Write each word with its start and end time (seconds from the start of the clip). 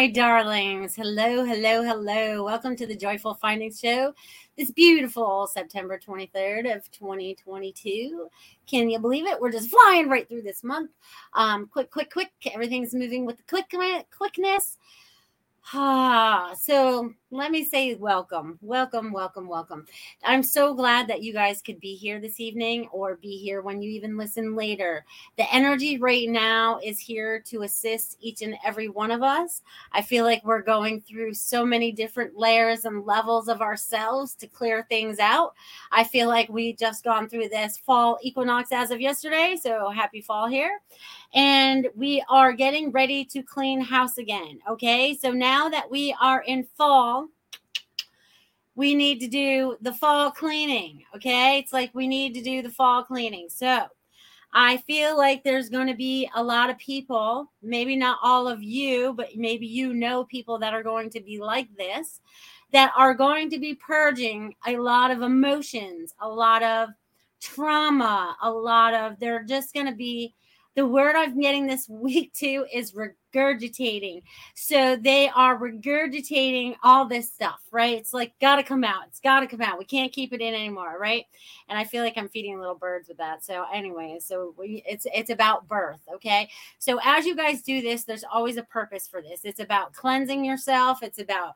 my 0.00 0.06
darlings. 0.06 0.96
Hello, 0.96 1.44
hello, 1.44 1.82
hello. 1.82 2.42
Welcome 2.42 2.74
to 2.76 2.86
the 2.86 2.96
Joyful 2.96 3.34
Findings 3.34 3.78
Show. 3.78 4.14
This 4.56 4.70
beautiful 4.70 5.46
September 5.46 5.98
23rd 5.98 6.74
of 6.74 6.90
2022. 6.90 8.26
Can 8.66 8.88
you 8.88 8.98
believe 8.98 9.26
it? 9.26 9.38
We're 9.38 9.52
just 9.52 9.68
flying 9.68 10.08
right 10.08 10.26
through 10.26 10.40
this 10.40 10.64
month. 10.64 10.92
Um, 11.34 11.66
quick, 11.66 11.90
quick, 11.90 12.10
quick. 12.10 12.30
Everything's 12.50 12.94
moving 12.94 13.26
with 13.26 13.36
the 13.36 13.42
quick 13.42 13.70
quickness. 14.10 14.78
Ah, 15.74 16.54
so 16.58 17.12
let 17.32 17.52
me 17.52 17.64
say 17.64 17.94
welcome, 17.94 18.58
welcome, 18.60 19.12
welcome, 19.12 19.46
welcome. 19.46 19.86
I'm 20.24 20.42
so 20.42 20.74
glad 20.74 21.06
that 21.06 21.22
you 21.22 21.32
guys 21.32 21.62
could 21.62 21.78
be 21.78 21.94
here 21.94 22.18
this 22.18 22.40
evening 22.40 22.88
or 22.90 23.16
be 23.16 23.38
here 23.38 23.62
when 23.62 23.80
you 23.80 23.88
even 23.90 24.16
listen 24.16 24.56
later. 24.56 25.04
The 25.38 25.52
energy 25.54 25.96
right 25.96 26.28
now 26.28 26.80
is 26.82 26.98
here 26.98 27.38
to 27.46 27.62
assist 27.62 28.18
each 28.20 28.42
and 28.42 28.56
every 28.64 28.88
one 28.88 29.12
of 29.12 29.22
us. 29.22 29.62
I 29.92 30.02
feel 30.02 30.24
like 30.24 30.44
we're 30.44 30.60
going 30.60 31.02
through 31.02 31.34
so 31.34 31.64
many 31.64 31.92
different 31.92 32.36
layers 32.36 32.84
and 32.84 33.06
levels 33.06 33.48
of 33.48 33.62
ourselves 33.62 34.34
to 34.36 34.48
clear 34.48 34.84
things 34.88 35.20
out. 35.20 35.54
I 35.92 36.02
feel 36.02 36.26
like 36.26 36.48
we 36.48 36.72
just 36.72 37.04
gone 37.04 37.28
through 37.28 37.48
this 37.48 37.78
fall 37.78 38.18
equinox 38.22 38.72
as 38.72 38.90
of 38.90 39.00
yesterday, 39.00 39.56
so 39.60 39.90
happy 39.90 40.20
fall 40.20 40.48
here. 40.48 40.80
And 41.32 41.88
we 41.94 42.24
are 42.28 42.52
getting 42.52 42.90
ready 42.90 43.24
to 43.26 43.42
clean 43.42 43.80
house 43.80 44.18
again. 44.18 44.58
Okay, 44.68 45.16
so 45.16 45.30
now 45.30 45.68
that 45.68 45.88
we 45.88 46.14
are 46.20 46.42
in 46.42 46.64
fall, 46.76 47.19
we 48.80 48.94
need 48.94 49.20
to 49.20 49.28
do 49.28 49.76
the 49.82 49.92
fall 49.92 50.30
cleaning. 50.30 51.04
Okay. 51.14 51.58
It's 51.58 51.70
like 51.70 51.94
we 51.94 52.08
need 52.08 52.32
to 52.32 52.40
do 52.40 52.62
the 52.62 52.70
fall 52.70 53.04
cleaning. 53.04 53.50
So 53.50 53.84
I 54.54 54.78
feel 54.78 55.18
like 55.18 55.44
there's 55.44 55.68
going 55.68 55.88
to 55.88 55.94
be 55.94 56.30
a 56.34 56.42
lot 56.42 56.70
of 56.70 56.78
people, 56.78 57.52
maybe 57.62 57.94
not 57.94 58.16
all 58.22 58.48
of 58.48 58.62
you, 58.62 59.12
but 59.12 59.36
maybe 59.36 59.66
you 59.66 59.92
know 59.92 60.24
people 60.24 60.58
that 60.60 60.72
are 60.72 60.82
going 60.82 61.10
to 61.10 61.20
be 61.20 61.38
like 61.38 61.68
this, 61.76 62.22
that 62.72 62.90
are 62.96 63.12
going 63.12 63.50
to 63.50 63.58
be 63.58 63.74
purging 63.74 64.54
a 64.66 64.78
lot 64.78 65.10
of 65.10 65.20
emotions, 65.20 66.14
a 66.18 66.28
lot 66.28 66.62
of 66.62 66.88
trauma, 67.38 68.34
a 68.42 68.50
lot 68.50 68.94
of, 68.94 69.20
they're 69.20 69.44
just 69.44 69.74
going 69.74 69.88
to 69.88 69.94
be 69.94 70.34
the 70.76 70.86
word 70.86 71.16
I'm 71.16 71.38
getting 71.40 71.66
this 71.66 71.88
week 71.90 72.32
too 72.32 72.66
is 72.72 72.92
regurgitating. 72.92 74.22
So 74.54 74.96
they 74.96 75.28
are 75.28 75.58
regurgitating 75.58 76.76
all 76.82 77.06
this 77.06 77.32
stuff, 77.32 77.60
right? 77.70 77.98
It's 77.98 78.12
like 78.12 78.32
got 78.40 78.56
to 78.56 78.62
come 78.62 78.84
out. 78.84 79.04
It's 79.08 79.20
got 79.20 79.40
to 79.40 79.46
come 79.46 79.60
out. 79.60 79.78
We 79.78 79.84
can't 79.84 80.12
keep 80.12 80.32
it 80.32 80.40
in 80.40 80.54
anymore, 80.54 80.96
right? 81.00 81.24
And 81.68 81.78
I 81.78 81.84
feel 81.84 82.02
like 82.02 82.14
I'm 82.16 82.28
feeding 82.28 82.58
little 82.58 82.74
birds 82.74 83.08
with 83.08 83.18
that. 83.18 83.44
So 83.44 83.64
anyway, 83.72 84.18
so 84.20 84.54
we, 84.56 84.82
it's 84.86 85.06
it's 85.12 85.30
about 85.30 85.68
birth, 85.68 86.00
okay? 86.14 86.48
So 86.78 87.00
as 87.04 87.26
you 87.26 87.34
guys 87.36 87.62
do 87.62 87.82
this, 87.82 88.04
there's 88.04 88.24
always 88.24 88.56
a 88.56 88.62
purpose 88.64 89.08
for 89.08 89.22
this. 89.22 89.40
It's 89.44 89.60
about 89.60 89.92
cleansing 89.92 90.44
yourself. 90.44 91.02
It's 91.02 91.18
about 91.18 91.54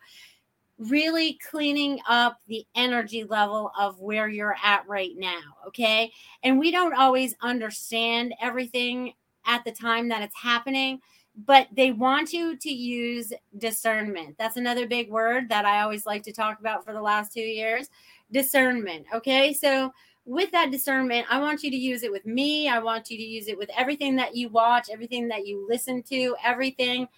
really 0.79 1.39
cleaning 1.49 2.01
up 2.09 2.39
the 2.49 2.65
energy 2.75 3.25
level 3.25 3.71
of 3.79 4.01
where 4.01 4.29
you're 4.29 4.57
at 4.63 4.87
right 4.89 5.13
now. 5.17 5.41
Okay. 5.69 6.13
And 6.43 6.59
we 6.59 6.71
don't 6.71 6.95
always 6.95 7.35
understand 7.43 8.35
everything 8.41 9.13
at 9.47 9.65
the 9.65 9.73
time 9.73 10.09
that 10.09 10.23
it's 10.23 10.41
happening, 10.41 11.01
but 11.47 11.69
they 11.73 11.93
want 11.93 12.33
you 12.33 12.57
to 12.57 12.71
use 12.71 13.33
discernment. 13.59 14.37
That's 14.39 14.57
another 14.57 14.87
big 14.87 15.11
word 15.11 15.49
that 15.49 15.65
I 15.65 15.83
always 15.83 16.07
like 16.07 16.23
to 16.25 16.33
talk 16.33 16.61
about 16.61 16.85
for 16.85 16.93
the 16.93 17.03
last 17.03 17.33
two 17.33 17.41
years 17.41 17.89
discernment. 18.33 19.07
Okay. 19.15 19.53
So, 19.53 19.93
with 20.27 20.51
that 20.53 20.71
discernment, 20.71 21.27
I 21.29 21.39
want 21.39 21.63
you 21.63 21.71
to 21.71 21.77
use 21.77 22.03
it 22.03 22.11
with 22.11 22.25
me. 22.25 22.67
I 22.67 22.79
want 22.79 23.11
you 23.11 23.19
to 23.19 23.23
use 23.23 23.47
it 23.47 23.59
with 23.59 23.69
everything 23.77 24.17
that 24.17 24.35
you 24.35 24.49
watch, 24.49 24.89
everything 24.91 25.29
that 25.29 25.47
you 25.47 25.67
listen 25.69 26.03
to, 26.05 26.35
everything 26.43 27.09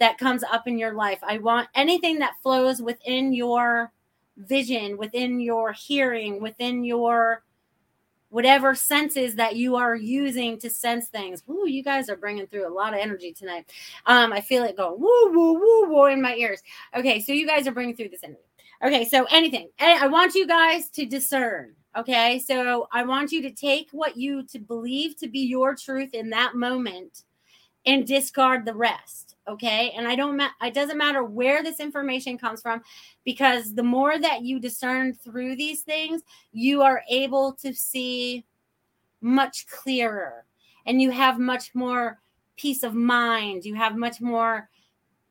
that 0.00 0.18
comes 0.18 0.42
up 0.42 0.66
in 0.66 0.78
your 0.78 0.94
life. 0.94 1.20
I 1.22 1.38
want 1.38 1.68
anything 1.74 2.18
that 2.18 2.34
flows 2.42 2.82
within 2.82 3.32
your 3.32 3.92
vision, 4.36 4.96
within 4.96 5.40
your 5.40 5.72
hearing, 5.72 6.40
within 6.40 6.82
your 6.82 7.44
whatever 8.30 8.74
senses 8.74 9.34
that 9.34 9.56
you 9.56 9.76
are 9.76 9.94
using 9.94 10.58
to 10.58 10.70
sense 10.70 11.08
things. 11.08 11.42
Woo, 11.46 11.68
you 11.68 11.82
guys 11.82 12.08
are 12.08 12.16
bringing 12.16 12.46
through 12.46 12.66
a 12.66 12.72
lot 12.72 12.94
of 12.94 13.00
energy 13.00 13.32
tonight. 13.32 13.70
Um, 14.06 14.32
I 14.32 14.40
feel 14.40 14.64
it 14.64 14.76
go 14.76 14.94
woo, 14.94 15.32
woo, 15.32 15.54
woo, 15.54 15.88
woo 15.92 16.06
in 16.06 16.22
my 16.22 16.34
ears. 16.34 16.62
Okay, 16.96 17.20
so 17.20 17.32
you 17.32 17.46
guys 17.46 17.66
are 17.66 17.72
bringing 17.72 17.94
through 17.94 18.08
this 18.08 18.24
energy. 18.24 18.40
Okay, 18.82 19.04
so 19.04 19.26
anything. 19.30 19.68
I 19.78 20.06
want 20.06 20.34
you 20.34 20.46
guys 20.46 20.88
to 20.90 21.04
discern. 21.04 21.74
Okay, 21.96 22.38
so 22.38 22.88
I 22.92 23.02
want 23.02 23.32
you 23.32 23.42
to 23.42 23.50
take 23.50 23.88
what 23.90 24.16
you 24.16 24.44
to 24.44 24.58
believe 24.58 25.16
to 25.16 25.28
be 25.28 25.40
your 25.40 25.74
truth 25.74 26.14
in 26.14 26.30
that 26.30 26.54
moment 26.54 27.24
and 27.86 28.06
discard 28.06 28.64
the 28.64 28.74
rest 28.74 29.36
okay? 29.48 29.92
And 29.96 30.06
i 30.06 30.14
don't 30.14 30.36
ma- 30.36 30.50
it 30.62 30.74
doesn't 30.74 30.98
matter 30.98 31.24
where 31.24 31.62
this 31.62 31.80
information 31.80 32.38
comes 32.38 32.62
from 32.62 32.82
because 33.24 33.74
the 33.74 33.82
more 33.82 34.18
that 34.18 34.42
you 34.42 34.60
discern 34.60 35.14
through 35.14 35.56
these 35.56 35.82
things 35.82 36.22
you 36.52 36.82
are 36.82 37.02
able 37.08 37.52
to 37.54 37.72
see 37.74 38.44
much 39.20 39.66
clearer 39.66 40.44
and 40.86 41.00
you 41.00 41.10
have 41.10 41.38
much 41.38 41.74
more 41.74 42.20
peace 42.56 42.82
of 42.82 42.94
mind. 42.94 43.64
You 43.64 43.74
have 43.74 43.96
much 43.96 44.20
more 44.20 44.68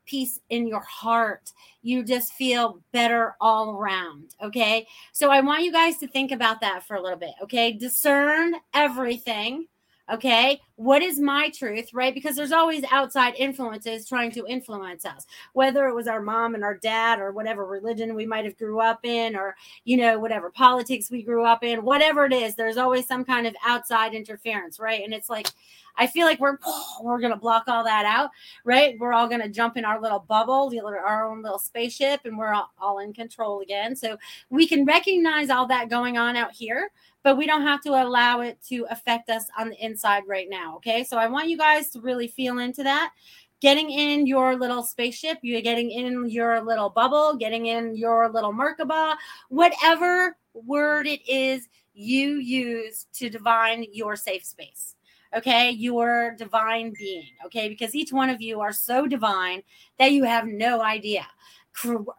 peace 0.05 0.39
in 0.49 0.67
your 0.67 0.79
heart. 0.81 1.51
You 1.83 2.03
just 2.03 2.33
feel 2.33 2.81
better 2.91 3.35
all 3.39 3.77
around 3.77 4.35
okay? 4.41 4.87
So 5.11 5.29
i 5.29 5.41
want 5.41 5.63
you 5.63 5.71
guys 5.71 5.97
to 5.97 6.07
think 6.07 6.31
about 6.31 6.61
that 6.61 6.83
for 6.85 6.95
a 6.95 7.01
little 7.01 7.19
bit 7.19 7.33
okay? 7.43 7.73
Discern 7.73 8.55
everything 8.73 9.67
Okay. 10.11 10.59
What 10.79 11.01
is 11.01 11.19
my 11.19 11.49
truth? 11.49 11.89
Right. 11.93 12.13
Because 12.13 12.37
there's 12.37 12.53
always 12.53 12.85
outside 12.89 13.35
influences 13.35 14.07
trying 14.07 14.31
to 14.31 14.45
influence 14.47 15.03
us, 15.03 15.25
whether 15.51 15.89
it 15.89 15.93
was 15.93 16.07
our 16.07 16.21
mom 16.21 16.55
and 16.55 16.63
our 16.63 16.77
dad 16.77 17.19
or 17.19 17.33
whatever 17.33 17.65
religion 17.65 18.15
we 18.15 18.25
might 18.25 18.45
have 18.45 18.57
grew 18.57 18.79
up 18.79 19.03
in, 19.03 19.35
or, 19.35 19.57
you 19.83 19.97
know, 19.97 20.17
whatever 20.17 20.49
politics 20.49 21.11
we 21.11 21.21
grew 21.21 21.43
up 21.43 21.65
in, 21.65 21.83
whatever 21.83 22.23
it 22.23 22.31
is, 22.31 22.55
there's 22.55 22.77
always 22.77 23.05
some 23.05 23.25
kind 23.25 23.45
of 23.45 23.53
outside 23.67 24.13
interference. 24.13 24.79
Right. 24.79 25.03
And 25.03 25.13
it's 25.13 25.29
like, 25.29 25.49
I 25.97 26.07
feel 26.07 26.25
like 26.25 26.39
we're 26.39 26.57
we're 27.01 27.19
gonna 27.19 27.35
block 27.35 27.65
all 27.67 27.83
that 27.83 28.05
out, 28.05 28.31
right? 28.63 28.97
We're 28.97 29.13
all 29.13 29.27
gonna 29.27 29.49
jump 29.49 29.75
in 29.75 29.85
our 29.85 30.01
little 30.01 30.19
bubble, 30.19 30.71
our 30.83 31.29
own 31.29 31.43
little 31.43 31.59
spaceship, 31.59 32.21
and 32.23 32.37
we're 32.37 32.53
all, 32.53 32.71
all 32.79 32.99
in 32.99 33.13
control 33.13 33.59
again. 33.59 33.95
So 33.95 34.17
we 34.49 34.65
can 34.65 34.85
recognize 34.85 35.49
all 35.49 35.67
that 35.67 35.89
going 35.89 36.17
on 36.17 36.37
out 36.37 36.53
here, 36.53 36.91
but 37.23 37.37
we 37.37 37.45
don't 37.45 37.63
have 37.63 37.81
to 37.81 37.89
allow 37.89 38.41
it 38.41 38.57
to 38.69 38.85
affect 38.89 39.29
us 39.29 39.45
on 39.57 39.69
the 39.69 39.83
inside 39.83 40.23
right 40.25 40.47
now. 40.49 40.68
Okay. 40.77 41.03
So 41.03 41.17
I 41.17 41.27
want 41.27 41.49
you 41.49 41.57
guys 41.57 41.89
to 41.91 42.01
really 42.01 42.27
feel 42.27 42.59
into 42.59 42.83
that. 42.83 43.13
Getting 43.61 43.91
in 43.91 44.25
your 44.25 44.55
little 44.55 44.83
spaceship, 44.83 45.39
you're 45.41 45.61
getting 45.61 45.91
in 45.91 46.29
your 46.29 46.61
little 46.61 46.89
bubble, 46.89 47.35
getting 47.35 47.65
in 47.65 47.95
your 47.95 48.29
little 48.29 48.53
Merkaba, 48.53 49.15
whatever 49.49 50.37
word 50.53 51.07
it 51.07 51.27
is 51.27 51.67
you 51.93 52.35
use 52.35 53.07
to 53.13 53.29
divine 53.29 53.85
your 53.91 54.15
safe 54.15 54.45
space 54.45 54.95
okay 55.35 55.69
your 55.71 56.35
divine 56.37 56.93
being 56.97 57.27
okay 57.45 57.69
because 57.69 57.93
each 57.93 58.11
one 58.11 58.29
of 58.29 58.41
you 58.41 58.61
are 58.61 58.71
so 58.71 59.05
divine 59.05 59.61
that 59.97 60.11
you 60.11 60.23
have 60.23 60.45
no 60.45 60.81
idea 60.81 61.25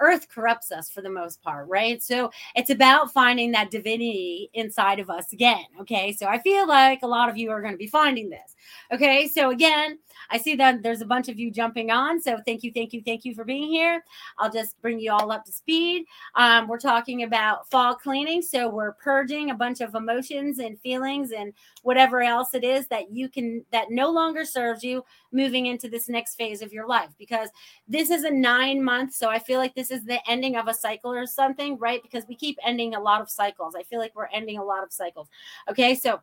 earth 0.01 0.29
corrupts 0.29 0.73
us 0.73 0.91
for 0.91 1.03
the 1.03 1.11
most 1.11 1.43
part, 1.43 1.69
right? 1.69 2.03
So 2.03 2.31
it's 2.55 2.71
about 2.71 3.13
finding 3.13 3.53
that 3.53 3.71
divinity 3.71 4.51
inside 4.55 5.01
of 5.01 5.11
us 5.11 5.33
again. 5.33 5.65
Okay. 5.81 6.13
So 6.13 6.27
I 6.27 6.39
feel 6.39 6.67
like 6.67 7.01
a 7.03 7.09
lot 7.09 7.29
of 7.29 7.37
you 7.37 7.51
are 7.51 7.61
going 7.61 7.75
to 7.75 7.79
be 7.79 7.87
finding 7.87 8.31
this. 8.31 8.57
Okay. 8.93 9.29
So 9.29 9.51
again, 9.51 9.99
I 10.31 10.39
see 10.39 10.55
that 10.57 10.83
there's 10.83 11.01
a 11.01 11.07
bunch 11.07 11.29
of 11.29 11.39
you 11.39 11.51
jumping 11.51 11.91
on. 11.91 12.21
So 12.21 12.39
thank 12.47 12.63
you, 12.63 12.73
thank 12.73 12.93
you, 12.93 13.03
thank 13.05 13.25
you 13.25 13.35
for 13.35 13.45
being 13.45 13.69
here. 13.69 14.05
I'll 14.39 14.51
just 14.51 14.81
bring 14.83 15.01
you 15.01 15.13
all 15.13 15.33
up 15.33 15.45
to 15.47 15.53
speed. 15.53 16.05
Um, 16.35 16.69
we're 16.69 16.79
talking 16.79 17.23
about 17.23 17.69
fall 17.71 17.95
cleaning. 17.95 18.43
So 18.43 18.69
we're 18.69 18.93
purging 18.93 19.51
a 19.51 19.55
bunch 19.55 19.81
of 19.81 19.95
emotions 19.95 20.59
and 20.59 20.79
feelings 20.81 21.33
and 21.33 21.53
whatever 21.83 22.23
else 22.23 22.55
it 22.55 22.65
is 22.65 22.87
that 22.89 23.13
you 23.13 23.29
can, 23.29 23.65
that 23.73 23.91
no 23.91 24.11
longer 24.11 24.45
serves 24.45 24.83
you 24.83 25.05
moving 25.33 25.67
into 25.67 25.89
this 25.89 26.09
next 26.09 26.35
phase 26.35 26.63
of 26.63 26.73
your 26.73 26.87
life 26.87 27.11
because 27.19 27.49
this 27.89 28.11
is 28.11 28.25
a 28.25 28.31
nine 28.31 28.83
month. 28.83 29.15
So 29.15 29.29
I 29.29 29.39
feel 29.39 29.59
like 29.59 29.75
this 29.75 29.91
is 29.91 30.05
the 30.05 30.19
ending 30.29 30.57
of 30.57 30.69
a 30.69 30.75
cycle 30.75 31.13
or 31.13 31.27
something, 31.27 31.79
right? 31.79 32.03
Because 32.03 32.25
we 32.29 32.35
keep 32.35 32.59
ending 32.65 32.95
a 32.95 33.01
lot 33.01 33.21
of 33.21 33.31
cycles. 33.31 33.75
I 33.75 33.83
feel 33.83 33.99
like 33.99 34.15
we're 34.15 34.27
ending 34.27 34.59
a 34.59 34.65
lot 34.65 34.83
of 34.83 34.93
cycles. 34.93 35.29
Okay. 35.69 35.95
So, 35.95 36.21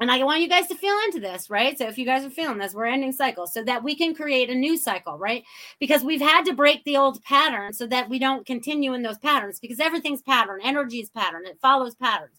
and 0.00 0.10
I 0.10 0.22
want 0.22 0.40
you 0.40 0.48
guys 0.48 0.68
to 0.68 0.76
feel 0.76 0.96
into 1.06 1.18
this, 1.18 1.50
right? 1.50 1.76
So 1.76 1.88
if 1.88 1.98
you 1.98 2.04
guys 2.04 2.24
are 2.24 2.30
feeling 2.30 2.58
this, 2.58 2.72
we're 2.72 2.86
ending 2.86 3.12
cycles 3.12 3.52
so 3.52 3.64
that 3.64 3.82
we 3.82 3.96
can 3.96 4.14
create 4.14 4.48
a 4.48 4.54
new 4.54 4.76
cycle, 4.76 5.18
right? 5.18 5.42
Because 5.80 6.04
we've 6.04 6.20
had 6.20 6.44
to 6.44 6.54
break 6.54 6.84
the 6.84 6.96
old 6.96 7.22
pattern 7.24 7.72
so 7.72 7.86
that 7.88 8.08
we 8.08 8.18
don't 8.18 8.46
continue 8.46 8.94
in 8.94 9.02
those 9.02 9.18
patterns 9.18 9.58
because 9.58 9.80
everything's 9.80 10.22
pattern, 10.22 10.60
energy 10.62 11.00
is 11.00 11.10
pattern, 11.10 11.46
it 11.46 11.58
follows 11.60 11.96
patterns. 11.96 12.38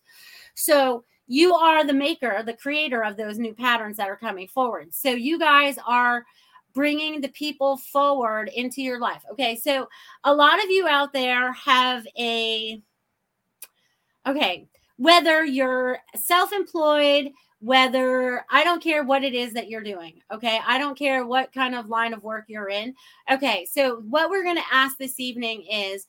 So 0.56 1.04
you 1.28 1.54
are 1.54 1.86
the 1.86 1.94
maker, 1.94 2.42
the 2.46 2.54
creator 2.54 3.04
of 3.04 3.18
those 3.18 3.38
new 3.38 3.54
patterns 3.54 3.98
that 3.98 4.10
are 4.10 4.16
coming 4.16 4.48
forward. 4.48 4.94
So 4.94 5.10
you 5.10 5.38
guys 5.38 5.76
are 5.86 6.26
bringing 6.74 7.20
the 7.20 7.30
people 7.30 7.78
forward 7.78 8.50
into 8.56 8.82
your 8.82 9.00
life. 9.00 9.24
Okay, 9.32 9.56
so 9.56 9.90
a 10.24 10.34
lot 10.34 10.64
of 10.64 10.70
you 10.70 10.88
out 10.88 11.12
there 11.14 11.52
have 11.54 12.06
a, 12.18 12.82
okay, 14.26 14.68
whether 14.98 15.44
you're 15.46 16.00
self 16.16 16.52
employed, 16.52 17.32
whether 17.60 18.46
I 18.50 18.64
don't 18.64 18.82
care 18.82 19.04
what 19.04 19.24
it 19.24 19.34
is 19.34 19.54
that 19.54 19.70
you're 19.70 19.84
doing. 19.84 20.22
Okay. 20.32 20.60
I 20.66 20.78
don't 20.78 20.98
care 20.98 21.26
what 21.26 21.54
kind 21.54 21.76
of 21.76 21.90
line 21.90 22.14
of 22.14 22.24
work 22.24 22.46
you're 22.48 22.70
in. 22.70 22.96
Okay. 23.32 23.66
So, 23.70 23.98
what 24.08 24.30
we're 24.30 24.44
going 24.44 24.56
to 24.56 24.74
ask 24.74 24.98
this 24.98 25.20
evening 25.20 25.66
is 25.70 26.08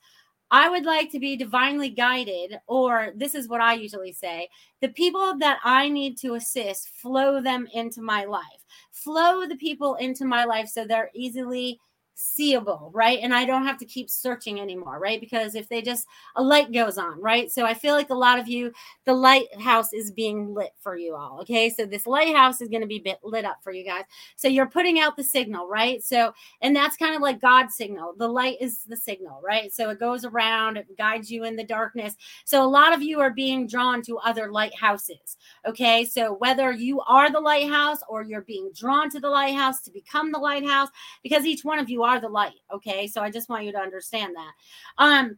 I 0.49 0.67
would 0.69 0.83
like 0.83 1.09
to 1.11 1.19
be 1.19 1.37
divinely 1.37 1.89
guided, 1.89 2.59
or 2.67 3.13
this 3.15 3.35
is 3.35 3.47
what 3.47 3.61
I 3.61 3.73
usually 3.73 4.11
say 4.11 4.49
the 4.81 4.89
people 4.89 5.37
that 5.39 5.59
I 5.63 5.87
need 5.87 6.17
to 6.19 6.35
assist, 6.35 6.89
flow 6.89 7.41
them 7.41 7.67
into 7.73 8.01
my 8.01 8.25
life, 8.25 8.65
flow 8.91 9.45
the 9.47 9.55
people 9.55 9.95
into 9.95 10.25
my 10.25 10.43
life 10.43 10.67
so 10.67 10.85
they're 10.85 11.11
easily 11.13 11.79
seeable, 12.21 12.91
right? 12.93 13.19
And 13.21 13.33
I 13.33 13.45
don't 13.45 13.65
have 13.65 13.77
to 13.79 13.85
keep 13.85 14.09
searching 14.09 14.59
anymore, 14.59 14.99
right? 14.99 15.19
Because 15.19 15.55
if 15.55 15.67
they 15.67 15.81
just 15.81 16.05
a 16.35 16.43
light 16.43 16.71
goes 16.71 16.97
on, 16.97 17.19
right? 17.19 17.51
So 17.51 17.65
I 17.65 17.73
feel 17.73 17.95
like 17.95 18.11
a 18.11 18.15
lot 18.15 18.39
of 18.39 18.47
you, 18.47 18.71
the 19.05 19.13
lighthouse 19.13 19.91
is 19.91 20.11
being 20.11 20.53
lit 20.53 20.73
for 20.79 20.95
you 20.95 21.15
all. 21.15 21.39
Okay. 21.41 21.69
So 21.69 21.85
this 21.85 22.05
lighthouse 22.05 22.61
is 22.61 22.69
going 22.69 22.81
to 22.81 22.87
be 22.87 23.03
lit 23.23 23.45
up 23.45 23.57
for 23.63 23.71
you 23.71 23.83
guys. 23.83 24.03
So 24.35 24.47
you're 24.47 24.67
putting 24.67 24.99
out 24.99 25.17
the 25.17 25.23
signal, 25.23 25.67
right? 25.67 26.03
So, 26.03 26.33
and 26.61 26.75
that's 26.75 26.97
kind 26.97 27.15
of 27.15 27.21
like 27.21 27.41
God's 27.41 27.75
signal. 27.75 28.13
The 28.17 28.27
light 28.27 28.57
is 28.61 28.83
the 28.83 28.97
signal, 28.97 29.41
right? 29.43 29.73
So 29.73 29.89
it 29.89 29.99
goes 29.99 30.23
around, 30.23 30.77
it 30.77 30.97
guides 30.97 31.31
you 31.31 31.43
in 31.43 31.55
the 31.55 31.63
darkness. 31.63 32.15
So 32.45 32.63
a 32.63 32.67
lot 32.67 32.93
of 32.93 33.01
you 33.01 33.19
are 33.19 33.31
being 33.31 33.67
drawn 33.67 34.01
to 34.03 34.19
other 34.19 34.51
lighthouses. 34.51 35.37
Okay. 35.65 36.05
So 36.05 36.33
whether 36.33 36.71
you 36.71 37.01
are 37.01 37.31
the 37.31 37.39
lighthouse 37.39 37.99
or 38.07 38.21
you're 38.21 38.41
being 38.41 38.71
drawn 38.75 39.09
to 39.09 39.19
the 39.19 39.29
lighthouse 39.29 39.81
to 39.81 39.91
become 39.91 40.31
the 40.31 40.39
lighthouse, 40.39 40.89
because 41.23 41.45
each 41.45 41.65
one 41.65 41.79
of 41.79 41.89
you 41.89 42.03
are 42.03 42.10
the 42.19 42.29
light. 42.29 42.59
Okay. 42.73 43.07
So 43.07 43.21
I 43.21 43.29
just 43.29 43.49
want 43.49 43.65
you 43.65 43.71
to 43.71 43.79
understand 43.79 44.35
that. 44.35 44.51
Um, 44.97 45.37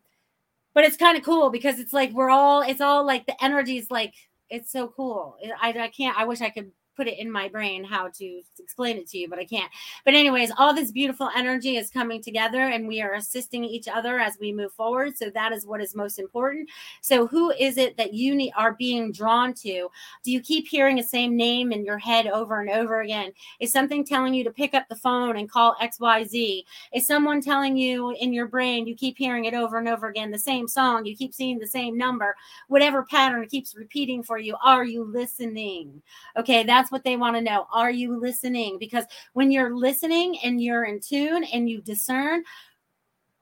but 0.74 0.84
it's 0.86 0.98
kind 0.98 1.18
of 1.18 1.24
cool 1.24 1.50
because 1.50 1.80
it's 1.80 1.94
like 1.94 2.12
we're 2.14 2.30
all, 2.30 2.62
it's 2.62 2.82
all 2.82 3.06
like 3.06 3.26
the 3.26 3.44
energy 3.44 3.78
is 3.78 3.92
like, 3.92 4.14
it's 4.50 4.72
so 4.72 4.88
cool. 4.88 5.38
I, 5.62 5.70
I 5.70 5.88
can't, 5.90 6.18
I 6.18 6.26
wish 6.26 6.42
I 6.42 6.50
could 6.50 6.72
put 6.96 7.08
it 7.08 7.18
in 7.20 7.32
my 7.32 7.48
brain 7.48 7.84
how 7.84 8.10
to 8.16 8.42
explain 8.60 8.98
it 8.98 9.08
to 9.10 9.18
you, 9.18 9.30
but 9.30 9.40
I 9.40 9.46
can't. 9.46 9.72
But, 10.06 10.14
anyways, 10.14 10.52
all 10.58 10.74
this 10.74 10.92
beautiful 10.92 11.30
energy 11.36 11.78
is 11.78 11.90
coming 11.90 12.22
together 12.22 12.62
and 12.62 12.88
we 12.88 13.02
are 13.02 13.14
assisting 13.14 13.64
each 13.64 13.88
other 13.88 14.20
as 14.20 14.38
we 14.40 14.52
move 14.52 14.74
forward. 14.74 15.18
So, 15.18 15.30
that 15.32 15.52
is 15.52 15.66
what 15.66 15.82
is 15.82 15.96
most 15.96 16.20
important. 16.20 16.70
So, 17.02 17.28
who 17.28 17.52
is 17.52 17.78
it 17.78 17.98
that 17.98 18.14
you 18.14 18.34
are 18.56 18.74
being 18.74 19.12
drawn 19.12 19.54
to? 19.56 19.90
Do 20.24 20.32
you 20.32 20.42
keep 20.42 20.68
hearing 20.68 20.96
the 20.96 21.04
same 21.04 21.36
name 21.36 21.72
in 21.72 21.86
your 21.86 21.98
head 21.98 22.28
over 22.28 22.62
and 22.62 22.70
over 22.70 23.02
again? 23.02 23.32
Is 23.60 23.72
something 23.72 24.04
telling 24.04 24.34
you 24.34 24.44
to 24.44 24.52
pick 24.52 24.74
up 24.74 24.88
the 24.90 24.96
phone 24.96 25.38
and 25.38 25.50
call 25.50 25.76
XYZ? 25.82 26.64
Is 26.94 27.08
someone 27.08 27.42
telling 27.42 27.78
you 27.78 28.16
in 28.20 28.34
your 28.34 28.48
brain, 28.48 28.88
you 28.88 28.96
keep 28.96 29.18
hearing 29.18 29.46
it 29.46 29.54
over 29.54 29.78
and 29.78 29.88
over 29.88 30.08
again, 30.08 30.32
the 30.32 30.40
same 30.40 30.68
song, 30.68 31.06
you 31.06 31.16
keep 31.16 31.34
seeing 31.34 31.60
the 31.60 31.68
same 31.68 31.98
number, 31.98 32.36
whatever 32.68 33.04
pattern 33.04 33.48
keeps 33.48 33.76
repeating 33.76 34.24
for 34.24 34.38
you? 34.38 34.56
Are 34.64 34.86
you 34.86 35.04
listening? 35.04 36.02
Okay, 36.38 36.64
that's 36.64 36.83
that's 36.84 36.92
what 36.92 37.06
they 37.06 37.16
want 37.16 37.38
to 37.38 37.42
know. 37.42 37.66
Are 37.72 37.92
you 37.92 38.20
listening? 38.20 38.78
Because 38.78 39.06
when 39.32 39.52
you're 39.52 39.74
listening 39.74 40.38
and 40.44 40.62
you're 40.62 40.84
in 40.84 41.00
tune 41.00 41.46
and 41.46 41.70
you 41.70 41.80
discern, 41.82 42.44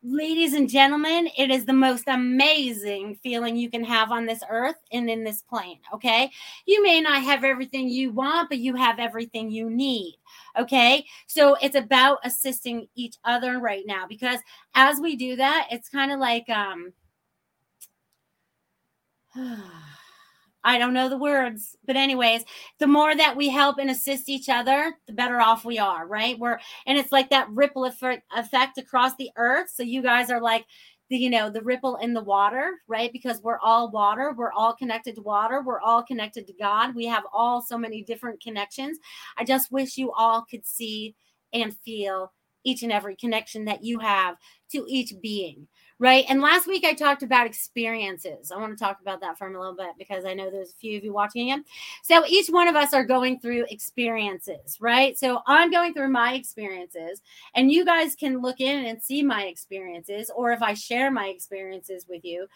ladies 0.04 0.54
and 0.54 0.70
gentlemen, 0.70 1.28
it 1.36 1.50
is 1.50 1.66
the 1.66 1.74
most 1.74 2.04
amazing 2.06 3.16
feeling 3.24 3.58
you 3.58 3.72
can 3.72 3.84
have 3.84 4.12
on 4.12 4.28
this 4.28 4.44
earth 4.48 4.76
and 4.92 5.10
in 5.10 5.24
this 5.24 5.42
plane. 5.42 5.80
Okay. 5.92 6.30
You 6.68 6.84
may 6.84 7.02
not 7.02 7.24
have 7.24 7.44
everything 7.44 7.90
you 7.90 8.12
want, 8.12 8.48
but 8.48 8.60
you 8.60 8.76
have 8.76 9.00
everything 9.00 9.50
you 9.50 9.72
need. 9.72 10.20
Okay. 10.56 11.04
So 11.26 11.56
it's 11.64 11.76
about 11.76 12.20
assisting 12.24 12.90
each 12.94 13.16
other 13.26 13.58
right 13.60 13.86
now 13.88 14.06
because 14.08 14.38
as 14.76 15.00
we 15.00 15.16
do 15.16 15.36
that, 15.38 15.68
it's 15.72 15.90
kind 15.90 16.12
of 16.12 16.20
like, 16.20 16.48
um, 16.48 16.94
I 20.64 20.78
don't 20.78 20.94
know 20.94 21.10
the 21.10 21.18
words, 21.18 21.76
but 21.86 21.96
anyways, 21.96 22.44
the 22.80 22.88
more 22.88 23.16
that 23.16 23.36
we 23.36 23.50
help 23.50 23.78
and 23.80 23.90
assist 23.90 24.30
each 24.30 24.48
other, 24.48 24.96
the 25.08 25.14
better 25.14 25.40
off 25.40 25.66
we 25.66 25.80
are, 25.80 26.06
right? 26.06 26.38
We're 26.38 26.60
and 26.86 26.98
it's 26.98 27.12
like 27.12 27.30
that 27.30 27.50
ripple 27.50 27.86
effect, 27.86 28.78
across 28.78 29.16
the 29.16 29.32
earth. 29.38 29.72
So 29.74 29.84
you 29.84 30.02
guys 30.02 30.30
are 30.30 30.42
like 30.42 30.66
the 31.10 31.18
you 31.18 31.30
know 31.30 31.50
the 31.50 31.62
ripple 31.62 31.98
in 31.98 32.14
the 32.14 32.24
water, 32.24 32.74
right? 32.88 33.12
Because 33.12 33.42
we're 33.42 33.60
all 33.60 33.90
water, 33.92 34.34
we're 34.38 34.52
all 34.52 34.74
connected 34.74 35.16
to 35.16 35.22
water, 35.22 35.62
we're 35.62 35.82
all 35.82 36.04
connected 36.04 36.48
to 36.48 36.54
God. 36.54 36.96
We 36.96 37.06
have 37.06 37.24
all 37.34 37.62
so 37.62 37.78
many 37.78 38.04
different 38.04 38.42
connections. 38.42 39.00
I 39.38 39.44
just 39.44 39.72
wish 39.72 39.98
you 39.98 40.12
all 40.12 40.46
could 40.50 40.66
see 40.66 41.16
and 41.54 41.76
feel 41.76 42.32
each 42.64 42.84
and 42.84 42.92
every 42.92 43.16
connection 43.16 43.66
that 43.66 43.84
you 43.84 44.00
have 44.00 44.38
to 44.72 44.86
each 44.88 45.14
being 45.22 45.68
right? 46.02 46.26
And 46.30 46.42
last 46.42 46.66
week 46.66 46.84
I 46.84 46.94
talked 46.94 47.22
about 47.22 47.46
experiences. 47.46 48.52
I 48.52 48.58
want 48.58 48.76
to 48.76 48.84
talk 48.84 49.00
about 49.02 49.22
that 49.22 49.38
for 49.38 49.48
a 49.48 49.60
little 49.60 49.76
bit 49.76 49.92
because 50.00 50.26
I 50.26 50.34
know 50.34 50.50
there's 50.50 50.72
a 50.72 50.78
few 50.78 50.98
of 50.98 51.04
you 51.04 51.14
watching 51.14 51.44
again. 51.44 51.64
So 52.02 52.26
each 52.28 52.48
one 52.48 52.68
of 52.68 52.76
us 52.76 52.92
are 52.92 53.06
going 53.06 53.40
through 53.40 53.66
experiences, 53.70 54.80
right? 54.82 55.16
So 55.16 55.42
I'm 55.46 55.70
going 55.70 55.94
through 55.94 56.10
my 56.10 56.34
experiences, 56.34 57.22
and 57.54 57.72
you 57.72 57.86
guys 57.86 58.16
can 58.16 58.42
look 58.42 58.60
in 58.60 58.86
and 58.86 59.00
see 59.00 59.22
my 59.22 59.44
experiences, 59.44 60.32
or 60.36 60.52
if 60.52 60.64
I 60.64 60.74
share 60.74 61.12
my 61.12 61.28
experiences 61.28 62.08
with 62.10 62.26
you, 62.26 62.48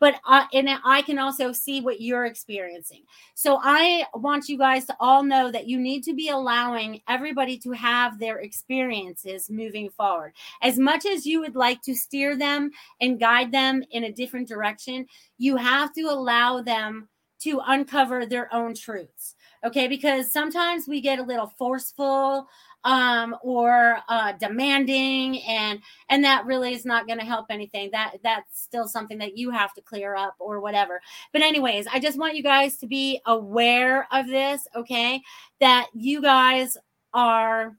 but 0.00 0.14
uh, 0.14 0.44
I, 0.44 0.46
and 0.52 0.68
I 0.84 1.02
can 1.02 1.18
also 1.18 1.52
see 1.52 1.80
what 1.80 2.00
you're 2.00 2.26
experiencing. 2.26 3.02
So 3.34 3.58
I 3.62 4.04
want 4.14 4.48
you 4.48 4.58
guys 4.58 4.84
to 4.86 4.96
all 5.00 5.22
know 5.22 5.50
that 5.50 5.66
you 5.66 5.78
need 5.78 6.02
to 6.04 6.14
be 6.14 6.28
allowing 6.28 7.00
everybody 7.08 7.58
to 7.58 7.72
have 7.72 8.18
their 8.18 8.38
experiences 8.38 9.50
moving 9.50 9.90
forward. 9.90 10.32
As 10.62 10.78
much 10.78 11.06
as 11.06 11.26
you 11.26 11.40
would 11.40 11.56
like 11.56 11.82
to 11.82 11.94
steer 11.94 12.36
them 12.36 12.70
and 13.00 13.20
guide 13.20 13.52
them 13.52 13.82
in 13.90 14.04
a 14.04 14.12
different 14.12 14.48
direction, 14.48 15.06
you 15.38 15.56
have 15.56 15.92
to 15.94 16.02
allow 16.02 16.60
them 16.60 17.08
to 17.40 17.60
uncover 17.66 18.24
their 18.24 18.52
own 18.54 18.74
truths. 18.74 19.34
Okay, 19.64 19.88
because 19.88 20.32
sometimes 20.32 20.86
we 20.88 21.00
get 21.00 21.18
a 21.18 21.22
little 21.22 21.52
forceful 21.58 22.46
um, 22.84 23.34
or 23.42 23.98
uh, 24.08 24.32
demanding, 24.32 25.42
and 25.42 25.80
and 26.08 26.22
that 26.24 26.44
really 26.46 26.74
is 26.74 26.84
not 26.84 27.06
going 27.06 27.18
to 27.18 27.24
help 27.24 27.46
anything. 27.50 27.90
That 27.92 28.16
that's 28.22 28.60
still 28.62 28.86
something 28.86 29.18
that 29.18 29.36
you 29.36 29.50
have 29.50 29.72
to 29.74 29.82
clear 29.82 30.14
up 30.14 30.36
or 30.38 30.60
whatever. 30.60 31.00
But 31.32 31.42
anyways, 31.42 31.86
I 31.92 31.98
just 31.98 32.18
want 32.18 32.36
you 32.36 32.42
guys 32.42 32.76
to 32.78 32.86
be 32.86 33.20
aware 33.26 34.06
of 34.12 34.26
this. 34.26 34.66
Okay, 34.76 35.22
that 35.60 35.88
you 35.94 36.20
guys 36.20 36.76
are 37.12 37.76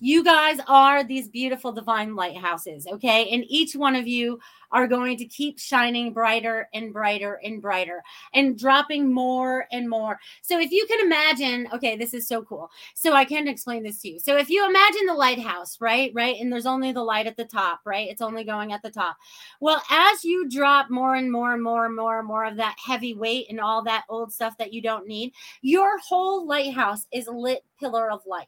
you 0.00 0.24
guys 0.24 0.58
are 0.66 1.04
these 1.04 1.28
beautiful 1.28 1.72
divine 1.72 2.14
lighthouses, 2.14 2.86
okay? 2.86 3.30
And 3.30 3.44
each 3.48 3.74
one 3.74 3.96
of 3.96 4.06
you 4.06 4.38
are 4.72 4.86
going 4.86 5.16
to 5.18 5.24
keep 5.24 5.58
shining 5.58 6.12
brighter 6.12 6.68
and 6.74 6.92
brighter 6.92 7.40
and 7.44 7.60
brighter 7.62 8.02
and 8.34 8.58
dropping 8.58 9.12
more 9.12 9.66
and 9.72 9.88
more. 9.88 10.18
So 10.42 10.58
if 10.58 10.70
you 10.70 10.86
can 10.86 11.00
imagine, 11.00 11.68
okay, 11.72 11.96
this 11.96 12.14
is 12.14 12.26
so 12.28 12.42
cool. 12.42 12.70
So 12.94 13.12
I 13.12 13.24
can't 13.24 13.48
explain 13.48 13.82
this 13.82 14.00
to 14.02 14.10
you. 14.10 14.18
So 14.18 14.36
if 14.36 14.50
you 14.50 14.66
imagine 14.66 15.06
the 15.06 15.14
lighthouse, 15.14 15.80
right? 15.80 16.10
Right? 16.14 16.36
And 16.40 16.52
there's 16.52 16.66
only 16.66 16.92
the 16.92 17.04
light 17.04 17.26
at 17.26 17.36
the 17.36 17.44
top, 17.44 17.80
right? 17.84 18.08
It's 18.08 18.22
only 18.22 18.44
going 18.44 18.72
at 18.72 18.82
the 18.82 18.90
top. 18.90 19.16
Well, 19.60 19.82
as 19.90 20.24
you 20.24 20.48
drop 20.48 20.90
more 20.90 21.14
and 21.14 21.30
more 21.30 21.54
and 21.54 21.62
more 21.62 21.86
and 21.86 21.96
more 21.96 22.18
and 22.18 22.28
more 22.28 22.44
of 22.44 22.56
that 22.56 22.76
heavy 22.84 23.14
weight 23.14 23.46
and 23.50 23.60
all 23.60 23.82
that 23.84 24.04
old 24.08 24.32
stuff 24.32 24.56
that 24.58 24.72
you 24.72 24.82
don't 24.82 25.06
need, 25.06 25.32
your 25.62 25.98
whole 25.98 26.46
lighthouse 26.46 27.06
is 27.12 27.28
lit 27.28 27.64
pillar 27.78 28.10
of 28.10 28.20
light. 28.26 28.46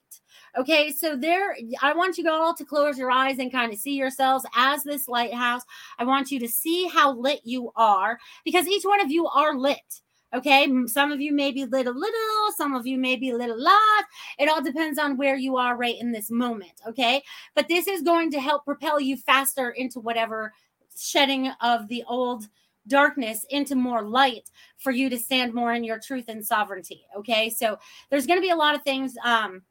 Okay, 0.59 0.91
so 0.91 1.17
there, 1.17 1.57
I 1.83 1.93
want 1.93 2.19
you 2.19 2.29
all 2.31 2.55
to 2.55 2.65
close 2.65 2.99
your 2.99 3.11
eyes 3.11 3.39
and 3.39 3.53
kind 3.53 3.73
of 3.73 3.79
see 3.79 3.95
yourselves 3.95 4.45
as 4.55 4.83
this 4.83 5.09
lighthouse. 5.09 5.63
I 5.99 6.05
want 6.09 6.31
you 6.31 6.41
to 6.41 6.49
see 6.49 6.89
how 6.89 7.13
lit 7.13 7.41
you 7.45 7.73
are 7.77 8.19
because 8.45 8.67
each 8.67 8.85
one 8.85 9.01
of 9.01 9.11
you 9.11 9.27
are 9.27 9.57
lit. 9.57 10.01
Okay, 10.35 10.67
some 10.87 11.11
of 11.11 11.23
you 11.23 11.33
may 11.33 11.53
be 11.53 11.65
lit 11.65 11.87
a 11.87 11.91
little, 11.91 12.53
some 12.55 12.75
of 12.75 12.87
you 12.87 12.99
may 12.99 13.17
be 13.17 13.33
lit 13.33 13.49
a 13.49 13.55
lot. 13.55 14.05
It 14.39 14.49
all 14.49 14.63
depends 14.63 14.99
on 14.99 15.17
where 15.17 15.37
you 15.37 15.57
are 15.57 15.75
right 15.75 15.99
in 15.99 16.13
this 16.13 16.31
moment. 16.31 16.73
Okay, 16.87 17.23
but 17.55 17.67
this 17.69 17.87
is 17.87 18.03
going 18.03 18.31
to 18.33 18.41
help 18.41 18.67
propel 18.67 19.01
you 19.01 19.17
faster 19.17 19.71
into 19.71 20.01
whatever 20.01 20.53
shedding 20.95 21.51
of 21.63 21.89
the 21.89 22.05
old 22.07 22.49
darkness 22.89 23.47
into 23.51 23.75
more 23.75 24.03
light 24.03 24.51
for 24.77 24.91
you 24.91 25.09
to 25.09 25.19
stand 25.19 25.55
more 25.55 25.73
in 25.73 25.85
your 25.85 25.99
truth 25.99 26.27
and 26.29 26.45
sovereignty. 26.45 27.07
Okay, 27.17 27.49
so 27.49 27.79
there's 28.11 28.27
going 28.27 28.39
to 28.39 28.47
be 28.47 28.51
a 28.51 28.57
lot 28.57 28.75
of 28.75 28.83
things 28.83 29.15
um 29.25 29.63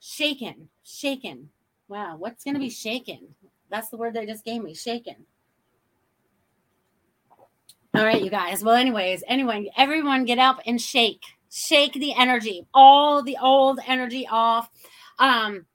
shaken, 0.00 0.68
shaken. 0.82 1.48
Wow, 1.86 2.16
what's 2.16 2.42
going 2.42 2.54
to 2.54 2.60
be 2.60 2.70
shaken? 2.70 3.34
That's 3.72 3.88
the 3.88 3.96
word 3.96 4.14
they 4.14 4.26
just 4.26 4.44
gave 4.44 4.62
me 4.62 4.74
shaken. 4.74 5.16
All 7.94 8.04
right, 8.04 8.22
you 8.22 8.30
guys. 8.30 8.62
Well, 8.62 8.74
anyways, 8.74 9.24
anyone, 9.26 9.66
everyone 9.76 10.24
get 10.24 10.38
up 10.38 10.60
and 10.66 10.80
shake. 10.80 11.22
Shake 11.50 11.94
the 11.94 12.14
energy, 12.14 12.66
all 12.72 13.22
the 13.22 13.36
old 13.42 13.80
energy 13.86 14.26
off. 14.30 14.70
Um, 15.18 15.66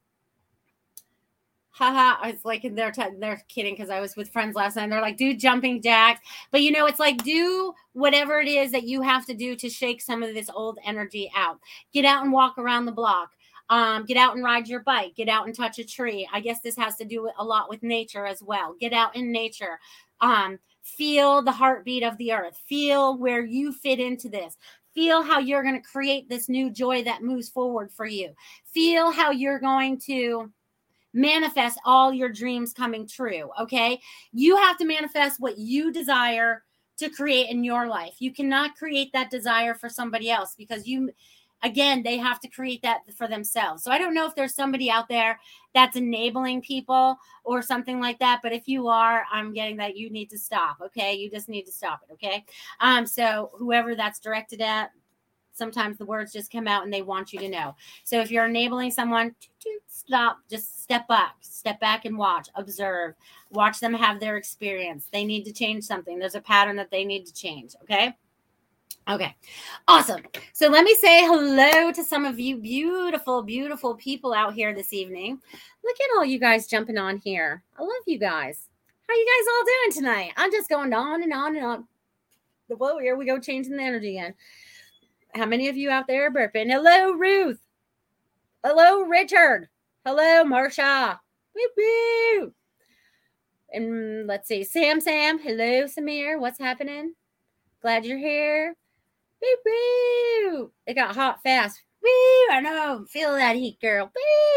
haha 1.78 2.18
i 2.24 2.32
was 2.32 2.44
like 2.44 2.68
they're 2.74 2.92
t- 2.92 3.04
they're 3.20 3.40
kidding 3.48 3.76
because 3.76 3.92
i 3.92 4.00
was 4.00 4.16
with 4.16 4.32
friends 4.32 4.56
last 4.56 4.76
night 4.76 4.84
and 4.84 4.92
they're 4.92 5.00
like 5.00 5.16
do 5.16 5.36
jumping 5.36 5.80
jacks 5.80 6.20
but 6.52 6.64
you 6.64 6.72
know 6.72 6.88
it's 6.88 6.98
like 7.00 7.24
do 7.24 7.72
whatever 7.94 8.40
it 8.40 8.48
is 8.48 8.72
that 8.72 8.82
you 8.82 9.04
have 9.04 9.28
to 9.28 9.36
do 9.36 9.56
to 9.56 9.70
shake 9.70 10.02
some 10.02 10.24
of 10.24 10.34
this 10.34 10.50
old 10.50 10.80
energy 10.84 11.32
out 11.36 11.60
get 11.94 12.04
out 12.04 12.24
and 12.24 12.34
walk 12.34 12.58
around 12.58 12.86
the 12.86 12.92
block 12.92 13.30
um, 13.70 14.06
get 14.06 14.18
out 14.18 14.36
and 14.36 14.44
ride 14.44 14.68
your 14.68 14.82
bike. 14.82 15.16
Get 15.16 15.30
out 15.30 15.46
and 15.46 15.56
touch 15.56 15.80
a 15.80 15.84
tree. 15.84 16.28
I 16.32 16.40
guess 16.40 16.62
this 16.62 16.78
has 16.78 16.96
to 16.98 17.06
do 17.06 17.30
a 17.38 17.44
lot 17.44 17.70
with 17.70 17.84
nature 17.84 18.26
as 18.26 18.42
well. 18.42 18.76
Get 18.80 18.94
out 18.94 19.16
in 19.16 19.32
nature. 19.32 19.80
Um, 20.22 20.60
Feel 20.88 21.42
the 21.42 21.52
heartbeat 21.52 22.02
of 22.02 22.18
the 22.18 22.32
earth. 22.32 22.58
Feel 22.66 23.18
where 23.18 23.44
you 23.44 23.74
fit 23.74 24.00
into 24.00 24.30
this. 24.30 24.56
Feel 24.94 25.22
how 25.22 25.38
you're 25.38 25.62
going 25.62 25.80
to 25.80 25.90
create 25.90 26.30
this 26.30 26.48
new 26.48 26.72
joy 26.72 27.04
that 27.04 27.22
moves 27.22 27.50
forward 27.50 27.92
for 27.92 28.06
you. 28.06 28.34
Feel 28.74 29.12
how 29.12 29.32
you're 29.32 29.60
going 29.60 30.00
to 30.06 30.50
manifest 31.14 31.78
all 31.86 32.14
your 32.14 32.30
dreams 32.30 32.72
coming 32.72 33.06
true. 33.06 33.50
Okay. 33.60 34.00
You 34.32 34.56
have 34.56 34.78
to 34.78 34.86
manifest 34.86 35.42
what 35.42 35.58
you 35.58 35.92
desire 35.92 36.64
to 37.00 37.10
create 37.10 37.50
in 37.50 37.66
your 37.66 37.88
life. 37.88 38.16
You 38.20 38.32
cannot 38.32 38.78
create 38.78 39.12
that 39.12 39.30
desire 39.30 39.76
for 39.76 39.90
somebody 39.90 40.32
else 40.32 40.56
because 40.58 40.88
you, 40.88 41.12
again, 41.64 42.04
they 42.04 42.18
have 42.18 42.40
to 42.42 42.48
create 42.48 42.82
that 42.84 43.02
for 43.16 43.28
themselves. 43.28 43.84
So 43.84 43.92
I 43.92 43.98
don't 43.98 44.14
know 44.14 44.28
if 44.28 44.36
there's 44.36 44.54
somebody 44.54 44.90
out 44.92 45.10
there 45.10 45.40
that's 45.74 45.96
enabling 45.96 46.62
people 46.62 47.18
or 47.44 47.62
something 47.62 48.00
like 48.00 48.20
that. 48.20 48.42
But 48.44 48.54
if 48.54 48.68
you 48.68 48.88
are, 48.88 49.24
I'm 49.32 49.54
getting 49.54 49.78
that 49.78 49.98
you 49.98 50.10
need 50.10 50.30
to 50.30 50.38
stop. 50.38 50.78
Okay. 50.82 51.16
You 51.16 51.30
just 51.30 51.50
need 51.50 51.64
to 51.64 51.72
stop 51.72 52.02
it. 52.08 52.14
Okay. 52.14 52.46
Um, 52.80 53.06
so 53.06 53.52
whoever 53.56 53.96
that's 53.96 54.20
directed 54.20 54.62
at, 54.62 54.92
sometimes 55.54 55.98
the 55.98 56.06
words 56.06 56.32
just 56.32 56.52
come 56.52 56.68
out 56.68 56.84
and 56.84 56.94
they 56.94 57.02
want 57.02 57.34
you 57.34 57.40
to 57.40 57.50
know. 57.50 57.76
So 58.04 58.20
if 58.20 58.30
you're 58.30 58.46
enabling 58.46 58.92
someone 58.92 59.34
to 59.62 59.80
stop, 59.88 60.38
just 60.50 60.84
step 60.84 61.08
back, 61.08 61.36
step 61.42 61.80
back 61.80 62.06
and 62.06 62.18
watch, 62.18 62.50
observe, 62.56 63.16
watch 63.50 63.80
them 63.80 63.96
have 63.96 64.20
their 64.20 64.38
experience. 64.38 65.08
They 65.12 65.26
need 65.26 65.44
to 65.46 65.52
change 65.52 65.84
something. 65.84 66.20
There's 66.20 66.36
a 66.36 66.42
pattern 66.42 66.76
that 66.76 66.92
they 66.92 67.04
need 67.04 67.26
to 67.26 67.34
change. 67.34 67.74
Okay. 67.82 68.16
Okay, 69.10 69.34
awesome. 69.88 70.22
So 70.52 70.68
let 70.68 70.84
me 70.84 70.94
say 70.94 71.26
hello 71.26 71.94
to 71.94 72.04
some 72.04 72.26
of 72.26 72.42
you 72.42 72.58
beautiful, 72.58 73.42
beautiful 73.42 73.96
people 73.96 74.34
out 74.34 74.54
here 74.54 74.76
this 74.76 74.92
evening. 74.92 75.40
Look 75.82 75.96
at 75.96 76.18
all 76.18 76.26
you 76.26 76.40
guys 76.40 76.68
jumping 76.68 76.98
on 76.98 77.16
here. 77.16 77.64
I 77.80 77.84
love 77.84 77.92
you 78.06 78.20
guys. 78.20 78.68
How 79.08 79.16
you 79.16 79.26
guys 79.26 79.48
all 79.54 79.66
doing 79.66 79.94
tonight? 79.94 80.34
I'm 80.36 80.52
just 80.52 80.68
going 80.70 80.92
on 80.92 81.24
and 81.24 81.32
on 81.32 81.56
and 81.56 81.66
on. 81.66 81.88
Whoa, 82.68 83.00
here 83.00 83.16
we 83.16 83.26
go, 83.26 83.40
changing 83.40 83.78
the 83.78 83.84
energy 83.84 84.18
again. 84.18 84.34
How 85.34 85.46
many 85.46 85.70
of 85.70 85.78
you 85.78 85.90
out 85.90 86.08
there 86.08 86.28
are 86.28 86.32
burping? 86.32 86.70
Hello, 86.70 87.14
Ruth. 87.14 87.62
Hello, 88.62 89.04
Richard. 89.04 89.70
Hello, 90.06 90.44
Marcia. 90.44 91.22
And 93.72 94.28
let's 94.28 94.50
see, 94.50 94.66
Sam, 94.66 95.00
Sam. 95.00 95.40
Hello, 95.40 95.86
Samir. 95.86 96.38
What's 96.42 96.60
happening? 96.60 97.14
Glad 97.82 98.06
you're 98.06 98.18
here. 98.18 98.76
Woo 99.42 99.58
woo. 99.66 100.72
It 100.86 100.96
got 100.96 101.16
hot 101.16 101.42
fast. 101.44 101.82
Woo. 102.02 102.10
I 102.52 102.62
know. 102.62 103.06
Feel 103.10 103.34
that 103.34 103.56
heat, 103.56 103.80
girl. 103.82 104.12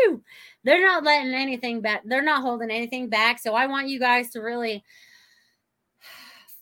Woo. 0.07 0.23
They're 0.65 0.85
not 0.85 1.05
letting 1.05 1.35
anything 1.35 1.81
back. 1.81 2.03
They're 2.05 2.23
not 2.23 2.43
holding 2.43 2.71
anything 2.71 3.09
back. 3.09 3.39
So 3.39 3.55
I 3.55 3.67
want 3.67 3.89
you 3.89 3.99
guys 3.99 4.31
to 4.31 4.41
really 4.41 4.85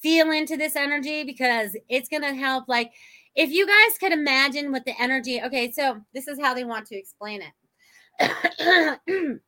feel 0.01 0.31
into 0.31 0.57
this 0.57 0.77
energy 0.77 1.25
because 1.25 1.77
it's 1.89 2.09
going 2.09 2.23
to 2.23 2.35
help. 2.35 2.69
Like, 2.69 2.93
if 3.35 3.51
you 3.51 3.67
guys 3.67 3.99
could 3.99 4.13
imagine 4.13 4.73
what 4.73 4.85
the 4.85 5.01
energy, 5.01 5.41
okay, 5.43 5.71
so 5.71 6.01
this 6.15 6.29
is 6.29 6.41
how 6.41 6.55
they 6.55 6.65
want 6.65 6.87
to 6.87 6.97
explain 6.97 7.43
it. 7.43 7.53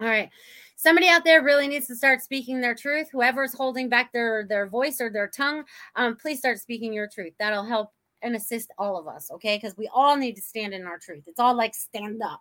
All 0.00 0.06
right. 0.06 0.30
Somebody 0.76 1.08
out 1.08 1.24
there 1.24 1.42
really 1.42 1.68
needs 1.68 1.86
to 1.88 1.94
start 1.94 2.22
speaking 2.22 2.60
their 2.60 2.74
truth. 2.74 3.08
Whoever's 3.12 3.52
holding 3.52 3.90
back 3.90 4.12
their 4.12 4.46
their 4.48 4.66
voice 4.66 4.98
or 4.98 5.10
their 5.10 5.28
tongue, 5.28 5.64
um, 5.94 6.16
please 6.16 6.38
start 6.38 6.58
speaking 6.58 6.94
your 6.94 7.06
truth. 7.06 7.34
That'll 7.38 7.66
help 7.66 7.90
and 8.22 8.36
assist 8.36 8.70
all 8.78 8.98
of 8.98 9.08
us, 9.08 9.30
okay? 9.30 9.56
Because 9.56 9.76
we 9.76 9.88
all 9.92 10.16
need 10.16 10.36
to 10.36 10.42
stand 10.42 10.74
in 10.74 10.86
our 10.86 10.98
truth. 10.98 11.24
It's 11.26 11.40
all 11.40 11.54
like 11.54 11.74
stand 11.74 12.22
up. 12.22 12.40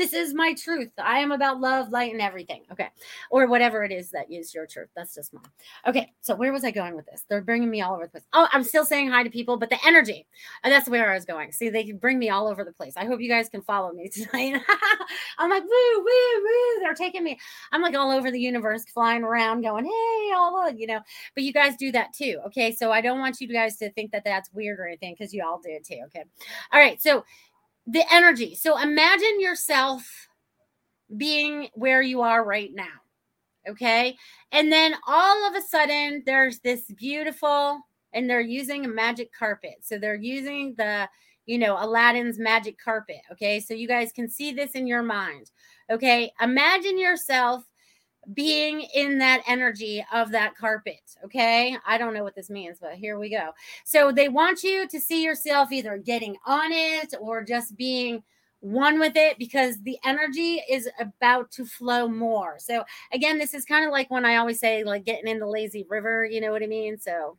This 0.00 0.14
is 0.14 0.32
my 0.32 0.54
truth. 0.54 0.88
I 0.96 1.18
am 1.18 1.30
about 1.30 1.60
love, 1.60 1.90
light, 1.90 2.10
and 2.10 2.22
everything. 2.22 2.62
Okay. 2.72 2.88
Or 3.30 3.46
whatever 3.46 3.84
it 3.84 3.92
is 3.92 4.10
that 4.12 4.32
is 4.32 4.54
your 4.54 4.64
truth. 4.64 4.88
That's 4.96 5.14
just 5.14 5.34
mine. 5.34 5.44
Okay. 5.86 6.10
So 6.22 6.34
where 6.34 6.54
was 6.54 6.64
I 6.64 6.70
going 6.70 6.96
with 6.96 7.04
this? 7.04 7.26
They're 7.28 7.42
bringing 7.42 7.68
me 7.68 7.82
all 7.82 7.96
over 7.96 8.04
the 8.04 8.08
place. 8.08 8.24
Oh, 8.32 8.48
I'm 8.50 8.64
still 8.64 8.86
saying 8.86 9.10
hi 9.10 9.24
to 9.24 9.28
people, 9.28 9.58
but 9.58 9.68
the 9.68 9.76
energy. 9.84 10.26
Uh, 10.64 10.70
that's 10.70 10.88
where 10.88 11.10
I 11.10 11.14
was 11.14 11.26
going. 11.26 11.52
See, 11.52 11.68
they 11.68 11.84
can 11.84 11.98
bring 11.98 12.18
me 12.18 12.30
all 12.30 12.48
over 12.48 12.64
the 12.64 12.72
place. 12.72 12.94
I 12.96 13.04
hope 13.04 13.20
you 13.20 13.28
guys 13.28 13.50
can 13.50 13.60
follow 13.60 13.92
me 13.92 14.08
tonight. 14.12 14.62
I'm 15.38 15.50
like, 15.50 15.64
woo, 15.64 15.98
woo, 15.98 16.04
woo. 16.04 16.80
They're 16.80 16.94
taking 16.94 17.22
me. 17.22 17.38
I'm 17.70 17.82
like 17.82 17.94
all 17.94 18.10
over 18.10 18.30
the 18.30 18.40
universe, 18.40 18.86
flying 18.94 19.22
around, 19.22 19.60
going, 19.60 19.84
hey, 19.84 20.32
all 20.34 20.70
you 20.70 20.86
know. 20.86 21.00
But 21.34 21.44
you 21.44 21.52
guys 21.52 21.76
do 21.76 21.92
that 21.92 22.14
too. 22.14 22.40
Okay. 22.46 22.72
So 22.72 22.90
I 22.90 23.02
don't 23.02 23.18
want 23.18 23.38
you 23.38 23.48
guys 23.48 23.76
to 23.76 23.92
think 23.92 24.12
that 24.12 24.24
that's 24.24 24.50
weird 24.54 24.80
or 24.80 24.86
anything 24.86 25.14
because 25.18 25.34
you 25.34 25.44
all 25.44 25.60
do 25.62 25.68
it 25.72 25.84
too. 25.84 26.00
Okay. 26.06 26.24
All 26.72 26.80
right. 26.80 27.02
So 27.02 27.22
the 27.90 28.04
energy. 28.12 28.54
So 28.54 28.78
imagine 28.78 29.40
yourself 29.40 30.28
being 31.16 31.68
where 31.74 32.02
you 32.02 32.22
are 32.22 32.44
right 32.44 32.70
now. 32.72 32.84
Okay. 33.68 34.16
And 34.52 34.72
then 34.72 34.94
all 35.06 35.48
of 35.48 35.54
a 35.54 35.62
sudden, 35.62 36.22
there's 36.24 36.60
this 36.60 36.82
beautiful, 36.96 37.80
and 38.12 38.28
they're 38.28 38.40
using 38.40 38.84
a 38.84 38.88
magic 38.88 39.30
carpet. 39.36 39.76
So 39.82 39.98
they're 39.98 40.14
using 40.14 40.74
the, 40.78 41.08
you 41.46 41.58
know, 41.58 41.76
Aladdin's 41.78 42.38
magic 42.38 42.76
carpet. 42.82 43.20
Okay. 43.32 43.60
So 43.60 43.74
you 43.74 43.88
guys 43.88 44.12
can 44.12 44.28
see 44.28 44.52
this 44.52 44.72
in 44.72 44.86
your 44.86 45.02
mind. 45.02 45.50
Okay. 45.90 46.32
Imagine 46.40 46.98
yourself 46.98 47.64
being 48.34 48.82
in 48.94 49.18
that 49.18 49.42
energy 49.46 50.04
of 50.12 50.30
that 50.32 50.56
carpet. 50.56 51.16
Okay. 51.24 51.76
I 51.86 51.98
don't 51.98 52.14
know 52.14 52.22
what 52.22 52.34
this 52.34 52.50
means, 52.50 52.78
but 52.80 52.94
here 52.94 53.18
we 53.18 53.30
go. 53.30 53.50
So 53.84 54.12
they 54.12 54.28
want 54.28 54.62
you 54.62 54.86
to 54.88 55.00
see 55.00 55.22
yourself 55.24 55.72
either 55.72 55.96
getting 55.98 56.36
on 56.46 56.72
it 56.72 57.14
or 57.20 57.42
just 57.44 57.76
being 57.76 58.22
one 58.60 59.00
with 59.00 59.16
it 59.16 59.38
because 59.38 59.80
the 59.82 59.98
energy 60.04 60.62
is 60.68 60.88
about 60.98 61.50
to 61.52 61.64
flow 61.64 62.06
more. 62.06 62.56
So 62.58 62.84
again, 63.12 63.38
this 63.38 63.54
is 63.54 63.64
kind 63.64 63.86
of 63.86 63.90
like 63.90 64.10
when 64.10 64.24
I 64.24 64.36
always 64.36 64.60
say, 64.60 64.84
like 64.84 65.04
getting 65.04 65.28
in 65.28 65.38
the 65.38 65.46
lazy 65.46 65.86
river, 65.88 66.24
you 66.24 66.40
know 66.40 66.52
what 66.52 66.62
I 66.62 66.66
mean? 66.66 66.98
So 66.98 67.38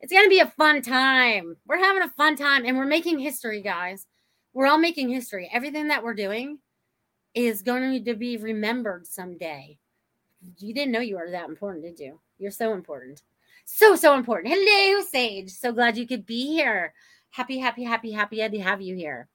it's 0.00 0.12
going 0.12 0.24
to 0.24 0.30
be 0.30 0.38
a 0.38 0.46
fun 0.46 0.82
time. 0.82 1.56
We're 1.66 1.78
having 1.78 2.02
a 2.02 2.10
fun 2.10 2.36
time 2.36 2.64
and 2.64 2.78
we're 2.78 2.86
making 2.86 3.18
history, 3.18 3.60
guys. 3.60 4.06
We're 4.52 4.66
all 4.66 4.78
making 4.78 5.08
history. 5.08 5.50
Everything 5.52 5.88
that 5.88 6.04
we're 6.04 6.14
doing 6.14 6.58
is 7.46 7.62
going 7.62 8.04
to 8.04 8.14
be 8.14 8.36
remembered 8.36 9.06
someday. 9.06 9.78
You 10.58 10.74
didn't 10.74 10.92
know 10.92 11.00
you 11.00 11.16
were 11.16 11.30
that 11.30 11.48
important, 11.48 11.84
did 11.84 12.00
you? 12.00 12.20
You're 12.38 12.50
so 12.50 12.72
important. 12.72 13.22
So, 13.64 13.96
so 13.96 14.14
important. 14.14 14.54
Hello, 14.54 15.02
Sage. 15.02 15.50
So 15.50 15.72
glad 15.72 15.96
you 15.96 16.06
could 16.06 16.26
be 16.26 16.46
here. 16.46 16.94
Happy, 17.30 17.58
happy, 17.58 17.84
happy, 17.84 18.10
happy 18.10 18.36
to 18.36 18.58
have 18.60 18.80
you 18.80 18.96
here. 18.96 19.28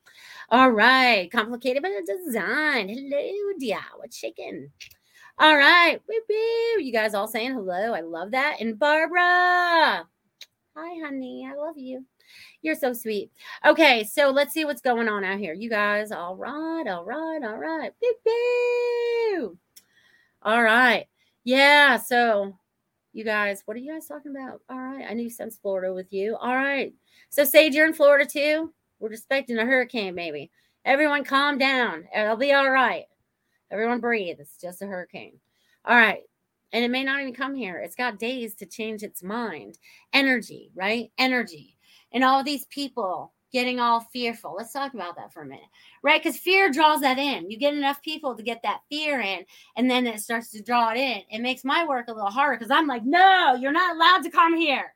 All 0.49 0.71
right. 0.71 1.31
Complicated 1.31 1.81
but 1.81 1.91
design. 2.05 2.89
Hello, 2.89 3.53
Dia. 3.59 3.79
What's 3.97 4.17
shaking? 4.17 4.69
All 5.39 5.55
right. 5.55 5.99
You 6.79 6.91
guys 6.91 7.13
all 7.13 7.27
saying 7.27 7.53
hello. 7.53 7.93
I 7.93 8.01
love 8.01 8.31
that. 8.31 8.57
And 8.59 8.77
Barbara. 8.77 10.05
Hi, 10.75 10.99
honey. 11.05 11.47
I 11.49 11.55
love 11.55 11.77
you. 11.77 12.05
You're 12.61 12.75
so 12.75 12.93
sweet. 12.93 13.31
Okay, 13.65 14.03
so 14.03 14.29
let's 14.29 14.53
see 14.53 14.65
what's 14.65 14.81
going 14.81 15.07
on 15.07 15.23
out 15.23 15.39
here. 15.39 15.53
You 15.53 15.69
guys, 15.69 16.11
all 16.11 16.35
right, 16.35 16.85
all 16.87 17.05
right, 17.05 17.39
all 17.43 17.57
right. 17.57 17.91
Boo, 18.01 18.13
boo. 18.25 19.57
All 20.41 20.61
right. 20.63 21.07
Yeah, 21.43 21.97
so 21.97 22.57
you 23.13 23.23
guys, 23.23 23.61
what 23.65 23.77
are 23.77 23.79
you 23.79 23.93
guys 23.93 24.07
talking 24.07 24.35
about? 24.35 24.61
All 24.69 24.79
right. 24.79 25.05
I 25.07 25.13
knew 25.13 25.29
since 25.29 25.57
Florida 25.57 25.93
with 25.93 26.11
you. 26.11 26.35
All 26.35 26.55
right. 26.55 26.93
So 27.29 27.43
Sage, 27.43 27.75
you're 27.75 27.85
in 27.85 27.93
Florida 27.93 28.25
too. 28.25 28.73
We're 28.99 29.11
expecting 29.11 29.57
a 29.57 29.65
hurricane, 29.65 30.15
maybe. 30.15 30.51
Everyone 30.83 31.23
calm 31.23 31.57
down. 31.57 32.05
It'll 32.15 32.35
be 32.35 32.53
all 32.53 32.69
right. 32.69 33.05
Everyone 33.71 33.99
breathe. 33.99 34.37
It's 34.39 34.57
just 34.57 34.81
a 34.81 34.85
hurricane. 34.85 35.39
All 35.85 35.95
right. 35.95 36.21
And 36.71 36.83
it 36.83 36.89
may 36.89 37.03
not 37.03 37.21
even 37.21 37.33
come 37.33 37.53
here. 37.53 37.77
It's 37.77 37.95
got 37.95 38.17
days 38.17 38.55
to 38.55 38.65
change 38.65 39.03
its 39.03 39.21
mind. 39.21 39.77
Energy, 40.11 40.71
right? 40.73 41.11
Energy 41.17 41.77
and 42.13 42.23
all 42.23 42.43
these 42.43 42.65
people 42.65 43.33
getting 43.53 43.79
all 43.79 44.01
fearful. 44.11 44.55
Let's 44.57 44.73
talk 44.73 44.95
about 44.95 45.15
that 45.15 45.31
for 45.31 45.43
a 45.43 45.45
minute, 45.45 45.69
right? 46.01 46.21
Because 46.21 46.39
fear 46.39 46.71
draws 46.71 47.01
that 47.01 47.19
in. 47.19 47.49
You 47.49 47.57
get 47.57 47.75
enough 47.75 48.01
people 48.01 48.35
to 48.35 48.43
get 48.43 48.63
that 48.63 48.81
fear 48.89 49.21
in, 49.21 49.45
and 49.77 49.89
then 49.89 50.07
it 50.07 50.19
starts 50.19 50.49
to 50.51 50.63
draw 50.63 50.91
it 50.91 50.97
in. 50.97 51.21
It 51.29 51.41
makes 51.41 51.63
my 51.63 51.85
work 51.85 52.07
a 52.07 52.13
little 52.13 52.31
harder 52.31 52.57
because 52.57 52.71
I'm 52.71 52.87
like, 52.87 53.05
no, 53.05 53.55
you're 53.59 53.71
not 53.71 53.95
allowed 53.95 54.23
to 54.23 54.31
come 54.31 54.57
here. 54.57 54.93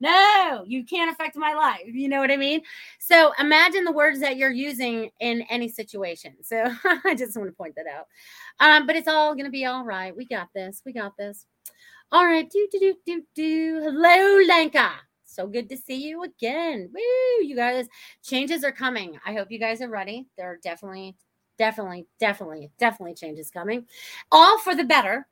No, 0.00 0.64
you 0.66 0.84
can't 0.84 1.10
affect 1.10 1.34
my 1.34 1.54
life. 1.54 1.86
You 1.86 2.08
know 2.08 2.18
what 2.18 2.30
I 2.30 2.36
mean? 2.36 2.60
So 2.98 3.32
imagine 3.38 3.84
the 3.84 3.92
words 3.92 4.20
that 4.20 4.36
you're 4.36 4.52
using 4.52 5.10
in 5.20 5.42
any 5.42 5.68
situation. 5.68 6.34
So 6.42 6.62
I 7.04 7.14
just 7.14 7.36
want 7.38 7.48
to 7.48 7.56
point 7.56 7.74
that 7.76 7.86
out. 7.86 8.06
Um, 8.60 8.86
but 8.86 8.96
it's 8.96 9.08
all 9.08 9.34
going 9.34 9.46
to 9.46 9.50
be 9.50 9.64
all 9.64 9.84
right. 9.84 10.14
We 10.14 10.26
got 10.26 10.48
this. 10.54 10.82
We 10.84 10.92
got 10.92 11.16
this. 11.16 11.46
All 12.12 12.24
right. 12.24 12.48
Do, 12.50 12.68
do, 12.70 12.78
do, 12.80 12.94
do, 13.06 13.22
do. 13.34 13.80
Hello, 13.82 14.40
Lanka. 14.46 14.90
So 15.34 15.46
good 15.46 15.68
to 15.70 15.76
see 15.76 15.96
you 15.96 16.22
again. 16.22 16.90
Woo, 16.92 17.44
you 17.44 17.56
guys, 17.56 17.86
changes 18.22 18.62
are 18.64 18.72
coming. 18.72 19.18
I 19.26 19.34
hope 19.34 19.50
you 19.50 19.58
guys 19.58 19.82
are 19.82 19.88
ready. 19.88 20.26
There 20.38 20.52
are 20.52 20.58
definitely, 20.62 21.16
definitely, 21.58 22.06
definitely, 22.20 22.70
definitely 22.78 23.14
changes 23.14 23.50
coming. 23.50 23.86
All 24.30 24.58
for 24.58 24.74
the 24.74 24.84
better. 24.84 25.26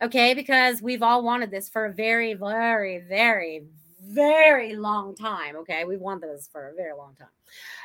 Okay, 0.00 0.32
because 0.32 0.80
we've 0.80 1.02
all 1.02 1.24
wanted 1.24 1.50
this 1.50 1.68
for 1.68 1.86
a 1.86 1.92
very, 1.92 2.34
very, 2.34 3.00
very, 3.00 3.64
very 4.00 4.76
long 4.76 5.16
time. 5.16 5.56
Okay, 5.56 5.84
We've 5.84 6.00
wanted 6.00 6.30
this 6.30 6.48
for 6.50 6.68
a 6.68 6.74
very 6.74 6.96
long 6.96 7.16
time. 7.16 7.28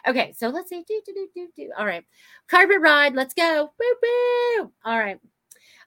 Okay, 0.07 0.31
so 0.37 0.49
let's 0.49 0.69
see. 0.69 0.83
Do, 0.87 1.01
do, 1.05 1.13
do, 1.13 1.27
do, 1.33 1.47
do. 1.55 1.71
All 1.75 1.87
right, 1.87 2.05
carpet 2.47 2.81
ride. 2.81 3.15
Let's 3.15 3.33
go. 3.33 3.71
Woo. 3.79 4.71
All 4.85 4.99
right, 4.99 5.19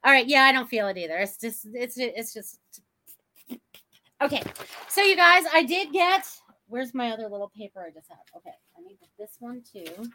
all 0.02 0.12
right. 0.12 0.26
Yeah, 0.26 0.42
I 0.42 0.52
don't 0.52 0.68
feel 0.68 0.88
it 0.88 0.98
either. 0.98 1.16
It's 1.18 1.36
just, 1.36 1.68
it's, 1.72 1.96
it's 1.96 2.34
just 2.34 2.58
Okay, 4.22 4.42
so 4.88 5.02
you 5.02 5.14
guys, 5.14 5.44
I 5.52 5.62
did 5.62 5.92
get. 5.92 6.26
Where's 6.68 6.94
my 6.94 7.10
other 7.10 7.28
little 7.28 7.50
paper 7.54 7.84
I 7.86 7.90
just 7.90 8.08
have? 8.08 8.18
Okay, 8.36 8.54
I 8.76 8.80
need 8.80 8.96
this 9.18 9.36
one 9.40 9.62
too. 9.70 10.10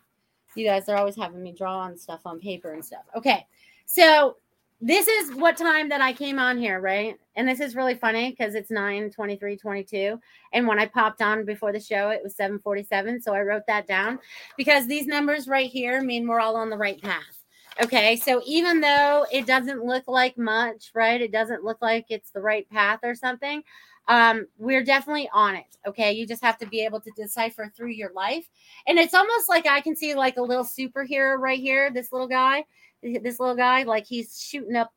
You 0.56 0.66
guys 0.66 0.90
are 0.90 0.98
always 0.98 1.16
having 1.16 1.42
me 1.44 1.54
draw 1.54 1.78
on 1.80 1.98
stuff 1.98 2.22
on 2.26 2.40
paper 2.40 2.74
and 2.74 2.84
stuff. 2.84 3.04
Okay, 3.16 3.46
so 3.86 4.38
this 4.82 5.08
is 5.08 5.36
what 5.36 5.56
time 5.56 5.88
that 5.90 6.02
I 6.02 6.14
came 6.14 6.40
on 6.40 6.58
here, 6.58 6.82
right? 6.82 7.16
And 7.36 7.48
this 7.48 7.60
is 7.60 7.76
really 7.76 7.94
funny 7.94 8.32
because 8.32 8.56
it's 8.56 8.72
9 8.72 9.12
23 9.12 9.56
22. 9.56 10.20
And 10.54 10.68
when 10.68 10.80
I 10.80 10.88
popped 10.88 11.22
on 11.22 11.46
before 11.46 11.72
the 11.72 11.80
show, 11.80 12.10
it 12.10 12.22
was 12.24 12.36
7 12.36 12.60
47. 12.60 13.22
So 13.22 13.36
I 13.36 13.42
wrote 13.42 13.68
that 13.68 13.86
down 13.86 14.18
because 14.58 14.88
these 14.88 15.06
numbers 15.06 15.48
right 15.48 15.70
here 15.70 16.02
mean 16.02 16.28
we're 16.28 16.42
all 16.42 16.56
on 16.56 16.72
the 16.72 16.78
right 16.78 17.00
path. 17.02 17.42
Okay, 17.82 18.18
so 18.18 18.42
even 18.46 18.82
though 18.82 19.26
it 19.32 19.46
doesn't 19.46 19.86
look 19.86 20.08
like 20.08 20.38
much, 20.38 20.92
right? 20.94 21.22
It 21.22 21.32
doesn't 21.32 21.64
look 21.64 21.82
like 21.82 22.08
it's 22.10 22.32
the 22.32 22.42
right 22.42 22.70
path 22.70 23.00
or 23.04 23.16
something. 23.16 23.64
Um, 24.08 24.48
we're 24.58 24.84
definitely 24.84 25.30
on 25.34 25.56
it. 25.56 25.66
Okay, 25.88 26.12
you 26.12 26.28
just 26.28 26.44
have 26.44 26.58
to 26.60 26.68
be 26.68 26.84
able 26.84 27.00
to 27.02 27.12
decipher 27.16 27.72
through 27.76 27.92
your 27.92 28.12
life, 28.14 28.48
and 28.88 29.00
it's 29.00 29.14
almost 29.14 29.50
like 29.50 29.66
I 29.68 29.82
can 29.82 29.96
see 29.96 30.16
like 30.16 30.38
a 30.38 30.42
little 30.42 30.64
superhero 30.64 31.38
right 31.38 31.60
here. 31.60 31.92
This 31.92 32.12
little 32.12 32.28
guy, 32.28 32.66
this 33.02 33.40
little 33.40 33.56
guy, 33.56 33.84
like 33.84 34.06
he's 34.06 34.40
shooting 34.40 34.76
up 34.76 34.92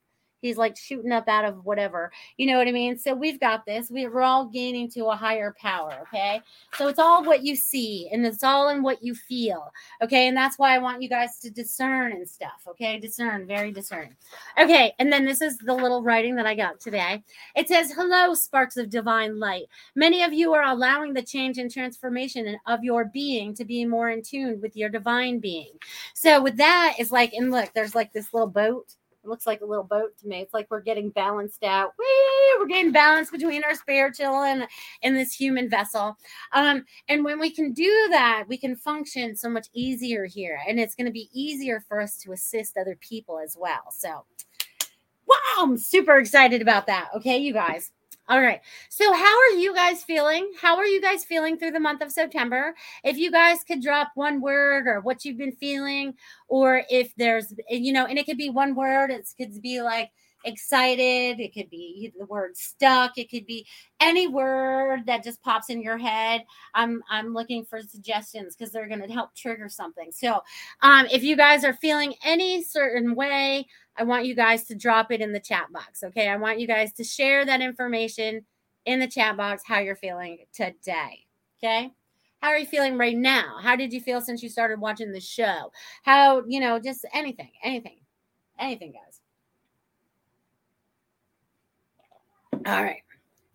he's 0.45 0.59
like 0.59 0.77
shooting 0.77 1.11
up 1.11 1.27
out 1.29 1.45
of 1.45 1.65
whatever 1.65 2.13
you 2.37 2.47
know 2.47 2.59
what 2.59 2.69
i 2.69 2.73
mean? 2.73 2.99
So 2.99 3.15
we've 3.15 3.41
got 3.41 3.65
this 3.65 3.91
we're 3.91 4.21
all 4.21 4.47
gaining 4.47 4.91
to 4.91 5.07
a 5.07 5.17
higher 5.17 5.55
power 5.59 5.99
okay? 6.03 6.43
So 6.75 6.89
it's 6.89 6.99
all 6.99 7.25
what 7.25 7.43
you 7.43 7.57
see 7.57 8.09
and 8.13 8.27
it's 8.27 8.45
all 8.45 8.69
in 8.69 8.83
what 8.83 9.03
you 9.03 9.15
feel 9.15 9.73
okay? 10.03 10.29
And 10.29 10.37
that's 10.37 10.59
why 10.59 10.75
i 10.75 10.79
want 10.79 11.03
you 11.03 11.09
guys 11.09 11.39
to 11.39 11.51
discern 11.51 12.13
and 12.13 12.29
stuff 12.29 12.63
okay? 12.69 12.99
Discern 12.99 13.47
very 13.47 13.73
discern. 13.73 14.15
okay 14.59 14.93
and 14.99 15.13
then 15.13 15.25
this 15.25 15.41
is 15.41 15.57
the 15.59 15.75
little 15.75 16.03
writing 16.03 16.35
that 16.37 16.47
i 16.47 16.55
got 16.55 16.79
today. 16.79 17.23
It 17.57 17.69
says 17.69 17.93
hello 17.93 18.35
sparks 18.35 18.77
of 18.77 18.91
divine 18.91 19.39
light. 19.39 19.65
Many 19.95 20.23
of 20.23 20.33
you 20.33 20.53
are 20.53 20.65
allowing 20.65 21.15
the 21.15 21.23
change 21.23 21.59
and 21.59 21.71
transformation 21.71 22.59
of 22.67 22.85
your 22.85 23.07
being 23.07 23.55
to 23.55 23.65
be 23.65 23.85
more 23.85 24.11
in 24.11 24.23
tune 24.23 24.61
with 24.61 24.77
your 24.77 24.91
divine 24.91 25.39
being. 25.39 25.73
So 26.13 26.43
with 26.43 26.57
that 26.59 26.97
is 26.99 27.11
like 27.11 27.33
and 27.33 27.51
look 27.51 27.73
there's 27.75 27.95
like 27.95 28.13
this 28.13 28.33
little 28.35 28.49
boat 28.49 28.95
it 29.25 29.29
looks 29.29 29.47
like 29.47 29.63
a 29.63 29.67
little 29.67 29.85
boat 29.85 30.17
to 30.19 30.29
me. 30.29 30.41
It's 30.41 30.53
like 30.53 30.67
we're 30.71 30.83
getting 30.83 31.11
balanced 31.11 31.65
out. 31.65 31.93
Whee! 31.99 32.57
We're 32.59 32.67
getting 32.67 32.93
balanced 32.93 33.33
between 33.33 33.65
our 33.65 33.75
spiritual 33.75 34.43
and, 34.43 34.67
and 35.03 35.17
this 35.17 35.33
human 35.33 35.71
vessel. 35.71 36.17
Um, 36.53 36.85
and 37.09 37.25
when 37.25 37.41
we 37.41 37.51
can 37.51 37.73
do 37.73 38.09
that, 38.11 38.45
we 38.49 38.59
can 38.59 38.77
function 38.77 39.35
so 39.35 39.49
much 39.49 39.69
easier 39.73 40.27
here. 40.27 40.61
And 40.69 40.79
it's 40.79 40.95
going 40.95 41.07
to 41.07 41.13
be 41.13 41.31
easier 41.33 41.83
for 41.89 42.01
us 42.01 42.19
to 42.19 42.33
assist 42.33 42.77
other 42.77 42.97
people 43.01 43.39
as 43.39 43.57
well. 43.59 43.91
So, 43.91 44.25
wow, 45.27 45.37
I'm 45.59 45.79
super 45.79 46.19
excited 46.19 46.61
about 46.61 46.87
that. 46.87 47.09
Okay, 47.17 47.39
you 47.39 47.53
guys. 47.53 47.93
All 48.29 48.41
right. 48.41 48.61
So, 48.89 49.13
how 49.13 49.39
are 49.39 49.51
you 49.59 49.75
guys 49.75 50.03
feeling? 50.03 50.51
How 50.59 50.77
are 50.77 50.87
you 50.87 51.01
guys 51.01 51.25
feeling 51.25 51.59
through 51.59 51.73
the 51.73 51.81
month 51.81 52.01
of 52.01 52.11
September? 52.11 52.75
If 53.03 53.19
you 53.19 53.31
guys 53.31 53.59
could 53.65 53.83
drop 53.83 54.13
one 54.15 54.41
word 54.41 54.87
or 54.87 55.01
what 55.01 55.25
you've 55.27 55.37
been 55.37 55.53
feeling, 55.57 56.15
or 56.49 56.85
if 56.89 57.15
there's, 57.17 57.53
you 57.69 57.93
know, 57.93 58.07
and 58.07 58.19
it 58.19 58.25
could 58.25 58.39
be 58.39 58.49
one 58.49 58.75
word, 58.75 59.11
it 59.11 59.29
could 59.39 59.61
be 59.61 59.83
like 59.83 60.11
excited, 60.47 61.39
it 61.39 61.53
could 61.53 61.69
be 61.69 62.13
the 62.19 62.25
word 62.27 62.57
stuck, 62.57 63.19
it 63.19 63.31
could 63.31 63.47
be 63.47 63.67
any 64.01 64.27
word 64.27 65.05
that 65.07 65.23
just 65.25 65.43
pops 65.43 65.69
in 65.69 65.83
your 65.83 65.99
head. 65.99 66.45
I'm 66.75 67.03
I'm 67.11 67.35
looking 67.35 67.65
for 67.67 67.83
suggestions 67.83 68.57
because 68.57 68.73
they're 68.73 68.89
going 68.89 69.07
to 69.07 69.13
help 69.13 69.35
trigger 69.35 69.69
something. 69.69 70.11
So, 70.13 70.41
um, 70.81 71.07
if 71.13 71.23
you 71.23 71.37
guys 71.37 71.63
are 71.63 71.75
feeling 71.75 72.15
any 72.25 72.63
certain 72.63 73.15
way, 73.15 73.67
I 73.97 74.05
want 74.05 74.27
you 74.27 74.35
guys 74.35 74.65
to 74.65 74.75
drop 74.75 75.13
it 75.13 75.21
in 75.21 75.33
the 75.33 75.41
chat 75.41 75.73
box. 75.73 76.03
Okay. 76.03 76.29
I 76.29 76.37
want 76.37 76.61
you 76.61 76.67
guys 76.67 76.93
to 76.95 77.05
share 77.05 77.45
that 77.45 77.61
information 77.61 78.45
in 78.85 78.99
the 78.99 79.07
chat 79.07 79.37
box 79.37 79.63
how 79.65 79.79
you're 79.79 79.97
feeling 79.97 80.39
today. 80.53 81.27
Okay. 81.59 81.93
How 82.41 82.49
are 82.51 82.59
you 82.59 82.67
feeling 82.67 82.99
right 82.99 83.17
now? 83.17 83.57
How 83.63 83.75
did 83.75 83.93
you 83.93 84.01
feel 84.01 84.21
since 84.21 84.43
you 84.43 84.51
started 84.51 84.79
watching 84.79 85.13
the 85.13 85.21
show? 85.21 85.73
How, 86.03 86.43
you 86.47 86.61
know, 86.61 86.79
just 86.79 87.07
anything, 87.15 87.51
anything, 87.63 88.01
anything, 88.59 88.93
guys. 88.93 89.21
All 92.67 92.83
right. 92.83 93.03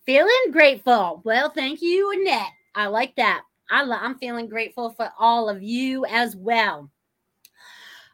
Feeling 0.05 0.51
grateful. 0.51 1.21
Well, 1.23 1.51
thank 1.51 1.81
you, 1.83 2.11
Annette. 2.11 2.51
I 2.73 2.87
like 2.87 3.15
that. 3.17 3.43
I 3.69 3.81
I'm 3.81 4.17
feeling 4.17 4.47
grateful 4.47 4.89
for 4.91 5.11
all 5.19 5.49
of 5.49 5.61
you 5.61 6.05
as 6.05 6.35
well. 6.35 6.89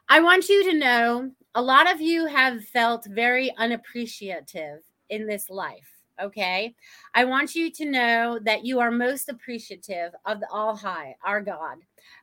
I 0.08 0.20
want 0.20 0.48
you 0.48 0.70
to 0.70 0.78
know 0.78 1.30
a 1.56 1.62
lot 1.62 1.90
of 1.90 2.02
you 2.02 2.26
have 2.26 2.66
felt 2.66 3.06
very 3.06 3.50
unappreciative 3.56 4.82
in 5.08 5.26
this 5.26 5.48
life. 5.48 5.88
Okay. 6.20 6.74
I 7.14 7.24
want 7.24 7.54
you 7.54 7.70
to 7.70 7.84
know 7.86 8.38
that 8.42 8.66
you 8.66 8.78
are 8.78 8.90
most 8.90 9.30
appreciative 9.30 10.12
of 10.26 10.40
the 10.40 10.48
All 10.50 10.76
High, 10.76 11.16
our 11.24 11.40
God. 11.40 11.78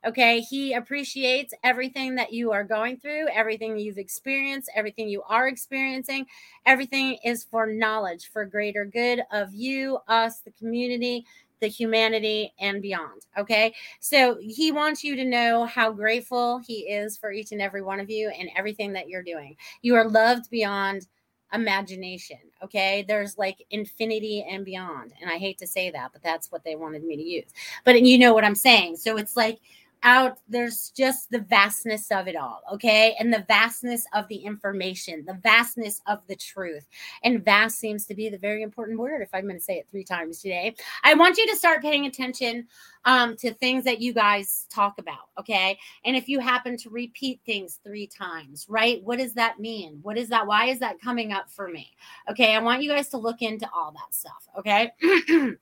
Okay. 0.05 0.39
He 0.41 0.73
appreciates 0.73 1.51
everything 1.63 2.13
that 2.15 2.31
you 2.31 2.51
are 2.51 2.63
going 2.63 2.97
through, 2.97 3.27
everything 3.33 3.77
you've 3.79 3.97
experienced, 3.97 4.69
everything 4.75 5.09
you 5.09 5.23
are 5.27 5.47
experiencing. 5.47 6.27
Everything 6.67 7.17
is 7.25 7.43
for 7.43 7.65
knowledge, 7.65 8.29
for 8.31 8.45
greater 8.45 8.85
good 8.85 9.23
of 9.31 9.51
you, 9.51 9.97
us, 10.07 10.41
the 10.41 10.51
community, 10.51 11.25
the 11.63 11.69
humanity 11.69 12.53
and 12.59 12.81
beyond. 12.81 13.21
Okay. 13.37 13.73
So 14.01 14.37
he 14.41 14.73
wants 14.73 15.01
you 15.01 15.15
to 15.15 15.23
know 15.23 15.63
how 15.63 15.93
grateful 15.93 16.59
he 16.59 16.81
is 16.81 17.15
for 17.15 17.31
each 17.31 17.53
and 17.53 17.61
every 17.61 17.81
one 17.81 18.01
of 18.01 18.09
you 18.09 18.29
and 18.37 18.49
everything 18.57 18.91
that 18.93 19.07
you're 19.07 19.23
doing. 19.23 19.55
You 19.81 19.95
are 19.95 20.09
loved 20.09 20.49
beyond 20.49 21.07
imagination. 21.53 22.39
Okay. 22.61 23.05
There's 23.07 23.37
like 23.37 23.63
infinity 23.69 24.45
and 24.49 24.65
beyond. 24.65 25.13
And 25.21 25.31
I 25.31 25.37
hate 25.37 25.57
to 25.59 25.67
say 25.67 25.89
that, 25.91 26.11
but 26.11 26.21
that's 26.21 26.51
what 26.51 26.65
they 26.65 26.75
wanted 26.75 27.05
me 27.05 27.15
to 27.15 27.23
use. 27.23 27.49
But 27.85 28.01
you 28.01 28.17
know 28.17 28.33
what 28.33 28.43
I'm 28.43 28.55
saying. 28.55 28.97
So 28.97 29.15
it's 29.15 29.37
like, 29.37 29.59
out 30.03 30.37
there's 30.47 30.91
just 30.95 31.31
the 31.31 31.39
vastness 31.39 32.11
of 32.11 32.27
it 32.27 32.35
all 32.35 32.61
okay? 32.71 33.15
And 33.19 33.33
the 33.33 33.45
vastness 33.47 34.05
of 34.13 34.27
the 34.27 34.35
information 34.35 35.23
the 35.25 35.39
vastness 35.41 36.01
of 36.07 36.19
the 36.27 36.35
truth. 36.35 36.87
And 37.23 37.43
vast 37.43 37.79
seems 37.79 38.05
to 38.07 38.15
be 38.15 38.29
the 38.29 38.37
very 38.37 38.61
important 38.61 38.99
word 38.99 39.21
if 39.21 39.29
i'm 39.33 39.43
going 39.43 39.55
to 39.55 39.61
say 39.63 39.75
it 39.75 39.87
three 39.89 40.03
times 40.03 40.41
today. 40.41 40.75
I 41.03 41.13
want 41.13 41.37
you 41.37 41.47
to 41.47 41.55
start 41.55 41.81
paying 41.81 42.05
attention 42.05 42.67
um, 43.05 43.35
to 43.37 43.53
things 43.53 43.83
that 43.83 43.99
you 43.99 44.13
guys 44.13 44.65
talk 44.69 44.95
about 44.99 45.29
okay? 45.39 45.77
And 46.05 46.15
if 46.15 46.27
you 46.27 46.39
happen 46.39 46.77
to 46.77 46.89
repeat 46.89 47.41
things 47.45 47.79
three 47.83 48.07
times 48.07 48.65
right? 48.69 49.03
What 49.03 49.19
does 49.19 49.33
that 49.33 49.59
mean? 49.59 49.99
What 50.01 50.17
is 50.17 50.29
that? 50.29 50.47
Why 50.47 50.67
is 50.67 50.79
that 50.79 51.01
coming 51.01 51.31
up 51.31 51.49
for 51.49 51.67
me? 51.67 51.91
Okay 52.29 52.55
i 52.55 52.59
want 52.59 52.81
you 52.81 52.89
guys 52.89 53.09
to 53.09 53.17
look 53.17 53.41
into 53.41 53.69
all 53.73 53.91
that 53.91 54.13
stuff 54.13 54.47
okay 54.57 54.91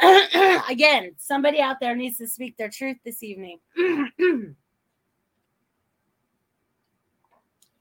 Again, 0.68 1.12
somebody 1.18 1.60
out 1.60 1.76
there 1.80 1.94
needs 1.94 2.18
to 2.18 2.26
speak 2.26 2.56
their 2.56 2.70
truth 2.70 2.96
this 3.04 3.22
evening. 3.22 3.58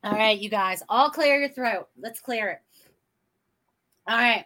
all 0.04 0.12
right, 0.12 0.40
you 0.40 0.50
guys, 0.50 0.84
all 0.90 1.10
clear 1.10 1.40
your 1.40 1.50
throat. 1.50 1.88
Let's 2.00 2.20
clear 2.20 2.50
it. 2.50 2.62
All 4.08 4.18
right. 4.18 4.46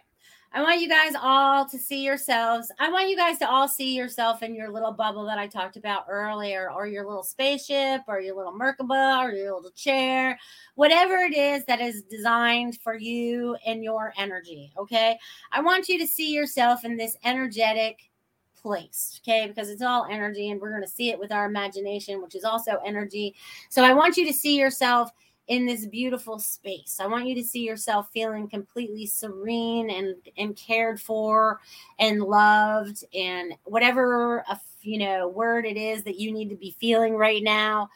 I 0.56 0.62
want 0.62 0.80
you 0.80 0.88
guys 0.88 1.12
all 1.20 1.66
to 1.68 1.78
see 1.78 2.02
yourselves. 2.02 2.72
I 2.78 2.90
want 2.90 3.10
you 3.10 3.16
guys 3.16 3.38
to 3.40 3.50
all 3.50 3.68
see 3.68 3.94
yourself 3.94 4.42
in 4.42 4.54
your 4.54 4.70
little 4.70 4.90
bubble 4.90 5.26
that 5.26 5.36
I 5.36 5.46
talked 5.46 5.76
about 5.76 6.06
earlier, 6.08 6.72
or 6.72 6.86
your 6.86 7.06
little 7.06 7.22
spaceship, 7.22 8.00
or 8.08 8.20
your 8.22 8.34
little 8.34 8.58
Merkaba, 8.58 9.22
or 9.22 9.32
your 9.32 9.54
little 9.54 9.70
chair, 9.72 10.38
whatever 10.74 11.16
it 11.16 11.36
is 11.36 11.66
that 11.66 11.82
is 11.82 12.00
designed 12.04 12.78
for 12.80 12.96
you 12.96 13.54
and 13.66 13.84
your 13.84 14.14
energy. 14.16 14.72
Okay. 14.78 15.18
I 15.52 15.60
want 15.60 15.90
you 15.90 15.98
to 15.98 16.06
see 16.06 16.32
yourself 16.32 16.86
in 16.86 16.96
this 16.96 17.18
energetic 17.22 18.10
place. 18.56 19.20
Okay. 19.22 19.46
Because 19.46 19.68
it's 19.68 19.82
all 19.82 20.06
energy, 20.10 20.48
and 20.48 20.58
we're 20.58 20.70
going 20.70 20.80
to 20.80 20.88
see 20.88 21.10
it 21.10 21.18
with 21.18 21.32
our 21.32 21.44
imagination, 21.44 22.22
which 22.22 22.34
is 22.34 22.44
also 22.44 22.78
energy. 22.82 23.34
So 23.68 23.84
I 23.84 23.92
want 23.92 24.16
you 24.16 24.24
to 24.24 24.32
see 24.32 24.58
yourself 24.58 25.10
in 25.48 25.66
this 25.66 25.86
beautiful 25.86 26.38
space. 26.38 26.98
I 27.00 27.06
want 27.06 27.26
you 27.26 27.34
to 27.36 27.44
see 27.44 27.60
yourself 27.60 28.10
feeling 28.12 28.48
completely 28.48 29.06
serene 29.06 29.90
and 29.90 30.16
and 30.36 30.56
cared 30.56 31.00
for 31.00 31.60
and 31.98 32.20
loved 32.20 33.04
and 33.14 33.54
whatever 33.64 34.38
a 34.48 34.58
you 34.82 34.98
know 34.98 35.28
word 35.28 35.66
it 35.66 35.76
is 35.76 36.04
that 36.04 36.18
you 36.18 36.32
need 36.32 36.48
to 36.50 36.56
be 36.56 36.76
feeling 36.80 37.14
right 37.14 37.42
now. 37.42 37.88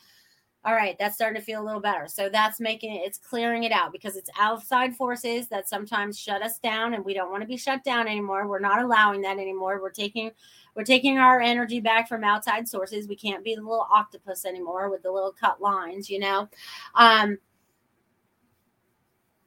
All 0.62 0.74
right, 0.74 0.94
that's 0.98 1.14
starting 1.14 1.40
to 1.40 1.44
feel 1.44 1.62
a 1.62 1.64
little 1.64 1.80
better. 1.80 2.06
So 2.06 2.28
that's 2.28 2.60
making 2.60 2.94
it, 2.94 3.02
it's 3.06 3.16
clearing 3.16 3.64
it 3.64 3.72
out 3.72 3.92
because 3.92 4.16
it's 4.16 4.28
outside 4.38 4.94
forces 4.94 5.48
that 5.48 5.68
sometimes 5.68 6.18
shut 6.18 6.42
us 6.42 6.58
down 6.58 6.92
and 6.92 7.02
we 7.02 7.14
don't 7.14 7.30
want 7.30 7.40
to 7.42 7.48
be 7.48 7.56
shut 7.56 7.82
down 7.82 8.06
anymore. 8.06 8.46
We're 8.46 8.58
not 8.58 8.82
allowing 8.82 9.22
that 9.22 9.38
anymore. 9.38 9.80
We're 9.80 9.90
taking 9.90 10.32
we're 10.76 10.84
taking 10.84 11.18
our 11.18 11.40
energy 11.40 11.80
back 11.80 12.08
from 12.08 12.24
outside 12.24 12.68
sources. 12.68 13.08
We 13.08 13.16
can't 13.16 13.42
be 13.42 13.54
the 13.54 13.62
little 13.62 13.86
octopus 13.90 14.44
anymore 14.44 14.90
with 14.90 15.02
the 15.02 15.10
little 15.10 15.32
cut 15.32 15.60
lines, 15.62 16.10
you 16.10 16.18
know. 16.18 16.48
Um, 16.94 17.38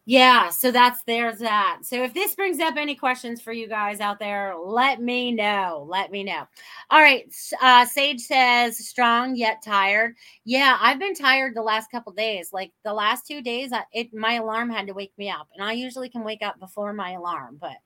yeah, 0.06 0.50
so 0.50 0.70
that's 0.70 1.02
there's 1.04 1.39
that. 1.39 1.80
So 1.84 2.04
if 2.04 2.13
this 2.13 2.36
brings 2.36 2.60
up 2.60 2.76
any 2.76 2.94
questions 2.94 3.42
for 3.42 3.54
you 3.54 3.70
guys 3.70 4.02
out 4.02 4.20
there, 4.20 4.54
let 4.58 5.02
me 5.02 5.32
know. 5.32 5.86
Let 5.89 6.12
me 6.12 6.26
know. 6.26 6.46
All 6.89 7.00
right. 7.00 7.34
Uh, 7.62 7.86
Sage 7.86 8.20
says 8.20 8.78
strong 8.86 9.38
yet 9.38 9.62
tired. 9.63 10.16
Yeah, 10.44 10.78
I've 10.82 11.00
been 11.00 11.16
tired 11.16 11.56
the 11.56 11.62
last 11.62 11.89
couple 11.89 12.12
days. 12.12 12.52
Like 12.52 12.74
the 12.84 12.94
last 12.94 13.26
two 13.26 13.42
days, 13.42 13.72
I, 13.72 13.84
it 13.94 14.13
my 14.13 14.34
alarm 14.34 14.70
had 14.70 14.88
to 14.88 14.94
wake 14.94 15.13
me 15.18 15.30
up, 15.30 15.48
and 15.56 15.63
I 15.63 15.72
usually 15.72 16.10
can 16.10 16.26
wake 16.26 16.42
up 16.42 16.60
before 16.60 16.92
my 16.92 17.12
alarm, 17.12 17.58
but 17.62 17.78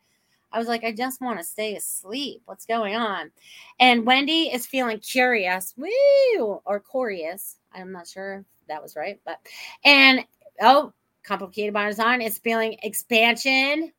I 0.51 0.57
was 0.57 0.67
like, 0.67 0.83
I 0.83 0.93
just 0.93 1.21
want 1.21 1.37
to 1.39 1.45
stay 1.45 1.75
asleep. 1.75 2.41
What's 2.45 2.65
going 2.65 2.95
on? 2.95 3.31
And 3.79 4.05
Wendy 4.05 4.43
is 4.43 4.65
feeling 4.65 4.99
curious, 4.99 5.75
woo, 5.77 6.61
or 6.65 6.79
curious. 6.79 7.57
I'm 7.73 7.91
not 7.91 8.07
sure 8.07 8.43
that 8.67 8.81
was 8.81 8.95
right, 8.95 9.19
but 9.23 9.39
and 9.85 10.25
oh, 10.61 10.93
complicated 11.27 11.73
by 11.73 11.87
design 11.87 12.21
is 12.21 12.37
feeling 12.37 12.77
expansion. 12.83 13.91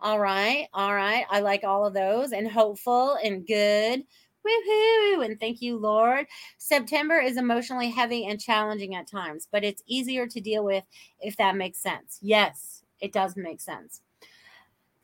All 0.00 0.20
right, 0.20 0.68
all 0.72 0.94
right. 0.94 1.24
I 1.28 1.40
like 1.40 1.64
all 1.64 1.84
of 1.84 1.92
those 1.92 2.32
and 2.32 2.48
hopeful 2.48 3.18
and 3.22 3.46
good. 3.46 4.04
Woohoo! 4.46 5.24
And 5.24 5.38
thank 5.40 5.60
you, 5.60 5.76
Lord. 5.76 6.26
September 6.58 7.18
is 7.18 7.36
emotionally 7.36 7.90
heavy 7.90 8.26
and 8.26 8.40
challenging 8.40 8.94
at 8.94 9.08
times, 9.08 9.48
but 9.50 9.64
it's 9.64 9.82
easier 9.86 10.26
to 10.28 10.40
deal 10.40 10.64
with 10.64 10.84
if 11.20 11.36
that 11.36 11.56
makes 11.56 11.78
sense. 11.78 12.18
Yes, 12.22 12.84
it 13.00 13.12
does 13.12 13.36
make 13.36 13.60
sense. 13.60 14.00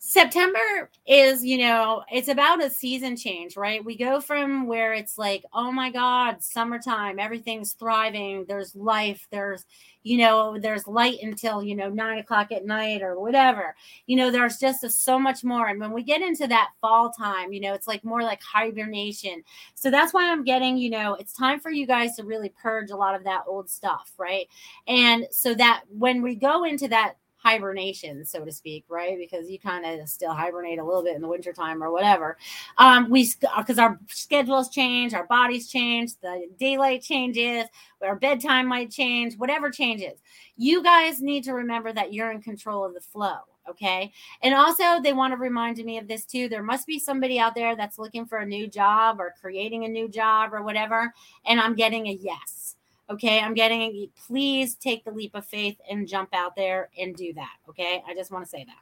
September 0.06 0.90
is, 1.06 1.42
you 1.42 1.56
know, 1.56 2.04
it's 2.12 2.28
about 2.28 2.62
a 2.62 2.68
season 2.68 3.16
change, 3.16 3.56
right? 3.56 3.82
We 3.82 3.96
go 3.96 4.20
from 4.20 4.66
where 4.66 4.92
it's 4.92 5.16
like, 5.16 5.42
oh 5.54 5.72
my 5.72 5.90
God, 5.90 6.42
summertime, 6.42 7.18
everything's 7.18 7.72
thriving, 7.72 8.44
there's 8.46 8.76
life, 8.76 9.26
there's, 9.30 9.64
you 10.02 10.18
know, 10.18 10.58
there's 10.60 10.86
light 10.86 11.20
until, 11.22 11.62
you 11.62 11.74
know, 11.74 11.88
nine 11.88 12.18
o'clock 12.18 12.52
at 12.52 12.66
night 12.66 13.00
or 13.00 13.18
whatever. 13.18 13.74
You 14.06 14.16
know, 14.16 14.30
there's 14.30 14.58
just 14.58 14.84
a, 14.84 14.90
so 14.90 15.18
much 15.18 15.42
more. 15.42 15.68
And 15.68 15.80
when 15.80 15.92
we 15.94 16.02
get 16.02 16.20
into 16.20 16.46
that 16.48 16.72
fall 16.82 17.10
time, 17.10 17.54
you 17.54 17.60
know, 17.60 17.72
it's 17.72 17.88
like 17.88 18.04
more 18.04 18.22
like 18.22 18.42
hibernation. 18.42 19.42
So 19.74 19.90
that's 19.90 20.12
why 20.12 20.30
I'm 20.30 20.44
getting, 20.44 20.76
you 20.76 20.90
know, 20.90 21.14
it's 21.14 21.32
time 21.32 21.60
for 21.60 21.70
you 21.70 21.86
guys 21.86 22.14
to 22.16 22.24
really 22.24 22.52
purge 22.62 22.90
a 22.90 22.96
lot 22.96 23.14
of 23.14 23.24
that 23.24 23.44
old 23.48 23.70
stuff, 23.70 24.12
right? 24.18 24.48
And 24.86 25.26
so 25.30 25.54
that 25.54 25.84
when 25.88 26.20
we 26.20 26.34
go 26.34 26.64
into 26.64 26.88
that 26.88 27.16
hibernation, 27.44 28.24
so 28.24 28.44
to 28.44 28.50
speak, 28.50 28.85
right? 28.88 29.18
Because 29.18 29.50
you 29.50 29.59
kind 29.59 29.85
of 29.85 30.09
still 30.09 30.33
hibernate 30.33 30.78
a 30.78 30.85
little 30.85 31.02
bit 31.02 31.14
in 31.14 31.20
the 31.20 31.28
wintertime 31.28 31.83
or 31.83 31.92
whatever. 31.92 32.38
Um, 32.78 33.11
we 33.11 33.30
because 33.57 33.78
our 33.78 34.00
schedules 34.09 34.70
change, 34.70 35.12
our 35.12 35.26
bodies 35.26 35.68
change, 35.68 36.16
the 36.22 36.48
daylight 36.59 37.02
changes, 37.02 37.66
our 38.02 38.16
bedtime 38.16 38.66
might 38.66 38.90
change, 38.90 39.37
whatever 39.37 39.70
changes. 39.70 40.20
You 40.57 40.83
guys 40.83 41.20
need 41.20 41.44
to 41.44 41.52
remember 41.52 41.92
that 41.92 42.12
you're 42.12 42.33
in 42.33 42.40
control 42.40 42.85
of 42.85 42.94
the 42.94 43.00
flow. 43.00 43.38
Okay. 43.68 44.12
And 44.42 44.54
also, 44.54 45.00
they 45.02 45.14
want 45.14 45.33
to 45.33 45.38
remind 45.38 45.78
me 45.78 45.96
of 45.98 46.07
this 46.07 46.24
too. 46.24 46.48
There 46.48 46.62
must 46.62 46.87
be 46.87 46.98
somebody 46.98 47.38
out 47.38 47.54
there 47.54 47.74
that's 47.74 47.98
looking 47.98 48.26
for 48.26 48.38
a 48.38 48.46
new 48.46 48.66
job 48.66 49.20
or 49.20 49.35
creating 49.40 49.85
a 49.85 49.88
new 49.88 50.07
job 50.07 50.52
or 50.52 50.62
whatever. 50.62 51.14
And 51.46 51.59
I'm 51.59 51.74
getting 51.74 52.07
a 52.07 52.12
yes 52.12 52.73
Okay, 53.10 53.40
I'm 53.40 53.54
getting 53.54 54.08
please 54.26 54.74
take 54.76 55.04
the 55.04 55.10
leap 55.10 55.34
of 55.34 55.46
faith 55.46 55.78
and 55.90 56.08
jump 56.08 56.30
out 56.32 56.56
there 56.56 56.90
and 56.98 57.14
do 57.14 57.32
that. 57.34 57.56
Okay, 57.68 58.02
I 58.06 58.14
just 58.14 58.30
want 58.30 58.44
to 58.44 58.50
say 58.50 58.64
that. 58.64 58.78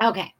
Okay. 0.00 0.32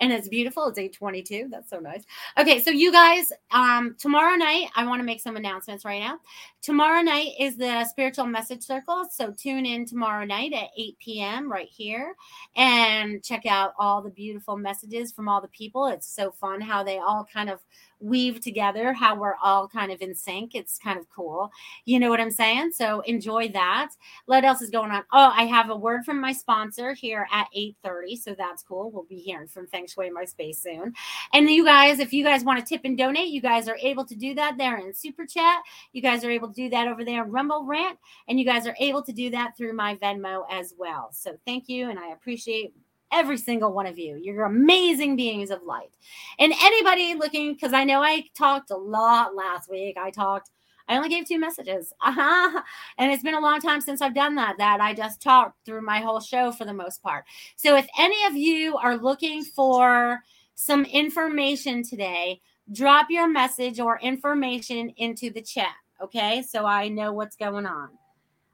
And 0.00 0.10
it's 0.10 0.28
beautiful. 0.28 0.66
It's 0.68 0.78
822. 0.78 1.48
That's 1.50 1.68
so 1.68 1.78
nice. 1.78 2.02
Okay. 2.38 2.60
So 2.60 2.70
you 2.70 2.90
guys, 2.90 3.30
um, 3.50 3.94
tomorrow 3.98 4.36
night, 4.36 4.68
I 4.74 4.86
want 4.86 5.00
to 5.00 5.04
make 5.04 5.20
some 5.20 5.36
announcements 5.36 5.84
right 5.84 6.00
now. 6.00 6.18
Tomorrow 6.62 7.02
night 7.02 7.32
is 7.38 7.58
the 7.58 7.84
spiritual 7.84 8.24
message 8.24 8.62
circle. 8.62 9.06
So 9.10 9.30
tune 9.30 9.66
in 9.66 9.84
tomorrow 9.84 10.24
night 10.24 10.54
at 10.54 10.68
8 10.78 10.96
p.m. 10.98 11.52
right 11.52 11.68
here 11.68 12.14
and 12.56 13.22
check 13.22 13.44
out 13.44 13.74
all 13.78 14.00
the 14.00 14.10
beautiful 14.10 14.56
messages 14.56 15.12
from 15.12 15.28
all 15.28 15.42
the 15.42 15.48
people. 15.48 15.86
It's 15.86 16.06
so 16.06 16.30
fun 16.30 16.62
how 16.62 16.82
they 16.82 16.96
all 16.96 17.26
kind 17.30 17.50
of 17.50 17.60
weave 18.02 18.40
together 18.40 18.92
how 18.92 19.14
we're 19.14 19.36
all 19.42 19.68
kind 19.68 19.92
of 19.92 20.02
in 20.02 20.14
sync. 20.14 20.54
It's 20.54 20.78
kind 20.78 20.98
of 20.98 21.08
cool. 21.08 21.50
You 21.84 22.00
know 22.00 22.10
what 22.10 22.20
I'm 22.20 22.30
saying? 22.30 22.72
So 22.72 23.00
enjoy 23.00 23.48
that. 23.50 23.90
What 24.26 24.44
else 24.44 24.60
is 24.60 24.70
going 24.70 24.90
on? 24.90 25.04
Oh, 25.12 25.32
I 25.34 25.44
have 25.44 25.70
a 25.70 25.76
word 25.76 26.04
from 26.04 26.20
my 26.20 26.32
sponsor 26.32 26.94
here 26.94 27.26
at 27.32 27.46
8:30. 27.56 28.16
So 28.16 28.34
that's 28.34 28.62
cool. 28.62 28.90
We'll 28.90 29.04
be 29.04 29.18
hearing 29.18 29.48
from 29.48 29.66
Feng 29.66 29.86
Shui 29.86 30.10
My 30.10 30.24
Space 30.24 30.58
soon. 30.58 30.94
And 31.32 31.48
you 31.48 31.64
guys, 31.64 31.98
if 31.98 32.12
you 32.12 32.24
guys 32.24 32.44
want 32.44 32.58
to 32.58 32.64
tip 32.64 32.82
and 32.84 32.98
donate, 32.98 33.28
you 33.28 33.40
guys 33.40 33.68
are 33.68 33.78
able 33.80 34.04
to 34.06 34.14
do 34.14 34.34
that 34.34 34.58
there 34.58 34.78
in 34.78 34.92
Super 34.92 35.26
Chat. 35.26 35.62
You 35.92 36.02
guys 36.02 36.24
are 36.24 36.30
able 36.30 36.48
to 36.48 36.54
do 36.54 36.68
that 36.70 36.88
over 36.88 37.04
there 37.04 37.24
in 37.24 37.30
Rumble 37.30 37.64
Rant. 37.64 37.98
And 38.28 38.38
you 38.38 38.44
guys 38.44 38.66
are 38.66 38.76
able 38.78 39.02
to 39.02 39.12
do 39.12 39.30
that 39.30 39.56
through 39.56 39.74
my 39.74 39.96
Venmo 39.96 40.44
as 40.50 40.74
well. 40.76 41.10
So 41.12 41.36
thank 41.46 41.68
you. 41.68 41.90
And 41.90 41.98
I 41.98 42.10
appreciate 42.10 42.74
every 43.12 43.36
single 43.36 43.72
one 43.72 43.86
of 43.86 43.98
you. 43.98 44.18
You're 44.20 44.44
amazing 44.44 45.16
beings 45.16 45.50
of 45.50 45.62
light. 45.62 45.90
And 46.38 46.52
anybody 46.62 47.14
looking, 47.14 47.52
because 47.52 47.72
I 47.72 47.84
know 47.84 48.02
I 48.02 48.24
talked 48.36 48.70
a 48.70 48.76
lot 48.76 49.36
last 49.36 49.70
week. 49.70 49.96
I 49.96 50.10
talked, 50.10 50.50
I 50.88 50.96
only 50.96 51.08
gave 51.08 51.26
two 51.26 51.38
messages. 51.38 51.92
Uh-huh. 52.00 52.62
And 52.98 53.12
it's 53.12 53.22
been 53.22 53.34
a 53.34 53.40
long 53.40 53.60
time 53.60 53.80
since 53.80 54.00
I've 54.00 54.14
done 54.14 54.34
that, 54.36 54.56
that 54.58 54.80
I 54.80 54.94
just 54.94 55.20
talked 55.20 55.64
through 55.64 55.82
my 55.82 56.00
whole 56.00 56.20
show 56.20 56.52
for 56.52 56.64
the 56.64 56.74
most 56.74 57.02
part. 57.02 57.24
So 57.56 57.76
if 57.76 57.86
any 57.98 58.24
of 58.26 58.36
you 58.36 58.76
are 58.76 58.96
looking 58.96 59.44
for 59.44 60.20
some 60.54 60.84
information 60.84 61.82
today, 61.82 62.40
drop 62.72 63.06
your 63.10 63.28
message 63.28 63.80
or 63.80 63.98
information 64.00 64.90
into 64.96 65.30
the 65.30 65.42
chat. 65.42 65.74
Okay. 66.02 66.42
So 66.42 66.64
I 66.64 66.88
know 66.88 67.12
what's 67.12 67.36
going 67.36 67.66
on. 67.66 67.90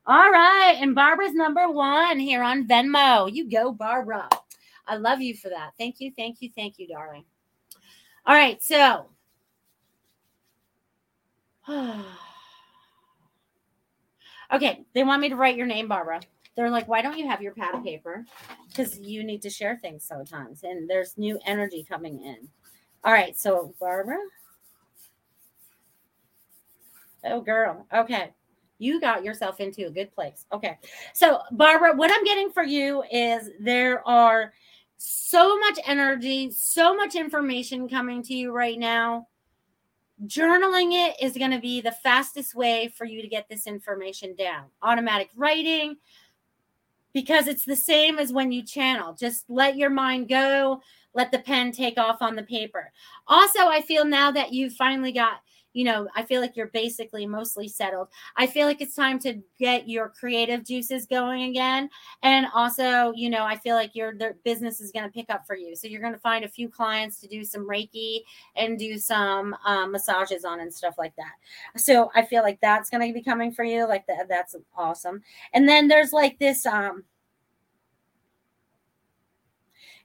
All 0.07 0.31
right. 0.31 0.77
And 0.81 0.95
Barbara's 0.95 1.35
number 1.35 1.71
one 1.71 2.19
here 2.19 2.43
on 2.43 2.67
Venmo. 2.67 3.31
You 3.33 3.51
go, 3.51 3.73
Barbara. 3.73 4.29
I 4.89 4.97
love 4.97 5.21
you 5.21 5.35
for 5.35 5.51
that. 5.51 5.73
Thank 5.79 6.01
you, 6.01 6.11
thank 6.17 6.41
you, 6.41 6.51
thank 6.57 6.79
you, 6.79 6.89
darling. 6.89 7.25
All 8.27 8.35
right, 8.35 8.63
so 8.63 9.11
okay, 14.53 14.85
they 14.95 15.05
want 15.05 15.21
me 15.21 15.29
to 15.29 15.37
write 15.37 15.57
your 15.57 15.67
name, 15.67 15.89
Barbara. 15.89 16.21
They're 16.57 16.71
like, 16.71 16.89
why 16.89 17.03
don't 17.03 17.19
you 17.19 17.29
have 17.29 17.43
your 17.43 17.53
pad 17.53 17.75
of 17.75 17.85
paper? 17.85 18.25
Because 18.69 18.99
you 18.99 19.23
need 19.23 19.43
to 19.43 19.51
share 19.51 19.79
things 19.81 20.05
sometimes, 20.05 20.65
and 20.65 20.89
there's 20.91 21.19
new 21.19 21.39
energy 21.47 21.87
coming 21.89 22.25
in. 22.25 22.49
All 23.05 23.13
right, 23.13 23.39
so 23.39 23.75
Barbara. 23.79 24.19
Oh, 27.25 27.41
girl. 27.41 27.87
Okay 27.95 28.33
you 28.79 29.01
got 29.01 29.25
yourself 29.25 29.61
into 29.61 29.87
a 29.87 29.91
good 29.91 30.13
place. 30.15 30.47
Okay. 30.53 30.79
So, 31.13 31.41
Barbara, 31.53 31.95
what 31.97 32.11
I'm 32.13 32.25
getting 32.25 32.51
for 32.51 32.63
you 32.63 33.03
is 33.11 33.51
there 33.61 34.07
are 34.09 34.53
so 34.99 35.59
much 35.59 35.79
energy, 35.87 36.51
so 36.51 36.95
much 36.95 37.15
information 37.15 37.89
coming 37.89 38.23
to 38.25 38.35
you 38.35 38.53
right 38.53 38.79
now. 38.79 39.29
Journaling 40.27 40.91
it 40.93 41.17
is 41.23 41.39
going 41.39 41.53
to 41.53 41.61
be 41.61 41.81
the 41.81 41.93
fastest 41.93 42.55
way 42.55 42.93
for 42.97 43.05
you 43.05 43.23
to 43.23 43.29
get 43.29 43.49
this 43.49 43.69
information 43.69 44.35
down. 44.35 44.65
Automatic 44.83 45.31
writing, 45.37 45.97
because 47.13 47.47
it's 47.47 47.65
the 47.65 47.77
same 47.77 48.19
as 48.19 48.33
when 48.33 48.51
you 48.51 48.65
channel. 48.65 49.15
Just 49.15 49.45
let 49.49 49.77
your 49.77 49.91
mind 49.91 50.29
go, 50.29 50.83
let 51.15 51.31
the 51.31 51.39
pen 51.39 51.71
take 51.71 51.99
off 51.99 52.21
on 52.21 52.35
the 52.35 52.43
paper. 52.43 52.93
Also, 53.29 53.61
I 53.61 53.81
feel 53.81 54.05
now 54.05 54.33
that 54.33 54.53
you've 54.53 54.75
finally 54.75 55.13
got 55.13 55.41
you 55.73 55.85
know, 55.85 56.09
I 56.17 56.23
feel 56.23 56.41
like 56.41 56.57
you're 56.57 56.69
basically 56.69 57.27
mostly 57.27 57.69
settled. 57.69 58.09
I 58.37 58.47
feel 58.47 58.67
like 58.67 58.81
it's 58.81 58.95
time 58.95 59.19
to 59.21 59.41
get 59.59 59.89
your 59.89 60.09
creative 60.09 60.65
juices 60.65 61.07
going 61.07 61.51
again. 61.51 61.89
And 62.23 62.47
also, 62.55 63.13
you 63.15 63.31
know, 63.31 63.45
I 63.45 63.57
feel 63.57 63.77
like 63.77 63.95
your 63.95 64.15
business 64.45 64.81
is 64.81 64.91
going 64.93 65.05
to 65.05 65.13
pick 65.13 65.31
up 65.31 65.47
for 65.47 65.57
you. 65.57 65.77
So 65.77 65.87
you're 65.87 66.01
going 66.01 66.15
to 66.15 66.19
find 66.19 66.45
a 66.45 66.49
few 66.49 66.69
clients 66.69 67.21
to 67.21 67.29
do 67.29 67.45
some 67.45 67.69
Reiki 67.69 68.21
and 68.57 68.79
do 68.79 68.99
some 68.99 69.55
um, 69.67 69.93
massages 69.93 70.45
on 70.45 70.61
and 70.61 70.73
stuff 70.73 70.95
like 70.99 71.15
that. 71.17 71.33
So 71.77 72.11
I 72.15 72.25
feel 72.25 72.43
like 72.43 72.61
that's 72.61 72.91
going 72.91 73.07
to 73.07 73.15
be 73.15 73.23
coming 73.23 73.53
for 73.53 73.65
you. 73.65 73.87
Like 73.87 74.07
that, 74.07 74.27
that's 74.29 74.57
awesome. 74.77 75.23
And 75.53 75.69
then 75.69 75.89
there's 75.89 76.13
like 76.13 76.39
this, 76.39 76.67
um, 76.67 77.05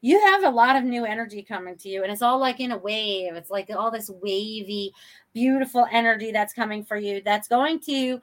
you 0.03 0.19
have 0.19 0.43
a 0.43 0.49
lot 0.49 0.75
of 0.75 0.83
new 0.83 1.05
energy 1.05 1.41
coming 1.41 1.77
to 1.77 1.87
you 1.87 2.03
and 2.03 2.11
it's 2.11 2.21
all 2.21 2.37
like 2.37 2.59
in 2.59 2.71
a 2.71 2.77
wave 2.77 3.35
it's 3.35 3.49
like 3.49 3.69
all 3.69 3.89
this 3.89 4.11
wavy 4.21 4.91
beautiful 5.33 5.85
energy 5.91 6.31
that's 6.31 6.53
coming 6.53 6.83
for 6.83 6.97
you 6.97 7.21
that's 7.23 7.47
going 7.47 7.79
to 7.79 8.19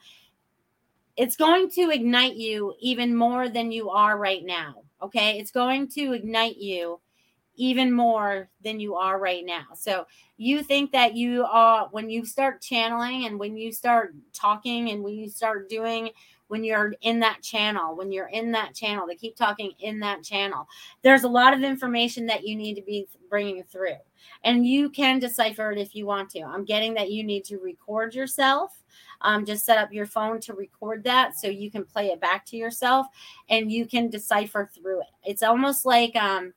it's 1.16 1.36
going 1.36 1.68
to 1.70 1.90
ignite 1.90 2.36
you 2.36 2.74
even 2.80 3.14
more 3.14 3.48
than 3.48 3.72
you 3.72 3.90
are 3.90 4.16
right 4.16 4.44
now 4.44 4.76
okay? 5.02 5.38
It's 5.38 5.50
going 5.50 5.88
to 5.88 6.12
ignite 6.12 6.56
you 6.56 7.00
even 7.56 7.92
more 7.92 8.48
than 8.64 8.80
you 8.80 8.94
are 8.94 9.18
right 9.18 9.44
now. 9.44 9.64
So 9.74 10.06
you 10.36 10.62
think 10.62 10.92
that 10.92 11.14
you 11.14 11.44
are 11.44 11.88
when 11.90 12.08
you 12.08 12.24
start 12.24 12.62
channeling 12.62 13.26
and 13.26 13.38
when 13.38 13.56
you 13.56 13.72
start 13.72 14.14
talking 14.32 14.90
and 14.90 15.02
when 15.02 15.14
you 15.14 15.28
start 15.28 15.68
doing 15.68 16.10
when 16.48 16.64
you're 16.64 16.94
in 17.02 17.20
that 17.20 17.42
channel, 17.42 17.94
when 17.94 18.10
you're 18.10 18.26
in 18.26 18.50
that 18.50 18.74
channel, 18.74 19.06
they 19.06 19.14
keep 19.14 19.36
talking 19.36 19.70
in 19.78 20.00
that 20.00 20.24
channel. 20.24 20.66
There's 21.02 21.22
a 21.22 21.28
lot 21.28 21.54
of 21.54 21.62
information 21.62 22.26
that 22.26 22.44
you 22.44 22.56
need 22.56 22.74
to 22.74 22.82
be 22.82 23.06
bringing 23.28 23.62
through, 23.62 23.98
and 24.44 24.66
you 24.66 24.90
can 24.90 25.18
decipher 25.18 25.70
it 25.72 25.78
if 25.78 25.94
you 25.94 26.06
want 26.06 26.30
to. 26.30 26.42
I'm 26.42 26.64
getting 26.64 26.94
that 26.94 27.10
you 27.10 27.24
need 27.24 27.44
to 27.46 27.58
record 27.58 28.14
yourself. 28.14 28.82
Um, 29.22 29.44
just 29.44 29.66
set 29.66 29.78
up 29.78 29.92
your 29.92 30.06
phone 30.06 30.40
to 30.40 30.54
record 30.54 31.04
that 31.04 31.38
so 31.38 31.48
you 31.48 31.70
can 31.70 31.84
play 31.84 32.06
it 32.06 32.20
back 32.20 32.46
to 32.46 32.56
yourself 32.56 33.06
and 33.50 33.70
you 33.70 33.86
can 33.86 34.08
decipher 34.08 34.70
through 34.74 35.00
it. 35.00 35.12
It's 35.24 35.42
almost 35.42 35.84
like 35.84 36.16
um, 36.16 36.54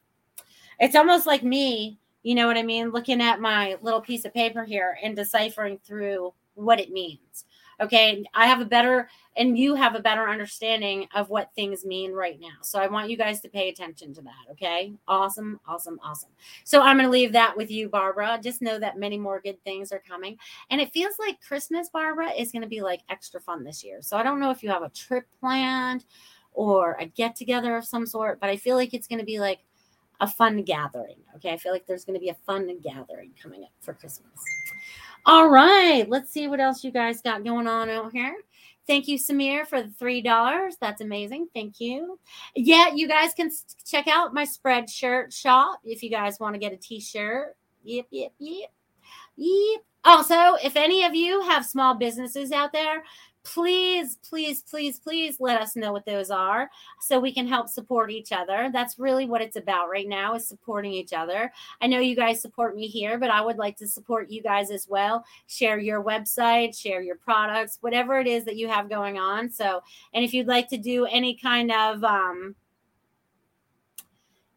it's 0.80 0.96
almost 0.96 1.28
like 1.28 1.44
me, 1.44 2.00
you 2.24 2.36
know 2.36 2.48
what 2.48 2.58
I 2.58 2.64
mean, 2.64 2.92
looking 2.92 3.22
at 3.22 3.42
my 3.42 3.78
little 3.82 4.02
piece 4.02 4.24
of 4.26 4.34
paper 4.34 4.64
here 4.64 4.98
and 5.04 5.16
deciphering 5.16 5.80
through 5.84 6.34
what 6.56 6.80
it 6.80 6.92
means 6.92 7.46
Okay. 7.82 8.24
I 8.34 8.46
have 8.48 8.62
a 8.62 8.66
better, 8.66 9.10
and 9.36 9.58
you 9.58 9.76
have 9.76 9.96
a 9.96 10.00
better 10.00 10.28
understanding 10.30 11.08
of 11.16 11.30
what 11.30 11.50
things 11.56 11.86
mean 11.86 12.12
right 12.12 12.40
now. 12.40 12.62
So 12.62 12.80
I 12.80 12.88
want 12.88 13.10
you 13.10 13.18
guys 13.18 13.42
to 13.42 13.50
pay 13.50 13.70
attention 13.70 14.14
to 14.14 14.22
that. 14.22 14.52
Okay. 14.52 14.94
Awesome. 15.08 15.60
Awesome. 15.68 16.00
Awesome. 16.04 16.30
So 16.64 16.82
I'm 16.82 16.98
going 16.98 17.08
to 17.08 17.12
leave 17.12 17.32
that 17.34 17.58
with 17.58 17.72
you, 17.72 17.90
Barbara. 17.90 18.40
Just 18.42 18.62
know 18.62 18.80
that 18.80 18.98
many 18.98 19.18
more 19.18 19.42
good 19.42 19.62
things 19.64 19.92
are 19.92 20.04
coming. 20.08 20.38
And 20.70 20.80
it 20.80 20.94
feels 20.94 21.16
like 21.20 21.42
Christmas, 21.42 21.90
Barbara, 21.90 22.32
is 22.32 22.52
going 22.52 22.62
to 22.62 22.68
be 22.68 22.82
like 22.82 23.02
extra 23.10 23.40
fun 23.42 23.64
this 23.64 23.84
year. 23.84 24.02
So 24.02 24.18
I 24.18 24.24
don't 24.24 24.40
know 24.40 24.52
if 24.52 24.64
you 24.64 24.70
have 24.70 24.84
a 24.84 24.90
trip 24.90 25.26
planned 25.40 26.06
or 26.54 26.96
a 27.00 27.06
get 27.06 27.36
together 27.36 27.76
of 27.76 27.86
some 27.86 28.06
sort, 28.06 28.40
but 28.40 28.50
I 28.50 28.58
feel 28.58 28.76
like 28.76 28.94
it's 28.94 29.08
going 29.08 29.20
to 29.20 29.26
be 29.26 29.40
like 29.40 29.60
a 30.22 30.28
fun 30.28 30.62
gathering. 30.62 31.18
Okay. 31.36 31.52
I 31.52 31.58
feel 31.58 31.74
like 31.74 31.88
there's 31.88 32.06
going 32.06 32.14
to 32.14 32.20
be 32.20 32.30
a 32.30 32.38
fun 32.46 32.70
gathering 32.84 33.32
coming 33.42 33.64
up 33.64 33.72
for 33.82 33.94
Christmas. 33.94 34.30
All 35.26 35.50
right. 35.50 36.08
Let's 36.10 36.32
see 36.32 36.48
what 36.48 36.60
else 36.60 36.84
you 36.84 36.92
guys 36.92 37.22
got 37.22 37.44
going 37.44 37.68
on 37.68 37.90
out 37.90 38.12
here. 38.12 38.36
Thank 38.86 39.08
you, 39.08 39.18
Samir, 39.18 39.66
for 39.66 39.82
the 39.82 39.90
$3. 39.90 40.74
That's 40.82 41.02
amazing. 41.02 41.48
Thank 41.54 41.80
you. 41.80 42.20
Yeah, 42.56 42.94
you 42.94 43.08
guys 43.08 43.34
can 43.34 43.50
check 43.86 44.08
out 44.10 44.34
my 44.34 44.46
Spreadshirt 44.46 45.34
shop 45.34 45.80
if 45.86 46.04
you 46.04 46.10
guys 46.10 46.40
want 46.40 46.56
to 46.56 46.60
get 46.60 46.74
a 46.74 46.78
t 46.78 47.00
shirt. 47.00 47.56
Yep, 47.84 48.08
yep, 48.12 48.34
yep. 48.40 48.72
Yep. 49.38 49.82
Also, 50.06 50.56
if 50.62 50.76
any 50.76 51.06
of 51.06 51.16
you 51.16 51.42
have 51.44 51.66
small 51.66 51.96
businesses 51.96 52.52
out 52.52 52.74
there, 52.74 53.04
please, 53.44 54.18
please, 54.28 54.62
please, 54.62 55.00
please 55.00 55.38
let 55.40 55.62
us 55.62 55.76
know 55.76 55.92
what 55.92 56.06
those 56.06 56.32
are 56.32 56.70
so 57.02 57.20
we 57.20 57.34
can 57.34 57.48
help 57.48 57.68
support 57.68 58.10
each 58.10 58.32
other. 58.32 58.70
That's 58.72 58.98
really 58.98 59.26
what 59.26 59.42
it's 59.42 59.58
about 59.58 59.90
right 59.90 60.08
now 60.08 60.36
is 60.36 60.48
supporting 60.48 60.94
each 60.94 61.14
other. 61.14 61.52
I 61.82 61.88
know 61.88 62.00
you 62.00 62.16
guys 62.16 62.42
support 62.42 62.76
me 62.76 62.88
here, 62.88 63.18
but 63.18 63.30
I 63.30 63.42
would 63.42 63.58
like 63.58 63.78
to 63.78 63.88
support 63.88 64.30
you 64.30 64.42
guys 64.42 64.72
as 64.72 64.88
well. 64.88 65.26
Share 65.48 65.78
your 65.78 66.04
website, 66.04 66.78
share 66.78 67.02
your 67.02 67.18
products, 67.18 67.78
whatever 67.82 68.20
it 68.20 68.28
is 68.28 68.46
that 68.46 68.58
you 68.58 68.68
have 68.68 68.90
going 68.90 69.18
on. 69.18 69.50
So, 69.50 69.82
and 70.14 70.24
if 70.24 70.34
you'd 70.34 70.48
like 70.48 70.70
to 70.70 70.78
do 70.78 71.06
any 71.06 71.36
kind 71.36 71.72
of 71.72 72.04
um 72.04 72.56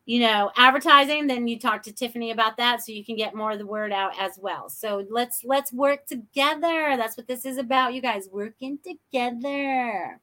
you 0.07 0.21
know 0.21 0.51
advertising 0.57 1.27
then 1.27 1.47
you 1.47 1.59
talk 1.59 1.83
to 1.83 1.93
tiffany 1.93 2.31
about 2.31 2.57
that 2.57 2.83
so 2.83 2.93
you 2.93 3.05
can 3.05 3.17
get 3.17 3.35
more 3.35 3.53
of 3.53 3.59
the 3.59 3.67
word 3.67 3.93
out 3.93 4.13
as 4.19 4.39
well 4.41 4.69
so 4.69 5.05
let's 5.11 5.43
let's 5.45 5.73
work 5.73 6.07
together 6.07 6.95
that's 6.97 7.17
what 7.17 7.27
this 7.27 7.45
is 7.45 7.59
about 7.59 7.93
you 7.93 8.01
guys 8.01 8.29
working 8.33 8.79
together 8.79 10.19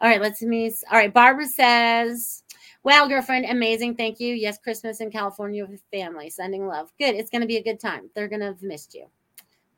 all 0.00 0.08
right 0.08 0.22
let's 0.22 0.40
me 0.40 0.72
all 0.90 0.98
right 0.98 1.12
barbara 1.12 1.46
says 1.46 2.42
wow 2.84 3.06
girlfriend 3.06 3.44
amazing 3.44 3.94
thank 3.94 4.20
you 4.20 4.34
yes 4.34 4.56
christmas 4.56 5.00
in 5.00 5.10
california 5.10 5.66
with 5.66 5.82
family 5.92 6.30
sending 6.30 6.66
love 6.66 6.90
good 6.98 7.14
it's 7.14 7.30
going 7.30 7.42
to 7.42 7.46
be 7.46 7.56
a 7.58 7.62
good 7.62 7.80
time 7.80 8.08
they're 8.14 8.28
going 8.28 8.40
to 8.40 8.46
have 8.46 8.62
missed 8.62 8.94
you 8.94 9.06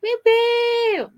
Woo 0.03 0.17
woo. 0.25 1.11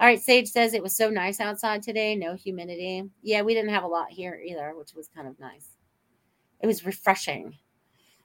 All 0.00 0.08
right, 0.08 0.20
Sage 0.20 0.48
says 0.48 0.74
it 0.74 0.82
was 0.82 0.96
so 0.96 1.08
nice 1.08 1.38
outside 1.38 1.82
today, 1.82 2.16
no 2.16 2.34
humidity. 2.34 3.04
Yeah, 3.22 3.42
we 3.42 3.54
didn't 3.54 3.70
have 3.70 3.84
a 3.84 3.88
lot 3.88 4.10
here 4.10 4.40
either, 4.44 4.74
which 4.76 4.92
was 4.94 5.08
kind 5.08 5.28
of 5.28 5.38
nice. 5.38 5.68
It 6.60 6.66
was 6.66 6.84
refreshing. 6.84 7.56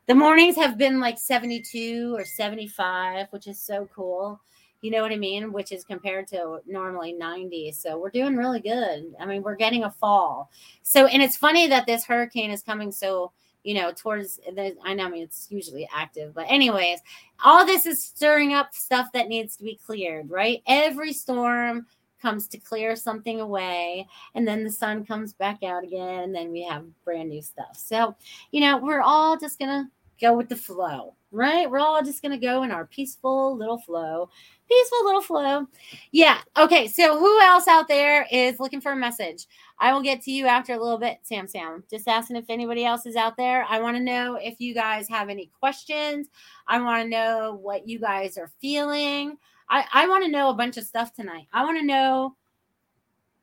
The 0.10 0.16
mornings 0.16 0.56
have 0.56 0.76
been 0.76 1.00
like 1.00 1.20
72 1.20 2.16
or 2.18 2.26
75, 2.26 3.28
which 3.30 3.46
is 3.46 3.62
so 3.62 3.88
cool. 3.94 4.42
You 4.82 4.90
know 4.90 5.04
what 5.04 5.12
I 5.12 5.18
mean? 5.18 5.54
Which 5.54 5.72
is 5.72 5.84
compared 5.84 6.26
to 6.30 6.62
normally 6.66 7.14
90. 7.14 7.74
So 7.74 7.96
we're 8.00 8.10
doing 8.10 8.36
really 8.36 8.60
good. 8.60 9.14
I 9.20 9.28
mean, 9.28 9.44
we're 9.44 9.56
getting 9.56 9.84
a 9.84 9.92
fall. 9.92 10.50
So, 10.82 11.06
and 11.06 11.22
it's 11.22 11.38
funny 11.38 11.68
that 11.68 11.86
this 11.86 12.06
hurricane 12.06 12.50
is 12.50 12.64
coming 12.64 12.92
so, 12.92 13.34
you 13.64 13.76
know, 13.76 13.92
towards 13.92 14.38
the, 14.38 14.76
I 14.84 14.96
know 14.96 15.06
I 15.06 15.10
mean, 15.12 15.22
it's 15.22 15.46
usually 15.52 15.88
active, 15.96 16.34
but 16.34 16.48
anyways, 16.50 17.02
all 17.46 17.64
this 17.64 17.86
is 17.86 18.04
stirring 18.04 18.56
up 18.56 18.74
stuff 18.74 19.12
that 19.14 19.28
needs 19.28 19.58
to 19.58 19.64
be 19.64 19.80
cleared, 19.86 20.32
right? 20.32 20.64
Every 20.66 21.14
storm 21.14 21.86
comes 22.20 22.48
to 22.48 22.58
clear 22.58 22.96
something 22.96 23.40
away 23.40 24.08
and 24.36 24.48
then 24.48 24.64
the 24.64 24.72
sun 24.72 25.06
comes 25.06 25.34
back 25.34 25.64
out 25.64 25.84
again 25.84 26.22
and 26.22 26.36
then 26.36 26.52
we 26.52 26.64
have 26.64 26.84
brand 27.06 27.30
new 27.30 27.42
stuff 27.42 27.78
so 27.78 28.14
you 28.52 28.60
know 28.60 28.78
we're 28.78 29.00
all 29.00 29.38
just 29.38 29.58
gonna 29.58 29.90
go 30.20 30.34
with 30.34 30.50
the 30.50 30.56
flow, 30.56 31.16
right? 31.32 31.70
We're 31.70 31.80
all 31.80 32.04
just 32.04 32.22
going 32.22 32.38
to 32.38 32.46
go 32.46 32.64
in 32.64 32.72
our 32.72 32.86
peaceful 32.86 33.56
little 33.58 33.78
flow. 33.78 34.30
Peaceful 34.68 35.06
little 35.06 35.22
flow. 35.22 35.68
Yeah. 36.12 36.40
Okay. 36.58 36.88
So, 36.88 37.18
who 37.18 37.42
else 37.42 37.68
out 37.68 37.88
there 37.88 38.28
is 38.32 38.60
looking 38.60 38.82
for 38.82 38.92
a 38.92 38.96
message? 38.96 39.48
I 39.80 39.94
will 39.94 40.02
get 40.02 40.22
to 40.24 40.32
you 40.32 40.46
after 40.46 40.74
a 40.74 40.80
little 40.80 40.98
bit, 41.00 41.20
Sam 41.24 41.48
Sam. 41.48 41.84
Just 41.90 42.08
asking 42.08 42.36
if 42.36 42.46
anybody 42.50 42.86
else 42.86 43.06
is 43.06 43.16
out 43.16 43.38
there. 43.38 43.66
I 43.68 43.80
want 43.80 43.98
to 43.98 44.04
know 44.04 44.36
if 44.36 44.60
you 44.60 44.74
guys 44.74 45.10
have 45.10 45.30
any 45.30 45.50
questions. 45.60 46.28
I 46.68 46.82
want 46.82 47.04
to 47.04 47.10
know 47.10 47.58
what 47.62 47.88
you 47.88 48.00
guys 48.00 48.38
are 48.38 48.52
feeling. 48.62 49.38
I, 49.70 49.86
I 49.92 50.08
want 50.08 50.24
to 50.26 50.32
know 50.32 50.50
a 50.50 50.56
bunch 50.56 50.78
of 50.78 50.84
stuff 50.84 51.14
tonight. 51.14 51.48
I 51.54 51.64
want 51.64 51.80
to 51.80 51.86
know 51.86 52.36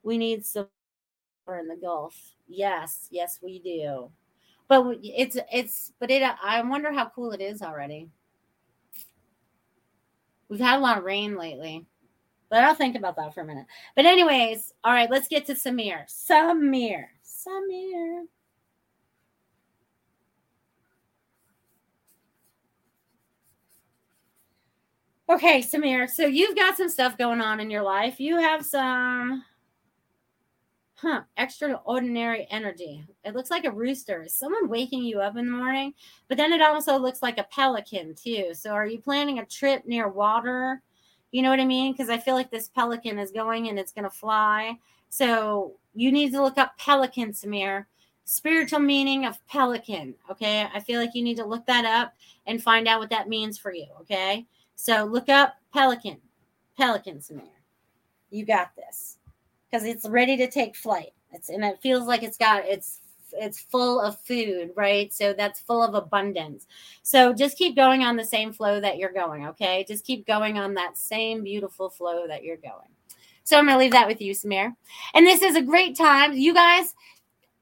we 0.03 0.19
need 0.19 0.45
some 0.45 0.69
in 1.49 1.69
the 1.69 1.77
Gulf. 1.77 2.17
Yes, 2.49 3.09
yes, 3.11 3.39
we 3.43 3.61
do 3.61 4.11
but 4.69 4.99
it's 5.03 5.37
it's 5.53 5.93
but 6.01 6.11
it 6.11 6.23
i 6.43 6.61
wonder 6.63 6.93
how 6.93 7.09
cool 7.15 7.33
it 7.33 7.41
is 7.41 7.63
already. 7.63 8.09
We've 10.49 10.61
had 10.61 10.79
a 10.79 10.81
lot 10.83 10.99
of 10.99 11.05
rain 11.05 11.37
lately 11.37 11.87
but 12.49 12.63
i'll 12.65 12.75
think 12.75 12.97
about 12.97 13.17
that 13.17 13.35
for 13.35 13.41
a 13.41 13.45
minute. 13.45 13.67
But 13.95 14.07
anyways 14.07 14.73
all 14.85 14.93
right 14.93 15.11
let's 15.11 15.29
get 15.29 15.47
to 15.47 15.55
samir. 15.55 16.07
Samir. 16.09 17.07
Samir. 17.25 18.25
Okay 25.29 25.61
samir 25.61 26.09
so 26.09 26.27
you've 26.27 26.57
got 26.57 26.77
some 26.77 26.89
stuff 26.89 27.19
going 27.19 27.41
on 27.41 27.61
in 27.61 27.71
your 27.71 27.83
life. 27.83 28.21
You 28.21 28.37
have 28.39 28.65
some 28.65 29.45
huh, 30.97 31.23
extraordinary 31.37 32.47
energy. 32.51 33.05
It 33.25 33.35
looks 33.35 33.51
like 33.51 33.65
a 33.65 33.71
rooster. 33.71 34.23
Is 34.23 34.35
someone 34.35 34.69
waking 34.69 35.05
you 35.05 35.21
up 35.21 35.37
in 35.37 35.47
the 35.47 35.57
morning? 35.57 35.93
But 36.29 36.39
then 36.39 36.53
it 36.53 36.63
also 36.63 36.97
looks 36.99 37.23
like 37.23 37.39
a 37.39 37.45
pelican 37.45 38.15
too. 38.15 38.55
So 38.55 38.71
are 38.71 38.87
you 38.87 38.99
planning 38.99 39.39
a 39.39 39.47
trip 39.47 39.87
near 39.87 40.09
water? 40.09 40.83
You 41.33 41.43
know 41.43 41.51
what 41.51 41.61
I 41.61 41.67
mean? 41.67 41.93
Because 41.93 42.09
I 42.09 42.17
feel 42.17 42.35
like 42.35 42.51
this 42.51 42.69
pelican 42.69 43.19
is 43.19 43.31
going 43.31 43.69
and 43.69 43.79
it's 43.79 43.93
going 43.93 44.05
to 44.05 44.11
fly. 44.11 44.79
So 45.11 45.75
you 45.95 46.11
need 46.11 46.33
to 46.33 46.43
look 46.43 46.57
up 46.57 46.79
pelican, 46.79 47.33
Samir. 47.33 47.85
Spiritual 48.25 48.81
meaning 48.81 49.27
of 49.27 49.45
pelican. 49.47 50.15
Okay. 50.31 50.67
I 50.75 50.81
feel 50.81 50.99
like 50.99 51.15
you 51.15 51.23
need 51.23 51.37
to 51.37 51.45
look 51.45 51.67
that 51.67 51.85
up 51.85 52.15
and 52.47 52.63
find 52.63 52.89
out 52.89 53.01
what 53.01 53.11
that 53.11 53.29
means 53.29 53.59
for 53.59 53.73
you. 53.73 53.87
Okay. 54.01 54.47
So 54.77 55.05
look 55.05 55.29
up 55.29 55.57
pelican. 55.73 56.19
Pelican, 56.77 57.19
Samir. 57.19 57.49
You 58.31 58.45
got 58.45 58.75
this 58.77 59.16
because 59.71 59.87
it's 59.87 60.09
ready 60.09 60.37
to 60.37 60.51
take 60.51 60.77
flight. 60.77 61.13
It's 61.33 61.49
and 61.49 61.65
it 61.65 61.81
feels 61.83 62.07
like 62.07 62.23
it's 62.23 62.39
got 62.39 62.65
it's 62.65 63.01
it's 63.33 63.61
full 63.61 64.01
of 64.01 64.19
food, 64.21 64.71
right? 64.77 65.13
So 65.13 65.33
that's 65.33 65.61
full 65.61 65.83
of 65.83 65.95
abundance. 65.95 66.67
So 67.03 67.33
just 67.33 67.59
keep 67.59 67.77
going 67.77 68.03
on 68.03 68.17
the 68.17 68.25
same 68.25 68.53
flow 68.53 68.81
that 68.81 68.99
you're 68.99 69.13
going, 69.13 69.47
okay? 69.49 69.85
Just 69.87 70.05
keep 70.05 70.27
going 70.27 70.59
on 70.59 70.75
that 70.75 70.97
same 70.97 71.43
beautiful 71.45 71.91
flow 71.91 72.27
that 72.27 72.45
you're 72.45 72.57
going. 72.57 72.89
So 73.45 73.57
I'm 73.57 73.67
going 73.67 73.75
to 73.75 73.79
leave 73.79 73.93
that 73.93 74.09
with 74.09 74.21
you, 74.21 74.33
Samir. 74.33 74.75
And 75.15 75.27
this 75.27 75.43
is 75.43 75.55
a 75.55 75.63
great 75.63 75.97
time. 75.97 76.33
You 76.33 76.53
guys, 76.53 76.95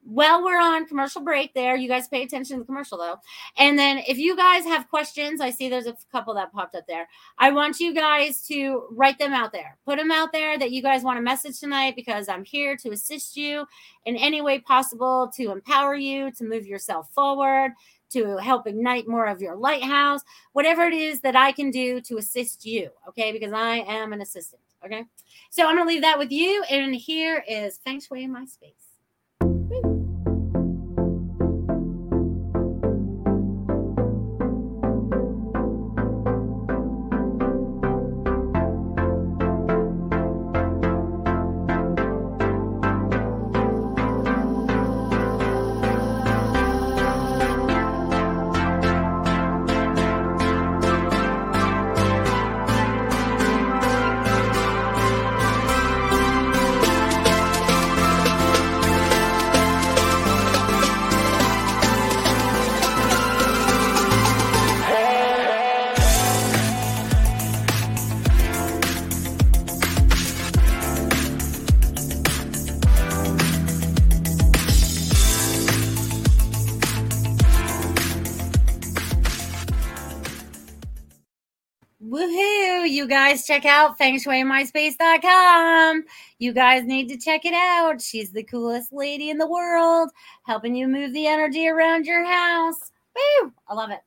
well, 0.07 0.45
we're 0.45 0.61
on 0.61 0.87
commercial 0.87 1.23
break 1.23 1.55
there. 1.55 1.77
You 1.77 1.89
guys 1.89 2.09
pay 2.09 2.23
attention 2.23 2.57
to 2.57 2.61
the 2.61 2.67
commercial 2.67 2.99
though. 2.99 3.17
And 3.57 3.79
then 3.79 3.99
if 4.07 4.19
you 4.19 4.37
guys 4.37 4.65
have 4.65 4.89
questions, 4.89 5.41
I 5.41 5.51
see 5.51 5.69
there's 5.69 5.87
a 5.87 5.97
couple 6.13 6.35
that 6.35 6.53
popped 6.53 6.75
up 6.75 6.87
there. 6.87 7.09
I 7.39 7.51
want 7.51 7.81
you 7.81 7.95
guys 7.95 8.47
to 8.49 8.87
write 8.91 9.19
them 9.19 9.33
out 9.33 9.53
there. 9.53 9.79
Put 9.85 9.99
them 9.99 10.11
out 10.11 10.33
there 10.33 10.59
that 10.59 10.73
you 10.73 10.83
guys 10.83 11.03
want 11.03 11.19
a 11.19 11.23
message 11.23 11.59
tonight 11.59 11.97
because 11.97 12.29
I'm 12.29 12.45
here 12.45 12.77
to 12.79 12.91
assist 12.91 13.37
you 13.37 13.67
in 14.05 14.17
any 14.17 14.43
way 14.43 14.59
possible 14.59 15.31
to 15.37 15.51
empower 15.51 15.95
you 15.95 16.31
to 16.33 16.45
move 16.45 16.67
yourself 16.67 17.09
forward, 17.15 17.73
to 18.11 18.37
help 18.37 18.67
ignite 18.67 19.09
more 19.09 19.27
of 19.27 19.41
your 19.41 19.57
lighthouse, 19.57 20.21
whatever 20.53 20.83
it 20.83 20.95
is 20.95 21.21
that 21.21 21.35
I 21.35 21.53
can 21.53 21.71
do 21.71 22.01
to 22.03 22.19
assist 22.19 22.67
you. 22.67 22.91
Okay. 23.09 23.33
Because 23.33 23.53
I 23.53 23.77
am 23.79 24.13
an 24.13 24.21
assistant. 24.21 24.61
Okay. 24.85 25.05
So 25.49 25.67
I'm 25.67 25.77
going 25.77 25.89
to 25.89 25.93
leave 25.93 26.03
that 26.03 26.19
with 26.19 26.31
you. 26.31 26.63
And 26.65 26.95
here 26.95 27.43
is 27.49 27.79
Feng 27.79 28.01
Shui 28.01 28.25
in 28.25 28.33
my 28.33 28.45
space. 28.45 28.84
You 83.05 83.11
guys 83.11 83.45
check 83.45 83.67
out 83.67 83.99
fengshuimyspace.com. 83.99 86.05
You 86.39 86.55
guys 86.55 86.85
need 86.85 87.11
to 87.11 87.19
check 87.19 87.45
it 87.45 87.53
out. 87.53 88.01
She's 88.01 88.33
the 88.33 88.43
coolest 88.43 88.95
lady 88.95 89.29
in 89.29 89.37
the 89.37 89.47
world, 89.47 90.09
helping 90.45 90.75
you 90.75 90.89
move 90.89 91.13
the 91.13 91.27
energy 91.27 91.69
around 91.69 92.07
your 92.07 92.25
house. 92.25 92.93
Woo! 93.15 93.53
I 93.69 93.75
love 93.75 93.91
it. 93.91 94.01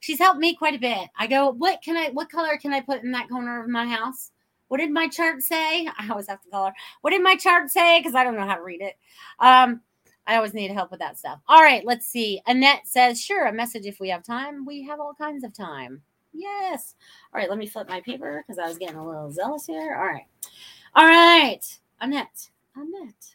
She's 0.00 0.18
helped 0.18 0.40
me 0.40 0.56
quite 0.56 0.74
a 0.74 0.80
bit. 0.80 1.10
I 1.16 1.28
go, 1.28 1.50
what 1.50 1.80
can 1.80 1.96
I 1.96 2.08
what 2.08 2.28
color 2.28 2.56
can 2.56 2.72
I 2.72 2.80
put 2.80 3.04
in 3.04 3.12
that 3.12 3.28
corner 3.28 3.62
of 3.62 3.70
my 3.70 3.86
house? 3.86 4.32
What 4.66 4.78
did 4.78 4.90
my 4.90 5.06
chart 5.06 5.42
say? 5.42 5.88
I 5.96 6.08
always 6.10 6.26
have 6.26 6.42
to 6.42 6.50
call 6.50 6.66
her. 6.66 6.74
What 7.02 7.10
did 7.10 7.22
my 7.22 7.36
chart 7.36 7.70
say? 7.70 8.00
Because 8.00 8.16
I 8.16 8.24
don't 8.24 8.34
know 8.34 8.48
how 8.48 8.56
to 8.56 8.64
read 8.64 8.80
it. 8.80 8.98
Um, 9.38 9.80
I 10.26 10.34
always 10.34 10.54
need 10.54 10.72
help 10.72 10.90
with 10.90 10.98
that 10.98 11.20
stuff. 11.20 11.38
All 11.46 11.62
right, 11.62 11.84
let's 11.84 12.06
see. 12.06 12.42
Annette 12.48 12.88
says, 12.88 13.20
sure, 13.20 13.46
a 13.46 13.52
message 13.52 13.86
if 13.86 14.00
we 14.00 14.08
have 14.08 14.24
time. 14.24 14.66
We 14.66 14.82
have 14.88 14.98
all 14.98 15.14
kinds 15.14 15.44
of 15.44 15.54
time. 15.54 16.02
Yes. 16.32 16.94
All 17.32 17.40
right, 17.40 17.48
let 17.48 17.58
me 17.58 17.66
flip 17.66 17.88
my 17.88 18.00
paper 18.00 18.44
because 18.46 18.58
I 18.58 18.68
was 18.68 18.78
getting 18.78 18.96
a 18.96 19.06
little 19.06 19.30
zealous 19.30 19.66
here. 19.66 19.96
All 19.96 20.06
right. 20.06 20.26
All 20.94 21.06
right. 21.06 21.60
Annette. 22.00 22.50
Annette. 22.76 23.34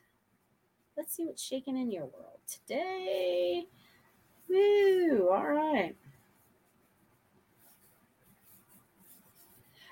Let's 0.97 1.15
see 1.15 1.25
what's 1.25 1.43
shaking 1.43 1.77
in 1.77 1.91
your 1.91 2.05
world 2.05 2.39
today. 2.47 3.65
Woo. 4.49 5.29
All 5.29 5.47
right. 5.47 5.95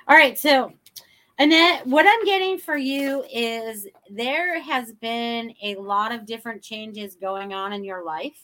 All 0.08 0.16
right. 0.16 0.38
So 0.38 0.72
Annette, 1.40 1.86
what 1.88 2.06
I'm 2.08 2.26
getting 2.26 2.60
for 2.60 2.78
you 2.78 3.26
is 3.34 3.88
there 4.10 4.62
has 4.62 4.94
been 4.94 5.54
a 5.64 5.76
lot 5.76 6.14
of 6.14 6.26
different 6.26 6.62
changes 6.62 7.16
going 7.16 7.54
on 7.54 7.74
in 7.74 7.84
your 7.84 8.06
life. 8.06 8.40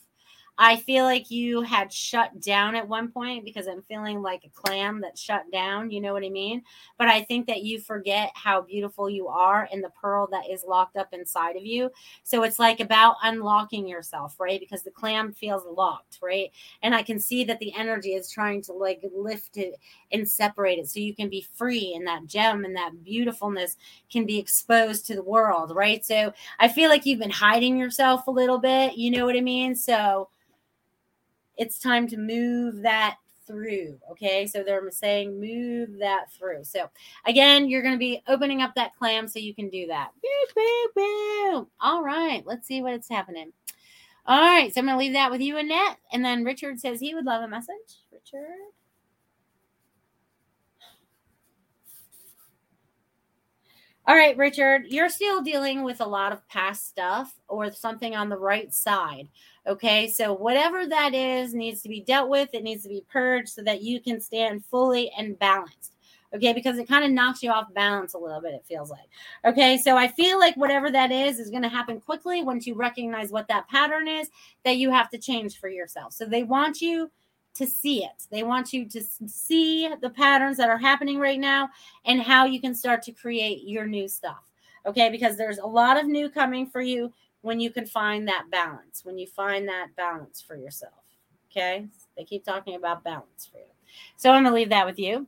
I 0.62 0.76
feel 0.76 1.06
like 1.06 1.32
you 1.32 1.62
had 1.62 1.92
shut 1.92 2.42
down 2.42 2.76
at 2.76 2.86
one 2.86 3.14
point 3.14 3.46
because 3.46 3.66
I'm 3.66 3.82
feeling 3.84 4.22
like 4.22 4.44
a 4.44 4.50
clam 4.50 5.00
that 5.02 5.18
shut 5.18 5.50
down. 5.54 5.90
You 5.90 6.02
know 6.02 6.12
what 6.12 6.26
I 6.26 6.30
mean? 6.30 6.64
But 6.98 7.08
I 7.08 7.24
think 7.24 7.48
that 7.48 7.64
you 7.64 7.80
forget 7.80 8.32
how 8.36 8.62
beautiful 8.64 9.10
you 9.10 9.30
are 9.30 9.70
and 9.72 9.82
the 9.82 9.90
pearl 9.92 10.28
that 10.32 10.50
is 10.52 10.66
locked 10.68 10.98
up 10.98 11.14
inside 11.14 11.56
of 11.56 11.66
you. 11.66 11.90
So 12.24 12.44
it's 12.44 12.60
like 12.60 12.82
about 12.82 13.16
unlocking 13.24 13.88
yourself, 13.88 14.38
right? 14.38 14.60
Because 14.60 14.84
the 14.84 14.92
clam 14.92 15.32
feels 15.32 15.64
locked, 15.66 16.20
right? 16.22 16.52
And 16.84 16.94
I 16.94 17.04
can 17.04 17.20
see 17.20 17.46
that 17.46 17.60
the 17.60 17.74
energy 17.74 18.16
is 18.16 18.30
trying 18.30 18.62
to 18.64 18.74
like 18.74 19.02
lift 19.16 19.56
it 19.56 19.76
and 20.12 20.28
separate 20.28 20.78
it 20.78 20.90
so 20.90 21.00
you 21.00 21.16
can 21.16 21.30
be 21.30 21.48
free 21.56 21.94
and 21.96 22.06
that 22.06 22.26
gem 22.28 22.66
and 22.66 22.76
that 22.76 23.02
beautifulness 23.02 23.78
can 24.12 24.26
be 24.26 24.38
exposed 24.38 25.08
to 25.08 25.16
the 25.16 25.24
world, 25.24 25.72
right? 25.74 26.06
So 26.06 26.34
I 26.60 26.68
feel 26.68 26.90
like 26.90 27.06
you've 27.06 27.20
been 27.20 27.30
hiding 27.30 27.78
yourself 27.78 28.28
a 28.28 28.32
little 28.32 28.60
bit. 28.60 28.98
You 28.98 29.12
know 29.12 29.26
what 29.26 29.38
I 29.38 29.42
mean? 29.42 29.74
So, 29.74 30.28
it's 31.60 31.78
time 31.78 32.08
to 32.08 32.18
move 32.18 32.82
that 32.82 33.18
through. 33.46 34.00
Okay. 34.12 34.48
So 34.48 34.64
they're 34.64 34.90
saying 34.92 35.40
move 35.40 36.00
that 36.00 36.32
through. 36.32 36.64
So 36.64 36.90
again, 37.26 37.68
you're 37.68 37.82
going 37.82 37.96
to 37.96 38.00
be 38.00 38.22
opening 38.28 38.62
up 38.62 38.74
that 38.76 38.96
clam 38.96 39.28
so 39.28 39.40
you 39.40 39.54
can 39.54 39.70
do 39.70 39.88
that. 39.88 40.12
Boop, 40.24 40.56
boop, 40.56 40.88
boop. 40.98 41.68
All 41.82 42.04
right. 42.04 42.44
Let's 42.46 42.68
see 42.68 42.82
what 42.82 42.94
is 42.94 43.10
happening. 43.10 43.52
All 44.26 44.40
right. 44.40 44.74
So 44.74 44.80
I'm 44.80 44.86
going 44.86 44.98
to 44.98 45.00
leave 45.00 45.14
that 45.14 45.32
with 45.32 45.42
you, 45.42 45.58
Annette. 45.58 45.98
And 46.14 46.24
then 46.24 46.44
Richard 46.44 46.80
says 46.80 47.00
he 47.00 47.16
would 47.16 47.26
love 47.26 47.44
a 47.44 47.48
message. 47.48 47.76
Richard. 48.12 48.46
All 54.10 54.16
right, 54.16 54.36
Richard, 54.38 54.86
you're 54.88 55.08
still 55.08 55.44
dealing 55.44 55.84
with 55.84 56.02
a 56.02 56.08
lot 56.08 56.32
of 56.32 56.48
past 56.48 56.88
stuff 56.88 57.32
or 57.48 57.72
something 57.72 58.16
on 58.16 58.28
the 58.28 58.40
right 58.40 58.74
side. 58.74 59.28
Okay, 59.68 60.08
so 60.08 60.34
whatever 60.34 60.88
that 60.88 61.14
is 61.14 61.54
needs 61.54 61.84
to 61.84 61.90
be 61.90 62.02
dealt 62.02 62.28
with, 62.28 62.50
it 62.54 62.64
needs 62.64 62.82
to 62.82 62.90
be 62.90 63.06
purged 63.08 63.50
so 63.50 63.62
that 63.62 63.84
you 63.84 64.02
can 64.02 64.20
stand 64.20 64.66
fully 64.66 65.12
and 65.16 65.38
balanced. 65.38 65.94
Okay, 66.34 66.54
because 66.54 66.80
it 66.80 66.88
kind 66.88 67.06
of 67.06 67.12
knocks 67.12 67.44
you 67.44 67.52
off 67.52 67.72
balance 67.76 68.16
a 68.16 68.18
little 68.18 68.42
bit, 68.42 68.56
it 68.56 68.66
feels 68.68 68.90
like. 68.90 69.10
Okay, 69.46 69.78
so 69.78 69.96
I 69.96 70.08
feel 70.08 70.40
like 70.40 70.58
whatever 70.58 70.90
that 70.90 71.12
is 71.12 71.38
is 71.38 71.52
going 71.52 71.62
to 71.62 71.70
happen 71.70 72.02
quickly 72.02 72.42
once 72.42 72.66
you 72.66 72.74
recognize 72.74 73.30
what 73.30 73.48
that 73.50 73.68
pattern 73.68 74.08
is 74.08 74.32
that 74.66 74.78
you 74.78 74.90
have 74.90 75.12
to 75.12 75.20
change 75.20 75.60
for 75.60 75.70
yourself. 75.70 76.14
So 76.14 76.26
they 76.26 76.42
want 76.42 76.82
you 76.82 77.12
to 77.56 77.68
see 77.68 78.04
it. 78.04 78.28
They 78.32 78.44
want 78.44 78.74
you 78.74 78.86
to 78.88 79.02
see 79.28 79.90
the 80.02 80.10
patterns 80.10 80.58
that 80.58 80.70
are 80.70 80.78
happening 80.78 81.20
right 81.20 81.40
now 81.40 81.70
and 82.06 82.22
how 82.22 82.46
you 82.46 82.62
can 82.62 82.74
start 82.76 83.02
to 83.04 83.12
create 83.12 83.64
your 83.66 83.86
new 83.86 84.08
stuff. 84.08 84.44
Okay, 84.86 85.10
because 85.10 85.38
there's 85.38 85.58
a 85.58 85.66
lot 85.66 86.00
of 86.00 86.08
new 86.08 86.30
coming 86.30 86.66
for 86.66 86.82
you 86.82 87.12
when 87.42 87.60
you 87.60 87.70
can 87.70 87.86
find 87.86 88.28
that 88.28 88.46
balance, 88.50 89.04
when 89.04 89.18
you 89.18 89.28
find 89.28 89.68
that 89.68 89.88
balance 89.96 90.42
for 90.42 90.56
yourself. 90.56 90.94
Okay, 91.52 91.88
they 92.16 92.24
keep 92.24 92.46
talking 92.46 92.76
about 92.76 93.04
balance 93.04 93.50
for 93.52 93.58
you. 93.58 93.66
So 94.16 94.32
I'm 94.32 94.44
to 94.44 94.52
leave 94.52 94.70
that 94.70 94.86
with 94.86 95.00
you. 95.00 95.28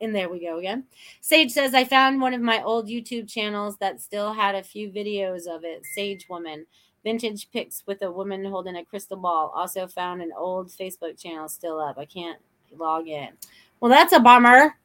And 0.00 0.14
there 0.14 0.28
we 0.28 0.38
go 0.38 0.58
again. 0.58 0.84
Sage 1.20 1.50
says, 1.50 1.74
I 1.74 1.84
found 1.84 2.20
one 2.20 2.34
of 2.34 2.40
my 2.40 2.62
old 2.62 2.86
YouTube 2.88 3.28
channels 3.28 3.78
that 3.78 4.00
still 4.00 4.32
had 4.32 4.54
a 4.54 4.62
few 4.62 4.90
videos 4.90 5.48
of 5.48 5.64
it. 5.64 5.84
Sage 5.94 6.26
Woman. 6.28 6.66
Vintage 7.04 7.50
pics 7.52 7.82
with 7.86 8.02
a 8.02 8.10
woman 8.10 8.44
holding 8.44 8.76
a 8.76 8.84
crystal 8.84 9.16
ball. 9.16 9.52
Also 9.54 9.86
found 9.86 10.20
an 10.20 10.32
old 10.36 10.68
Facebook 10.68 11.20
channel 11.20 11.48
still 11.48 11.80
up. 11.80 11.98
I 11.98 12.04
can't 12.04 12.38
log 12.76 13.08
in. 13.08 13.28
Well, 13.80 13.90
that's 13.90 14.12
a 14.12 14.20
bummer. 14.20 14.76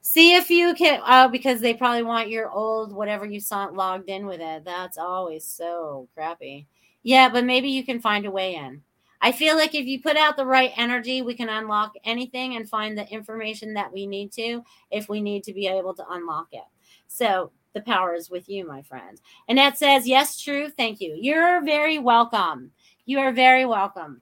See 0.00 0.34
if 0.34 0.48
you 0.48 0.74
can, 0.74 1.00
uh, 1.04 1.28
because 1.28 1.60
they 1.60 1.74
probably 1.74 2.02
want 2.02 2.30
your 2.30 2.50
old 2.50 2.92
whatever 2.92 3.26
you 3.26 3.40
saw 3.40 3.66
logged 3.66 4.08
in 4.08 4.26
with 4.26 4.40
it. 4.40 4.64
That's 4.64 4.96
always 4.96 5.44
so 5.44 6.08
crappy. 6.14 6.66
Yeah, 7.02 7.28
but 7.28 7.44
maybe 7.44 7.68
you 7.68 7.84
can 7.84 8.00
find 8.00 8.24
a 8.24 8.30
way 8.30 8.54
in. 8.54 8.82
I 9.20 9.32
feel 9.32 9.56
like 9.56 9.74
if 9.74 9.86
you 9.86 10.00
put 10.00 10.16
out 10.16 10.36
the 10.36 10.46
right 10.46 10.72
energy, 10.76 11.22
we 11.22 11.34
can 11.34 11.48
unlock 11.48 11.94
anything 12.04 12.54
and 12.54 12.68
find 12.68 12.96
the 12.96 13.08
information 13.08 13.74
that 13.74 13.92
we 13.92 14.06
need 14.06 14.30
to 14.32 14.62
if 14.90 15.08
we 15.08 15.20
need 15.20 15.42
to 15.44 15.52
be 15.52 15.66
able 15.66 15.94
to 15.94 16.04
unlock 16.10 16.48
it. 16.52 16.64
So 17.08 17.50
the 17.78 17.84
power 17.84 18.14
is 18.14 18.28
with 18.28 18.48
you, 18.48 18.66
my 18.66 18.82
friend. 18.82 19.20
Annette 19.48 19.78
says, 19.78 20.06
Yes, 20.06 20.40
true. 20.40 20.68
Thank 20.68 21.00
you. 21.00 21.16
You're 21.18 21.62
very 21.62 21.98
welcome. 21.98 22.72
You 23.06 23.20
are 23.20 23.32
very 23.32 23.64
welcome. 23.64 24.20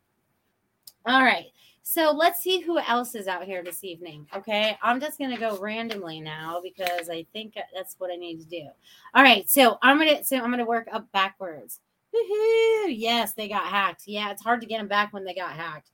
All 1.07 1.23
right. 1.23 1.47
So 1.83 2.13
let's 2.13 2.43
see 2.43 2.61
who 2.61 2.79
else 2.79 3.15
is 3.15 3.29
out 3.29 3.45
here 3.45 3.63
this 3.63 3.83
evening. 3.83 4.27
Okay. 4.37 4.77
I'm 4.83 5.01
just 5.01 5.19
going 5.19 5.31
to 5.31 5.39
go 5.39 5.57
randomly 5.59 6.21
now 6.21 6.61
because 6.63 7.09
I 7.09 7.25
think 7.33 7.55
that's 7.75 7.95
what 7.99 8.11
I 8.11 8.17
need 8.17 8.41
to 8.41 8.47
do. 8.47 8.67
All 9.15 9.23
right. 9.23 9.49
So 9.49 9.79
I'm 9.83 9.97
going 9.99 10.19
to, 10.19 10.25
so 10.25 10.37
I'm 10.37 10.47
going 10.47 10.59
to 10.59 10.65
work 10.65 10.89
up 10.93 11.11
backwards. 11.13 11.81
Woo-hoo. 12.13 12.91
Yes, 12.91 13.33
they 13.33 13.49
got 13.49 13.67
hacked. 13.67 14.03
Yeah. 14.07 14.31
It's 14.33 14.43
hard 14.43 14.61
to 14.61 14.67
get 14.67 14.79
them 14.79 14.89
back 14.89 15.13
when 15.13 15.25
they 15.25 15.35
got 15.35 15.53
hacked. 15.53 15.91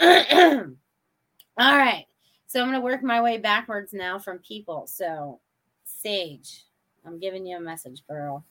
All 0.00 1.76
right. 1.76 2.06
So 2.46 2.60
I'm 2.60 2.68
going 2.68 2.80
to 2.80 2.84
work 2.84 3.02
my 3.02 3.20
way 3.20 3.38
backwards 3.38 3.92
now 3.92 4.18
from 4.18 4.38
people. 4.38 4.86
So 4.86 5.40
Sage, 6.06 6.65
I'm 7.06 7.20
giving 7.20 7.46
you 7.46 7.56
a 7.56 7.60
message, 7.60 8.02
girl. 8.08 8.44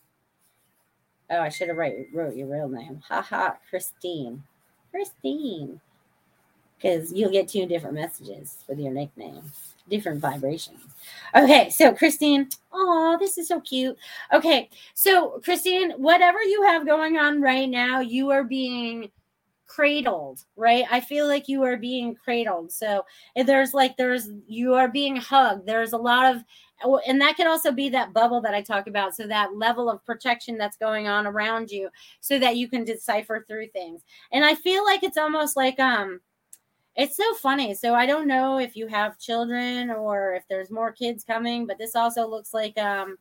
Oh, 1.29 1.41
I 1.41 1.49
should 1.49 1.67
have 1.67 1.77
write, 1.77 2.07
wrote 2.13 2.35
your 2.35 2.47
real 2.47 2.69
name. 2.69 3.01
Haha, 3.07 3.53
Christine. 3.69 4.43
Christine. 4.91 5.81
Because 6.77 7.11
you'll 7.11 7.31
get 7.31 7.47
two 7.47 7.65
different 7.65 7.95
messages 7.95 8.63
with 8.67 8.79
your 8.79 8.91
nickname, 8.91 9.41
different 9.89 10.21
vibrations. 10.21 10.81
Okay, 11.33 11.69
so 11.69 11.93
Christine, 11.93 12.49
oh, 12.71 13.17
this 13.19 13.37
is 13.37 13.47
so 13.47 13.59
cute. 13.61 13.97
Okay, 14.31 14.69
so 14.93 15.41
Christine, 15.43 15.91
whatever 15.91 16.41
you 16.41 16.63
have 16.63 16.85
going 16.85 17.17
on 17.17 17.41
right 17.41 17.69
now, 17.69 18.01
you 18.01 18.29
are 18.29 18.43
being 18.43 19.09
cradled, 19.67 20.43
right? 20.55 20.85
I 20.89 20.99
feel 20.99 21.27
like 21.27 21.47
you 21.47 21.63
are 21.63 21.77
being 21.77 22.15
cradled. 22.15 22.71
So 22.71 23.05
there's 23.35 23.73
like, 23.73 23.97
there's, 23.97 24.29
you 24.47 24.73
are 24.73 24.87
being 24.87 25.15
hugged. 25.15 25.65
There's 25.65 25.93
a 25.93 25.97
lot 25.97 26.35
of 26.35 26.43
and 27.07 27.21
that 27.21 27.37
can 27.37 27.47
also 27.47 27.71
be 27.71 27.89
that 27.89 28.13
bubble 28.13 28.41
that 28.41 28.53
I 28.53 28.61
talk 28.61 28.87
about. 28.87 29.15
So 29.15 29.27
that 29.27 29.55
level 29.55 29.89
of 29.89 30.05
protection 30.05 30.57
that's 30.57 30.77
going 30.77 31.07
on 31.07 31.25
around 31.25 31.71
you 31.71 31.89
so 32.19 32.37
that 32.39 32.57
you 32.57 32.67
can 32.67 32.83
decipher 32.83 33.45
through 33.47 33.67
things. 33.67 34.01
And 34.31 34.43
I 34.43 34.55
feel 34.55 34.83
like 34.83 35.03
it's 35.03 35.17
almost 35.17 35.55
like, 35.55 35.79
um, 35.79 36.19
it's 36.95 37.17
so 37.17 37.33
funny. 37.35 37.73
So 37.73 37.93
I 37.93 38.05
don't 38.05 38.27
know 38.27 38.57
if 38.57 38.75
you 38.75 38.87
have 38.87 39.19
children 39.19 39.89
or 39.89 40.33
if 40.33 40.43
there's 40.49 40.71
more 40.71 40.91
kids 40.91 41.23
coming, 41.23 41.65
but 41.65 41.77
this 41.77 41.95
also 41.95 42.27
looks 42.27 42.53
like, 42.53 42.77
um, 42.77 43.17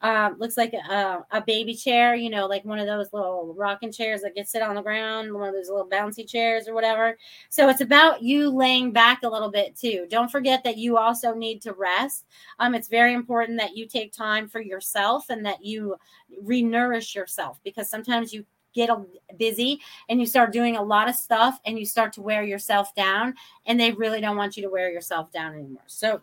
um, 0.00 0.36
looks 0.38 0.56
like 0.56 0.74
a, 0.74 1.24
a, 1.30 1.40
baby 1.40 1.74
chair, 1.74 2.14
you 2.14 2.28
know, 2.28 2.46
like 2.46 2.64
one 2.64 2.78
of 2.78 2.86
those 2.86 3.12
little 3.12 3.54
rocking 3.56 3.90
chairs 3.90 4.20
that 4.20 4.34
get 4.34 4.48
sit 4.48 4.60
on 4.60 4.74
the 4.74 4.82
ground, 4.82 5.32
one 5.32 5.48
of 5.48 5.54
those 5.54 5.70
little 5.70 5.88
bouncy 5.88 6.28
chairs 6.28 6.68
or 6.68 6.74
whatever. 6.74 7.16
So 7.48 7.70
it's 7.70 7.80
about 7.80 8.22
you 8.22 8.50
laying 8.50 8.92
back 8.92 9.22
a 9.22 9.28
little 9.28 9.50
bit 9.50 9.76
too. 9.76 10.06
Don't 10.10 10.30
forget 10.30 10.62
that 10.64 10.76
you 10.76 10.98
also 10.98 11.34
need 11.34 11.62
to 11.62 11.72
rest. 11.72 12.26
Um, 12.58 12.74
it's 12.74 12.88
very 12.88 13.14
important 13.14 13.58
that 13.58 13.76
you 13.76 13.86
take 13.86 14.12
time 14.12 14.46
for 14.46 14.60
yourself 14.60 15.30
and 15.30 15.46
that 15.46 15.64
you 15.64 15.96
renourish 16.42 17.14
yourself 17.14 17.58
because 17.64 17.88
sometimes 17.88 18.32
you 18.32 18.44
get 18.74 18.90
busy 19.38 19.80
and 20.08 20.20
you 20.20 20.26
start 20.26 20.52
doing 20.52 20.76
a 20.76 20.82
lot 20.82 21.08
of 21.08 21.14
stuff 21.14 21.60
and 21.64 21.78
you 21.78 21.86
start 21.86 22.12
to 22.12 22.20
wear 22.20 22.42
yourself 22.42 22.94
down 22.94 23.32
and 23.66 23.80
they 23.80 23.92
really 23.92 24.20
don't 24.20 24.36
want 24.36 24.56
you 24.56 24.62
to 24.62 24.68
wear 24.68 24.90
yourself 24.90 25.32
down 25.32 25.54
anymore. 25.54 25.84
So 25.86 26.20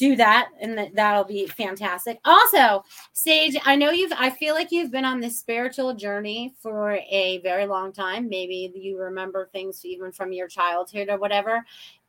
do 0.00 0.16
that 0.16 0.48
and 0.62 0.90
that'll 0.94 1.24
be 1.24 1.46
fantastic 1.46 2.18
also 2.24 2.82
sage 3.12 3.54
i 3.66 3.76
know 3.76 3.90
you've 3.90 4.12
i 4.16 4.30
feel 4.30 4.54
like 4.54 4.72
you've 4.72 4.90
been 4.90 5.04
on 5.04 5.20
this 5.20 5.38
spiritual 5.38 5.92
journey 5.92 6.54
for 6.58 6.92
a 7.10 7.38
very 7.42 7.66
long 7.66 7.92
time 7.92 8.26
maybe 8.26 8.72
you 8.74 8.98
remember 8.98 9.50
things 9.52 9.84
even 9.84 10.10
from 10.10 10.32
your 10.32 10.48
childhood 10.48 11.10
or 11.10 11.18
whatever 11.18 11.62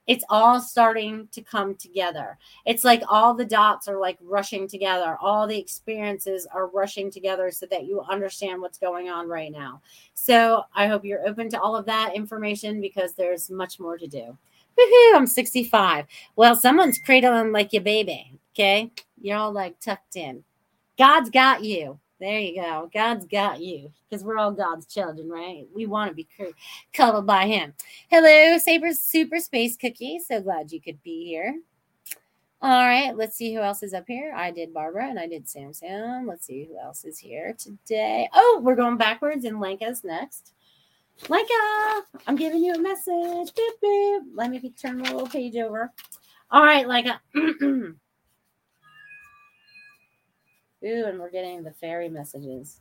it's 0.07 0.25
all 0.29 0.59
starting 0.59 1.27
to 1.31 1.41
come 1.41 1.75
together. 1.75 2.37
It's 2.65 2.83
like 2.83 3.03
all 3.07 3.35
the 3.35 3.45
dots 3.45 3.87
are 3.87 3.99
like 3.99 4.17
rushing 4.19 4.67
together. 4.67 5.15
All 5.21 5.45
the 5.45 5.59
experiences 5.59 6.47
are 6.51 6.67
rushing 6.67 7.11
together 7.11 7.51
so 7.51 7.67
that 7.67 7.85
you 7.85 8.01
understand 8.01 8.61
what's 8.61 8.79
going 8.79 9.09
on 9.09 9.29
right 9.29 9.51
now. 9.51 9.79
So 10.15 10.63
I 10.75 10.87
hope 10.87 11.05
you're 11.05 11.25
open 11.25 11.49
to 11.51 11.61
all 11.61 11.75
of 11.75 11.85
that 11.85 12.15
information 12.15 12.81
because 12.81 13.13
there's 13.13 13.51
much 13.51 13.79
more 13.79 13.97
to 13.97 14.07
do. 14.07 14.35
Woohoo, 14.79 15.15
I'm 15.15 15.27
65. 15.27 16.05
Well, 16.35 16.55
someone's 16.55 16.99
cradling 16.99 17.51
like 17.51 17.73
your 17.73 17.83
baby. 17.83 18.39
Okay. 18.53 18.91
You're 19.21 19.37
all 19.37 19.51
like 19.51 19.79
tucked 19.79 20.15
in. 20.15 20.43
God's 20.97 21.29
got 21.29 21.63
you. 21.63 21.99
There 22.19 22.39
you 22.39 22.61
go. 22.61 22.89
God's 22.93 23.25
got 23.25 23.61
you 23.61 23.91
because 24.09 24.23
we're 24.23 24.37
all 24.37 24.51
God's 24.51 24.85
children, 24.85 25.29
right? 25.29 25.65
We 25.73 25.87
want 25.87 26.09
to 26.09 26.15
be 26.15 26.27
cuddled 26.93 27.25
by 27.25 27.47
Him. 27.47 27.73
Hello, 28.09 28.57
Saber 28.59 28.93
Super 28.93 29.39
Space 29.39 29.75
Cookie. 29.75 30.19
So 30.19 30.39
glad 30.41 30.71
you 30.71 30.79
could 30.79 31.01
be 31.01 31.25
here. 31.25 31.55
All 32.63 32.85
right, 32.85 33.17
let's 33.17 33.35
see 33.35 33.55
who 33.55 33.61
else 33.61 33.81
is 33.81 33.95
up 33.95 34.03
here. 34.07 34.33
I 34.35 34.51
did 34.51 34.71
Barbara 34.71 35.09
and 35.09 35.17
I 35.17 35.25
did 35.25 35.49
Sam 35.49 35.73
Sam. 35.73 36.27
Let's 36.27 36.45
see 36.45 36.65
who 36.65 36.77
else 36.77 37.05
is 37.05 37.17
here 37.17 37.55
today. 37.57 38.29
Oh, 38.33 38.61
we're 38.63 38.75
going 38.75 38.97
backwards 38.97 39.45
and 39.45 39.59
Lenka's 39.59 40.03
next. 40.03 40.53
Lenka, 41.29 41.53
uh, 41.53 42.01
I'm 42.27 42.35
giving 42.35 42.63
you 42.63 42.73
a 42.73 42.79
message. 42.79 43.53
Boop, 43.53 43.71
boop. 43.83 44.19
Let 44.33 44.49
me 44.49 44.73
turn 44.81 44.97
my 44.97 45.11
little 45.11 45.27
page 45.27 45.55
over. 45.55 45.91
All 46.49 46.63
right, 46.63 46.85
uh, 46.85 46.89
Lenka. 46.89 47.21
Ooh, 50.83 51.05
and 51.05 51.19
we're 51.19 51.29
getting 51.29 51.63
the 51.63 51.71
fairy 51.71 52.09
messages. 52.09 52.79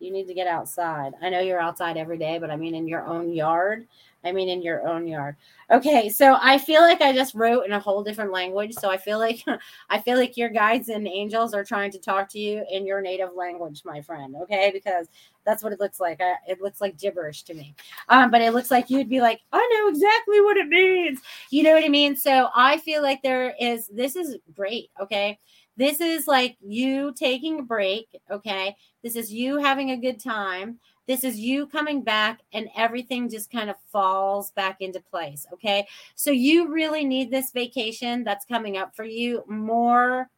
You 0.00 0.10
need 0.10 0.26
to 0.28 0.34
get 0.34 0.46
outside. 0.46 1.12
I 1.20 1.28
know 1.28 1.40
you're 1.40 1.60
outside 1.60 1.96
every 1.96 2.18
day, 2.18 2.38
but 2.38 2.50
I 2.50 2.56
mean 2.56 2.74
in 2.74 2.88
your 2.88 3.04
own 3.06 3.32
yard. 3.32 3.86
I 4.24 4.32
mean 4.32 4.48
in 4.48 4.62
your 4.62 4.86
own 4.86 5.06
yard. 5.06 5.36
Okay, 5.70 6.08
so 6.08 6.36
I 6.40 6.58
feel 6.58 6.82
like 6.82 7.00
I 7.00 7.12
just 7.12 7.34
wrote 7.34 7.64
in 7.64 7.72
a 7.72 7.80
whole 7.80 8.02
different 8.02 8.32
language. 8.32 8.74
So 8.74 8.90
I 8.90 8.96
feel 8.96 9.18
like 9.18 9.44
I 9.90 9.98
feel 10.00 10.16
like 10.18 10.36
your 10.36 10.48
guides 10.48 10.88
and 10.88 11.06
angels 11.06 11.54
are 11.54 11.64
trying 11.64 11.90
to 11.92 11.98
talk 11.98 12.28
to 12.30 12.38
you 12.38 12.64
in 12.70 12.86
your 12.86 13.00
native 13.00 13.34
language, 13.34 13.82
my 13.84 14.00
friend. 14.00 14.34
Okay, 14.42 14.70
because 14.72 15.06
that's 15.44 15.62
what 15.62 15.72
it 15.72 15.80
looks 15.80 16.00
like. 16.00 16.20
I, 16.20 16.34
it 16.48 16.60
looks 16.60 16.80
like 16.80 16.98
gibberish 16.98 17.42
to 17.44 17.54
me. 17.54 17.74
Um, 18.08 18.30
but 18.30 18.40
it 18.40 18.52
looks 18.52 18.70
like 18.70 18.90
you'd 18.90 19.08
be 19.08 19.20
like, 19.20 19.40
I 19.52 19.68
know 19.74 19.88
exactly 19.88 20.40
what 20.40 20.56
it 20.56 20.68
means. 20.68 21.20
You 21.50 21.62
know 21.62 21.74
what 21.74 21.84
I 21.84 21.88
mean? 21.88 22.16
So 22.16 22.48
I 22.54 22.78
feel 22.78 23.02
like 23.02 23.22
there 23.22 23.54
is. 23.60 23.88
This 23.88 24.16
is 24.16 24.36
great. 24.54 24.90
Okay 25.00 25.38
this 25.80 26.02
is 26.02 26.26
like 26.26 26.58
you 26.60 27.14
taking 27.16 27.60
a 27.60 27.62
break. 27.62 28.20
Okay. 28.30 28.76
This 29.02 29.16
is 29.16 29.32
you 29.32 29.56
having 29.56 29.92
a 29.92 29.96
good 29.96 30.20
time. 30.20 30.78
This 31.06 31.24
is 31.24 31.38
you 31.38 31.66
coming 31.66 32.02
back 32.02 32.40
and 32.52 32.68
everything 32.76 33.30
just 33.30 33.50
kind 33.50 33.70
of 33.70 33.76
falls 33.90 34.50
back 34.50 34.82
into 34.82 35.00
place. 35.00 35.46
Okay. 35.54 35.86
So 36.16 36.30
you 36.30 36.70
really 36.70 37.06
need 37.06 37.30
this 37.30 37.52
vacation 37.52 38.24
that's 38.24 38.44
coming 38.44 38.76
up 38.76 38.94
for 38.94 39.04
you 39.04 39.42
more 39.48 40.28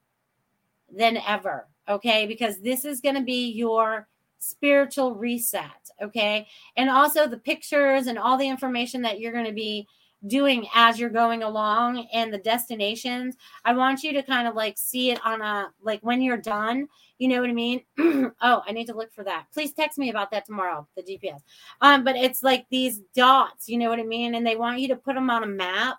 than 0.88 1.16
ever. 1.16 1.66
Okay. 1.88 2.24
Because 2.24 2.60
this 2.60 2.84
is 2.84 3.00
going 3.00 3.16
to 3.16 3.22
be 3.22 3.50
your 3.50 4.06
spiritual 4.38 5.16
reset. 5.16 5.90
Okay. 6.00 6.46
And 6.76 6.88
also 6.88 7.26
the 7.26 7.36
pictures 7.36 8.06
and 8.06 8.16
all 8.16 8.38
the 8.38 8.48
information 8.48 9.02
that 9.02 9.18
you're 9.18 9.32
going 9.32 9.46
to 9.46 9.52
be 9.52 9.88
doing 10.26 10.66
as 10.74 10.98
you're 10.98 11.10
going 11.10 11.42
along 11.42 12.06
and 12.12 12.32
the 12.32 12.38
destinations 12.38 13.36
i 13.64 13.72
want 13.72 14.02
you 14.02 14.12
to 14.12 14.22
kind 14.22 14.46
of 14.46 14.54
like 14.54 14.76
see 14.78 15.10
it 15.10 15.20
on 15.24 15.42
a 15.42 15.68
like 15.82 16.00
when 16.02 16.22
you're 16.22 16.36
done 16.36 16.86
you 17.18 17.28
know 17.28 17.40
what 17.40 17.50
i 17.50 17.52
mean? 17.52 17.82
Oh 18.40 18.62
i 18.66 18.72
need 18.72 18.86
to 18.86 18.94
look 18.96 19.12
for 19.12 19.24
that. 19.24 19.46
Please 19.52 19.72
text 19.72 19.98
me 19.98 20.10
about 20.10 20.30
that 20.30 20.46
tomorrow 20.46 20.86
the 20.96 21.02
gps 21.02 21.40
um 21.80 22.04
but 22.04 22.16
it's 22.16 22.42
like 22.42 22.66
these 22.70 23.00
dots 23.14 23.68
you 23.68 23.78
know 23.78 23.90
what 23.90 23.98
i 23.98 24.04
mean? 24.04 24.34
And 24.34 24.46
they 24.46 24.56
want 24.56 24.80
you 24.80 24.88
to 24.88 24.96
put 24.96 25.14
them 25.14 25.30
on 25.30 25.44
a 25.44 25.46
map 25.46 25.98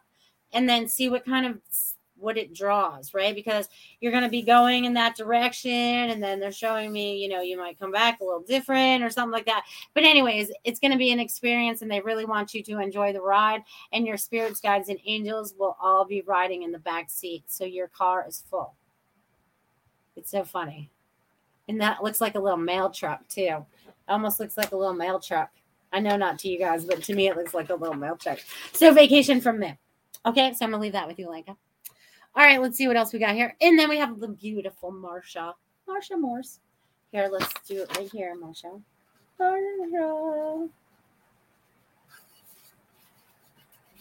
and 0.53 0.69
then 0.69 0.87
see 0.87 1.09
what 1.09 1.25
kind 1.25 1.45
of 1.45 1.59
what 2.23 2.37
it 2.37 2.53
draws, 2.53 3.13
right? 3.13 3.35
Because 3.35 3.69
you're 4.01 4.11
going 4.11 4.23
to 4.23 4.29
be 4.29 4.41
going 4.41 4.85
in 4.85 4.93
that 4.93 5.15
direction, 5.15 5.71
and 5.71 6.23
then 6.23 6.39
they're 6.39 6.51
showing 6.51 6.91
me, 6.91 7.17
you 7.17 7.29
know, 7.29 7.41
you 7.41 7.57
might 7.57 7.79
come 7.79 7.91
back 7.91 8.19
a 8.19 8.23
little 8.23 8.41
different 8.41 9.03
or 9.03 9.09
something 9.09 9.31
like 9.31 9.45
that. 9.45 9.65
But, 9.93 10.03
anyways, 10.03 10.51
it's 10.63 10.79
going 10.79 10.91
to 10.91 10.97
be 10.97 11.11
an 11.11 11.19
experience, 11.19 11.81
and 11.81 11.91
they 11.91 12.01
really 12.01 12.25
want 12.25 12.53
you 12.53 12.63
to 12.63 12.79
enjoy 12.79 13.13
the 13.13 13.21
ride. 13.21 13.61
And 13.91 14.07
your 14.07 14.17
spirits, 14.17 14.59
guides, 14.59 14.89
and 14.89 14.99
angels 15.05 15.53
will 15.59 15.77
all 15.79 16.05
be 16.05 16.21
riding 16.21 16.63
in 16.63 16.71
the 16.71 16.79
back 16.79 17.11
seat, 17.11 17.43
so 17.47 17.65
your 17.65 17.89
car 17.89 18.25
is 18.27 18.43
full. 18.49 18.73
It's 20.15 20.29
so 20.29 20.43
funny, 20.43 20.91
and 21.67 21.81
that 21.81 22.03
looks 22.03 22.21
like 22.21 22.35
a 22.35 22.39
little 22.39 22.55
mail 22.57 22.91
truck 22.91 23.27
too. 23.27 23.65
Almost 24.07 24.39
looks 24.39 24.57
like 24.57 24.71
a 24.71 24.77
little 24.77 24.93
mail 24.93 25.19
truck. 25.19 25.49
I 25.91 25.99
know 25.99 26.17
not 26.17 26.37
to 26.39 26.49
you 26.49 26.59
guys, 26.59 26.85
but 26.85 27.01
to 27.03 27.15
me 27.15 27.27
it 27.27 27.35
looks 27.35 27.53
like 27.53 27.69
a 27.71 27.75
little 27.75 27.95
mail 27.95 28.15
truck. 28.15 28.39
So 28.73 28.93
vacation 28.93 29.41
from 29.41 29.59
there. 29.59 29.77
Okay, 30.25 30.53
so 30.53 30.65
I'm 30.65 30.71
gonna 30.71 30.81
leave 30.81 30.91
that 30.91 31.07
with 31.07 31.17
you, 31.17 31.29
Lenka. 31.29 31.57
All 32.35 32.43
right, 32.43 32.61
let's 32.61 32.77
see 32.77 32.87
what 32.87 32.97
else 32.97 33.13
we 33.13 33.19
got 33.19 33.35
here. 33.35 33.55
And 33.61 33.77
then 33.77 33.89
we 33.89 33.97
have 33.97 34.19
the 34.19 34.27
beautiful 34.27 34.91
Marcia. 34.91 35.53
Marcia 35.87 36.17
Morse. 36.17 36.59
Here, 37.11 37.29
let's 37.31 37.53
do 37.67 37.83
it 37.83 37.95
right 37.95 38.09
here, 38.11 38.33
Marcia. 38.35 38.71
Marcia. 39.39 40.69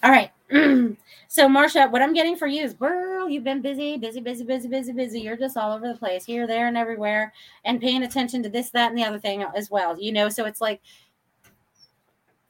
All 0.03 0.11
right. 0.11 0.31
so, 1.29 1.49
Marcia, 1.49 1.89
what 1.89 2.03
I'm 2.03 2.15
getting 2.15 2.37
for 2.37 2.47
you 2.47 2.63
is, 2.63 2.73
girl, 2.73 3.29
you've 3.29 3.45
been 3.45 3.63
busy, 3.63 3.97
busy, 3.99 4.21
busy, 4.21 4.45
busy, 4.45 4.69
busy, 4.69 4.93
busy. 4.93 5.21
You're 5.21 5.37
just 5.37 5.57
all 5.57 5.73
over 5.73 5.87
the 5.87 5.99
place, 5.99 6.25
here, 6.25 6.47
there, 6.47 6.67
and 6.67 6.77
everywhere, 6.77 7.33
and 7.65 7.81
paying 7.81 8.03
attention 8.03 8.43
to 8.43 8.49
this, 8.49 8.71
that, 8.71 8.89
and 8.89 8.99
the 8.99 9.05
other 9.05 9.19
thing 9.19 9.45
as 9.55 9.71
well. 9.71 9.99
You 10.01 10.13
know, 10.13 10.29
so 10.29 10.45
it's 10.47 10.61
like 10.61 10.81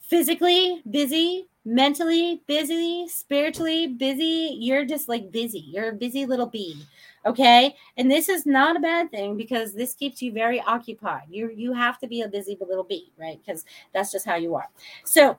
physically 0.00 0.82
busy, 0.90 1.48
mentally 1.64 2.42
busy, 2.46 3.06
spiritually 3.08 3.86
busy. 3.86 4.56
You're 4.58 4.84
just 4.84 5.08
like 5.08 5.30
busy. 5.30 5.64
You're 5.68 5.90
a 5.90 5.94
busy 5.94 6.26
little 6.26 6.46
bee. 6.46 6.84
Okay. 7.24 7.76
And 7.96 8.10
this 8.10 8.28
is 8.28 8.46
not 8.46 8.76
a 8.76 8.80
bad 8.80 9.10
thing 9.10 9.36
because 9.36 9.72
this 9.72 9.94
keeps 9.94 10.20
you 10.20 10.32
very 10.32 10.60
occupied. 10.60 11.22
You 11.30 11.50
you 11.54 11.72
have 11.72 11.98
to 12.00 12.06
be 12.08 12.22
a 12.22 12.28
busy 12.28 12.56
little 12.60 12.84
bee, 12.84 13.12
right? 13.16 13.40
Because 13.44 13.64
that's 13.92 14.10
just 14.10 14.26
how 14.26 14.34
you 14.34 14.54
are. 14.54 14.68
So 15.04 15.38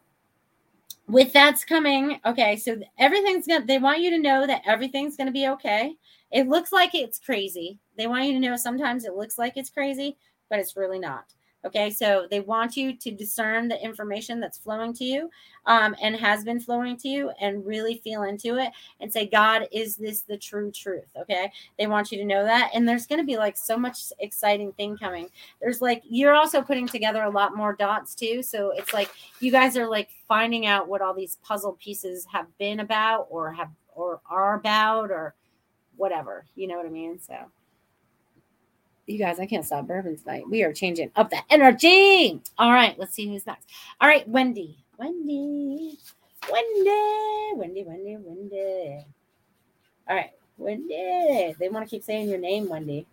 with 1.07 1.33
that's 1.33 1.65
coming, 1.65 2.19
okay, 2.25 2.55
so 2.55 2.79
everything's 2.97 3.45
gonna 3.45 3.65
they 3.65 3.79
want 3.79 3.99
you 3.99 4.09
to 4.11 4.19
know 4.19 4.47
that 4.47 4.61
everything's 4.65 5.17
gonna 5.17 5.31
be 5.31 5.47
okay. 5.49 5.95
It 6.31 6.47
looks 6.47 6.71
like 6.71 6.95
it's 6.95 7.19
crazy. 7.19 7.79
They 7.97 8.07
want 8.07 8.25
you 8.25 8.33
to 8.33 8.39
know 8.39 8.55
sometimes 8.55 9.05
it 9.05 9.15
looks 9.15 9.37
like 9.37 9.57
it's 9.57 9.69
crazy, 9.69 10.17
but 10.49 10.59
it's 10.59 10.77
really 10.77 10.99
not. 10.99 11.25
Okay, 11.65 11.89
so 11.89 12.27
they 12.29 12.41
want 12.41 12.75
you 12.75 12.93
to 12.97 13.11
discern 13.11 13.69
the 13.69 13.81
information 13.81 14.41
that's 14.41 14.57
flowing 14.57 14.93
to 14.95 15.05
you 15.05 15.29
um, 15.65 15.95
and 16.01 16.15
has 16.15 16.43
been 16.43 16.59
flowing 16.59 16.97
to 16.97 17.07
you 17.07 17.31
and 17.39 17.65
really 17.65 18.01
feel 18.03 18.23
into 18.23 18.57
it 18.57 18.71
and 18.99 19.11
say, 19.11 19.27
God, 19.27 19.67
is 19.71 19.95
this 19.95 20.21
the 20.21 20.37
true 20.37 20.71
truth? 20.71 21.07
Okay, 21.17 21.49
they 21.79 21.87
want 21.87 22.11
you 22.11 22.17
to 22.17 22.25
know 22.25 22.43
that. 22.43 22.71
And 22.73 22.87
there's 22.87 23.07
going 23.07 23.19
to 23.19 23.25
be 23.25 23.37
like 23.37 23.55
so 23.55 23.77
much 23.77 24.11
exciting 24.19 24.73
thing 24.73 24.97
coming. 24.97 25.29
There's 25.61 25.81
like, 25.81 26.03
you're 26.05 26.35
also 26.35 26.61
putting 26.61 26.87
together 26.87 27.23
a 27.23 27.29
lot 27.29 27.55
more 27.55 27.73
dots 27.73 28.13
too. 28.13 28.43
So 28.43 28.71
it's 28.71 28.93
like 28.93 29.09
you 29.39 29.51
guys 29.51 29.77
are 29.77 29.89
like 29.89 30.09
finding 30.27 30.65
out 30.65 30.89
what 30.89 31.01
all 31.01 31.13
these 31.13 31.37
puzzle 31.43 31.77
pieces 31.81 32.27
have 32.31 32.47
been 32.57 32.81
about 32.81 33.27
or 33.29 33.53
have 33.53 33.69
or 33.95 34.19
are 34.29 34.55
about 34.55 35.11
or 35.11 35.35
whatever. 35.95 36.45
You 36.55 36.67
know 36.67 36.75
what 36.75 36.85
I 36.85 36.89
mean? 36.89 37.19
So 37.19 37.35
you 39.05 39.17
guys, 39.17 39.39
I 39.39 39.45
can't 39.45 39.65
stop 39.65 39.87
bourbon 39.87 40.17
tonight. 40.17 40.49
We 40.49 40.63
are 40.63 40.73
changing 40.73 41.11
up 41.15 41.29
the 41.29 41.41
energy. 41.49 42.41
All 42.57 42.71
right, 42.71 42.97
let's 42.97 43.13
see 43.13 43.27
who's 43.27 43.45
next. 43.45 43.69
All 43.99 44.07
right, 44.07 44.27
Wendy. 44.27 44.77
Wendy. 44.97 45.97
Wendy. 46.51 47.53
Wendy, 47.55 47.83
Wendy, 47.83 48.17
Wendy. 48.19 49.05
All 50.07 50.15
right, 50.15 50.31
Wendy. 50.57 51.55
They 51.59 51.69
want 51.69 51.87
to 51.87 51.89
keep 51.89 52.03
saying 52.03 52.29
your 52.29 52.39
name, 52.39 52.69
Wendy. 52.69 53.05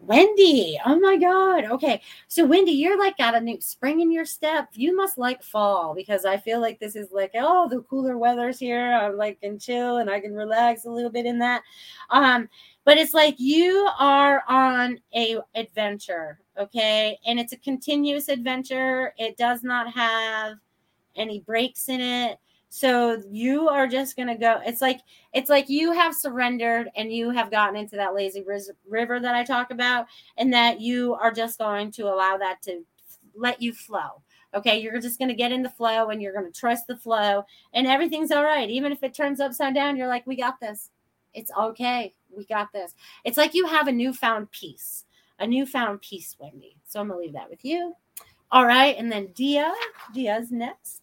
Wendy. 0.00 0.78
Oh 0.86 0.98
my 0.98 1.16
God. 1.16 1.64
Okay. 1.64 2.00
So, 2.28 2.46
Wendy, 2.46 2.70
you're 2.70 2.98
like 2.98 3.18
got 3.18 3.34
a 3.34 3.40
new 3.40 3.60
spring 3.60 4.00
in 4.00 4.12
your 4.12 4.24
step. 4.24 4.68
You 4.74 4.94
must 4.94 5.18
like 5.18 5.42
fall 5.42 5.92
because 5.94 6.24
I 6.24 6.36
feel 6.36 6.60
like 6.60 6.78
this 6.78 6.94
is 6.94 7.10
like, 7.10 7.32
oh, 7.34 7.68
the 7.68 7.80
cooler 7.80 8.16
weather's 8.16 8.60
here. 8.60 8.92
I'm 8.92 9.16
like 9.16 9.40
can 9.40 9.58
chill 9.58 9.96
and 9.96 10.08
I 10.08 10.20
can 10.20 10.34
relax 10.34 10.84
a 10.84 10.90
little 10.90 11.10
bit 11.10 11.26
in 11.26 11.38
that. 11.40 11.62
Um, 12.10 12.48
but 12.88 12.96
it's 12.96 13.12
like 13.12 13.34
you 13.36 13.86
are 13.98 14.42
on 14.48 14.98
a 15.14 15.36
adventure 15.54 16.38
okay? 16.58 17.18
And 17.26 17.38
it's 17.38 17.52
a 17.52 17.58
continuous 17.58 18.28
adventure. 18.28 19.12
It 19.18 19.36
does 19.36 19.62
not 19.62 19.92
have 19.92 20.56
any 21.14 21.40
breaks 21.40 21.90
in 21.90 22.00
it. 22.00 22.38
So 22.70 23.22
you 23.30 23.68
are 23.68 23.86
just 23.86 24.16
going 24.16 24.28
to 24.28 24.36
go 24.36 24.60
it's 24.64 24.80
like 24.80 25.00
it's 25.34 25.50
like 25.50 25.68
you 25.68 25.92
have 25.92 26.14
surrendered 26.14 26.88
and 26.96 27.12
you 27.12 27.30
have 27.30 27.50
gotten 27.50 27.76
into 27.76 27.96
that 27.96 28.14
lazy 28.14 28.44
river 28.86 29.20
that 29.20 29.34
i 29.34 29.42
talk 29.42 29.70
about 29.70 30.04
and 30.36 30.52
that 30.52 30.78
you 30.78 31.14
are 31.14 31.32
just 31.32 31.58
going 31.58 31.90
to 31.92 32.02
allow 32.02 32.36
that 32.36 32.60
to 32.62 32.84
let 33.34 33.60
you 33.62 33.72
flow 33.72 34.22
okay? 34.54 34.80
You're 34.80 34.98
just 34.98 35.18
going 35.18 35.28
to 35.28 35.34
get 35.34 35.52
in 35.52 35.62
the 35.62 35.68
flow 35.68 36.08
and 36.08 36.22
you're 36.22 36.32
going 36.32 36.50
to 36.50 36.58
trust 36.58 36.86
the 36.86 36.96
flow 36.96 37.44
and 37.74 37.86
everything's 37.86 38.30
all 38.30 38.44
right. 38.44 38.70
Even 38.70 38.92
if 38.92 39.02
it 39.02 39.14
turns 39.14 39.40
upside 39.40 39.74
down 39.74 39.96
you're 39.96 40.08
like 40.08 40.26
we 40.26 40.36
got 40.36 40.60
this 40.60 40.90
it's 41.38 41.50
okay 41.58 42.12
we 42.36 42.44
got 42.44 42.72
this. 42.72 42.94
It's 43.24 43.36
like 43.36 43.54
you 43.54 43.66
have 43.66 43.88
a 43.88 43.92
newfound 43.92 44.50
peace, 44.50 45.04
a 45.38 45.46
newfound 45.46 46.00
peace, 46.00 46.36
Wendy. 46.38 46.76
So 46.84 47.00
I'm 47.00 47.08
gonna 47.08 47.20
leave 47.20 47.32
that 47.32 47.50
with 47.50 47.64
you. 47.64 47.94
All 48.50 48.64
right, 48.64 48.96
and 48.96 49.10
then 49.10 49.28
Dia, 49.34 49.72
Dia's 50.14 50.50
next. 50.50 51.02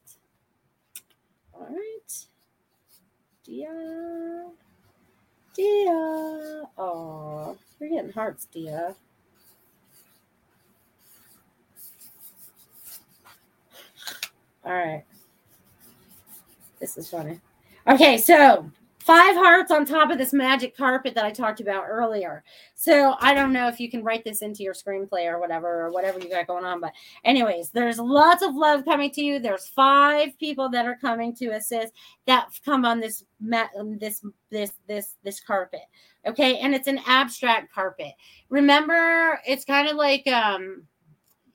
All 1.53 1.67
right. 1.69 2.25
Dia. 3.43 4.47
Dia. 5.53 6.63
Oh, 6.77 7.57
you're 7.79 7.89
getting 7.89 8.11
hearts, 8.11 8.45
Dia. 8.45 8.95
All 14.63 14.73
right. 14.73 15.03
This 16.79 16.97
is 16.97 17.09
funny. 17.09 17.39
Okay, 17.87 18.17
so 18.17 18.69
five 19.05 19.35
hearts 19.35 19.69
on 19.69 19.85
top 19.85 20.09
of 20.09 20.17
this 20.17 20.33
magic 20.33 20.75
carpet 20.75 21.13
that 21.13 21.25
I 21.25 21.29
talked 21.29 21.61
about 21.61 21.85
earlier. 21.87 22.43
So 22.73 23.15
I 23.19 23.35
don't 23.35 23.53
know 23.53 23.67
if 23.67 23.79
you 23.79 23.89
can 23.89 24.03
write 24.03 24.23
this 24.23 24.41
into 24.41 24.63
your 24.63 24.73
screenplay 24.73 25.31
or 25.31 25.39
whatever, 25.39 25.85
or 25.85 25.91
whatever 25.91 26.17
you 26.17 26.27
got 26.27 26.47
going 26.47 26.65
on. 26.65 26.81
But, 26.81 26.93
anyways, 27.23 27.69
there's 27.69 27.99
lots 27.99 28.41
of 28.41 28.55
love 28.55 28.83
coming 28.83 29.11
to 29.11 29.21
you. 29.21 29.37
There's 29.37 29.67
five 29.67 30.37
people 30.39 30.69
that 30.69 30.87
are 30.87 30.97
coming 30.99 31.35
to 31.35 31.49
assist 31.49 31.93
that 32.25 32.49
come 32.65 32.83
on 32.83 32.99
this 32.99 33.23
mat, 33.39 33.69
this 33.99 34.23
this 34.49 34.71
this 34.87 35.15
this 35.23 35.39
carpet. 35.39 35.81
Okay, 36.25 36.57
and 36.57 36.73
it's 36.73 36.87
an 36.87 36.99
abstract 37.05 37.71
carpet. 37.71 38.13
Remember, 38.49 39.39
it's 39.45 39.65
kind 39.65 39.87
of 39.87 39.97
like 39.97 40.25
um 40.25 40.87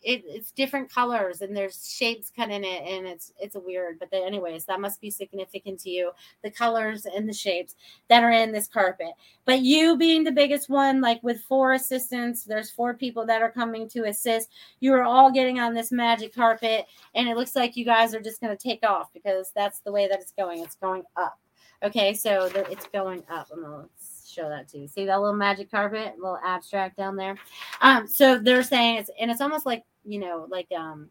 it, 0.03 0.23
it's 0.27 0.51
different 0.53 0.93
colors 0.93 1.41
and 1.41 1.57
there's 1.57 1.89
shapes 1.89 2.33
cut 2.35 2.51
in 2.51 2.65
it 2.65 2.83
and 2.87 3.07
it's 3.07 3.33
it's 3.39 3.55
a 3.55 3.61
weird 3.61 3.99
but 3.99 4.11
the, 4.11 4.17
anyways 4.17 4.65
that 4.65 4.81
must 4.81 5.01
be 5.01 5.11
significant 5.11 5.79
to 5.81 5.91
you 5.91 6.11
the 6.43 6.51
colors 6.51 7.07
and 7.07 7.29
the 7.29 7.33
shapes 7.33 7.77
that 8.09 8.23
are 8.23 8.31
in 8.31 8.53
this 8.53 8.67
carpet. 8.67 9.11
But 9.45 9.61
you 9.61 9.97
being 9.97 10.25
the 10.25 10.33
biggest 10.33 10.69
one 10.69 11.01
like 11.01 11.23
with 11.23 11.43
four 11.43 11.75
assistants 11.75 12.45
there's 12.45 12.71
four 12.71 12.95
people 12.95 13.27
that 13.27 13.43
are 13.43 13.51
coming 13.51 13.89
to 13.91 14.05
assist. 14.05 14.51
You 14.81 14.95
are 14.95 15.05
all 15.05 15.31
getting 15.31 15.61
on 15.61 15.75
this 15.75 15.93
magic 15.93 16.35
carpet 16.35 16.87
and 17.15 17.29
it 17.29 17.37
looks 17.37 17.55
like 17.55 17.77
you 17.77 17.85
guys 17.85 18.15
are 18.15 18.21
just 18.21 18.41
going 18.41 18.57
to 18.57 18.63
take 18.63 18.85
off 18.85 19.13
because 19.13 19.53
that's 19.55 19.81
the 19.81 19.93
way 19.93 20.09
that 20.09 20.21
it's 20.21 20.33
going. 20.33 20.63
It's 20.63 20.77
going 20.77 21.03
up. 21.17 21.39
Okay 21.83 22.15
so 22.15 22.49
the, 22.49 22.71
it's 22.71 22.87
going 22.89 23.23
up. 23.31 23.49
I'm 23.53 23.63
gonna 23.63 23.89
show 24.33 24.49
that 24.49 24.69
to 24.69 24.79
you. 24.79 24.89
See 24.89 25.07
that 25.07 25.21
little 25.21 25.37
magic 25.37 25.71
carpet, 25.71 26.15
little 26.19 26.39
abstract 26.45 26.97
down 26.97 27.17
there. 27.17 27.37
Um, 27.81 28.07
so 28.07 28.39
they're 28.39 28.63
saying 28.63 28.97
it's 28.99 29.11
and 29.21 29.31
it's 29.31 29.41
almost 29.41 29.67
like 29.67 29.85
you 30.05 30.19
know, 30.19 30.47
like 30.49 30.69
um, 30.77 31.11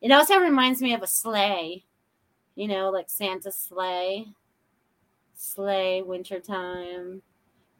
it 0.00 0.12
also 0.12 0.38
reminds 0.38 0.80
me 0.80 0.94
of 0.94 1.02
a 1.02 1.06
sleigh, 1.06 1.84
you 2.54 2.68
know, 2.68 2.90
like 2.90 3.10
Santa 3.10 3.52
sleigh, 3.52 4.26
sleigh, 5.34 6.02
wintertime. 6.02 7.22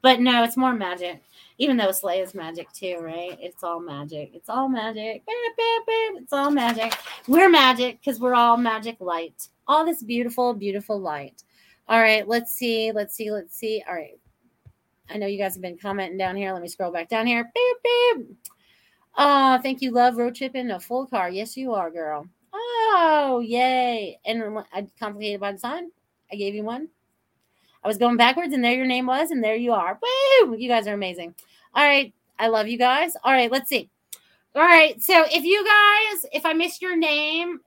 But 0.03 0.21
no, 0.21 0.45
it's 0.45 0.57
more 0.57 0.73
magic. 0.73 1.23
Even 1.59 1.77
though 1.77 1.93
sleigh 1.93 2.21
is 2.21 2.35
magic 2.35 2.73
too, 2.73 2.99
right? 3.01 3.37
It's 3.41 3.63
all 3.63 3.81
magic. 3.81 4.31
It's 4.33 4.49
all 4.49 4.69
magic. 4.69 5.23
It's 5.27 6.33
all 6.33 6.51
magic. 6.51 6.95
We're 7.29 7.51
magic 7.51 8.01
because 8.01 8.19
we're 8.19 8.35
all 8.35 8.57
magic 8.57 8.97
light. 9.01 9.49
All 9.69 9.85
this 9.85 10.03
beautiful, 10.03 10.55
beautiful 10.55 10.99
light. 10.99 11.43
All 11.87 12.01
right, 12.01 12.27
let's 12.27 12.53
see. 12.53 12.93
Let's 12.93 13.15
see. 13.15 13.31
Let's 13.31 13.57
see. 13.57 13.83
All 13.87 13.95
right. 13.95 14.19
I 15.11 15.17
know 15.17 15.27
you 15.27 15.39
guys 15.39 15.55
have 15.55 15.63
been 15.63 15.79
commenting 15.79 16.19
down 16.19 16.37
here. 16.37 16.53
Let 16.53 16.63
me 16.63 16.69
scroll 16.69 16.93
back 16.93 17.09
down 17.09 17.27
here. 17.27 17.51
Beep, 17.55 17.77
beep. 17.85 18.37
Oh, 19.17 19.59
thank 19.63 19.83
you. 19.83 19.91
Love 19.91 20.17
road 20.17 20.35
tripping 20.35 20.71
a 20.71 20.81
full 20.81 21.07
car. 21.07 21.29
Yes, 21.31 21.57
you 21.57 21.75
are, 21.75 21.91
girl. 21.91 22.27
Oh, 22.53 23.43
yay. 23.45 24.19
And 24.25 24.59
I 24.73 24.87
complicated 24.99 25.41
by 25.41 25.53
design. 25.53 25.91
I 26.33 26.37
gave 26.37 26.55
you 26.55 26.63
one. 26.63 26.89
I 27.83 27.89
was 27.89 27.99
going 27.99 28.17
backwards, 28.17 28.53
and 28.55 28.63
there 28.63 28.75
your 28.75 28.87
name 28.87 29.07
was, 29.07 29.31
and 29.31 29.43
there 29.43 29.57
you 29.57 29.73
are. 29.73 29.99
Woo! 30.01 30.57
You 30.57 30.69
guys 30.69 30.87
are 30.87 30.95
amazing. 30.95 31.35
All 31.75 31.85
right. 31.85 32.13
I 32.39 32.49
love 32.49 32.69
you 32.69 32.79
guys. 32.79 33.17
All 33.23 33.33
right, 33.33 33.51
let's 33.51 33.69
see. 33.69 33.91
All 34.55 34.63
right. 34.63 35.01
So 35.03 35.25
if 35.31 35.45
you 35.45 35.65
guys, 35.65 36.27
if 36.33 36.47
I 36.47 36.53
missed 36.53 36.81
your 36.81 36.97
name, 36.97 37.61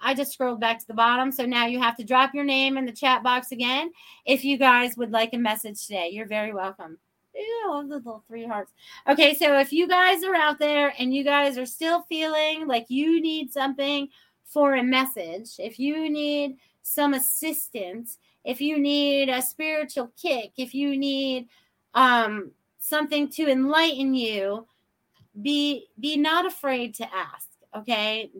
I 0.00 0.14
just 0.14 0.32
scrolled 0.32 0.60
back 0.60 0.78
to 0.78 0.86
the 0.86 0.94
bottom. 0.94 1.30
So 1.30 1.44
now 1.44 1.66
you 1.66 1.80
have 1.80 1.96
to 1.96 2.04
drop 2.04 2.34
your 2.34 2.44
name 2.44 2.76
in 2.76 2.86
the 2.86 2.92
chat 2.92 3.22
box 3.22 3.52
again 3.52 3.90
if 4.24 4.44
you 4.44 4.56
guys 4.56 4.96
would 4.96 5.12
like 5.12 5.34
a 5.34 5.38
message 5.38 5.86
today. 5.86 6.10
You're 6.12 6.26
very 6.26 6.52
welcome. 6.52 6.98
Ew, 7.34 7.62
I 7.64 7.74
love 7.74 7.88
the 7.88 7.96
little 7.96 8.24
three 8.26 8.44
hearts. 8.44 8.72
Okay, 9.08 9.34
so 9.34 9.58
if 9.58 9.72
you 9.72 9.86
guys 9.86 10.24
are 10.24 10.34
out 10.34 10.58
there 10.58 10.92
and 10.98 11.14
you 11.14 11.22
guys 11.22 11.56
are 11.58 11.66
still 11.66 12.02
feeling 12.02 12.66
like 12.66 12.86
you 12.88 13.20
need 13.20 13.52
something 13.52 14.08
for 14.44 14.74
a 14.74 14.82
message, 14.82 15.50
if 15.58 15.78
you 15.78 16.10
need 16.10 16.56
some 16.82 17.14
assistance, 17.14 18.18
if 18.44 18.60
you 18.60 18.78
need 18.78 19.28
a 19.28 19.42
spiritual 19.42 20.10
kick, 20.20 20.52
if 20.56 20.74
you 20.74 20.96
need 20.96 21.48
um, 21.94 22.50
something 22.78 23.28
to 23.28 23.48
enlighten 23.48 24.14
you, 24.14 24.66
be 25.40 25.86
be 25.98 26.16
not 26.16 26.46
afraid 26.46 26.94
to 26.96 27.14
ask. 27.14 27.48
Okay, 27.76 28.30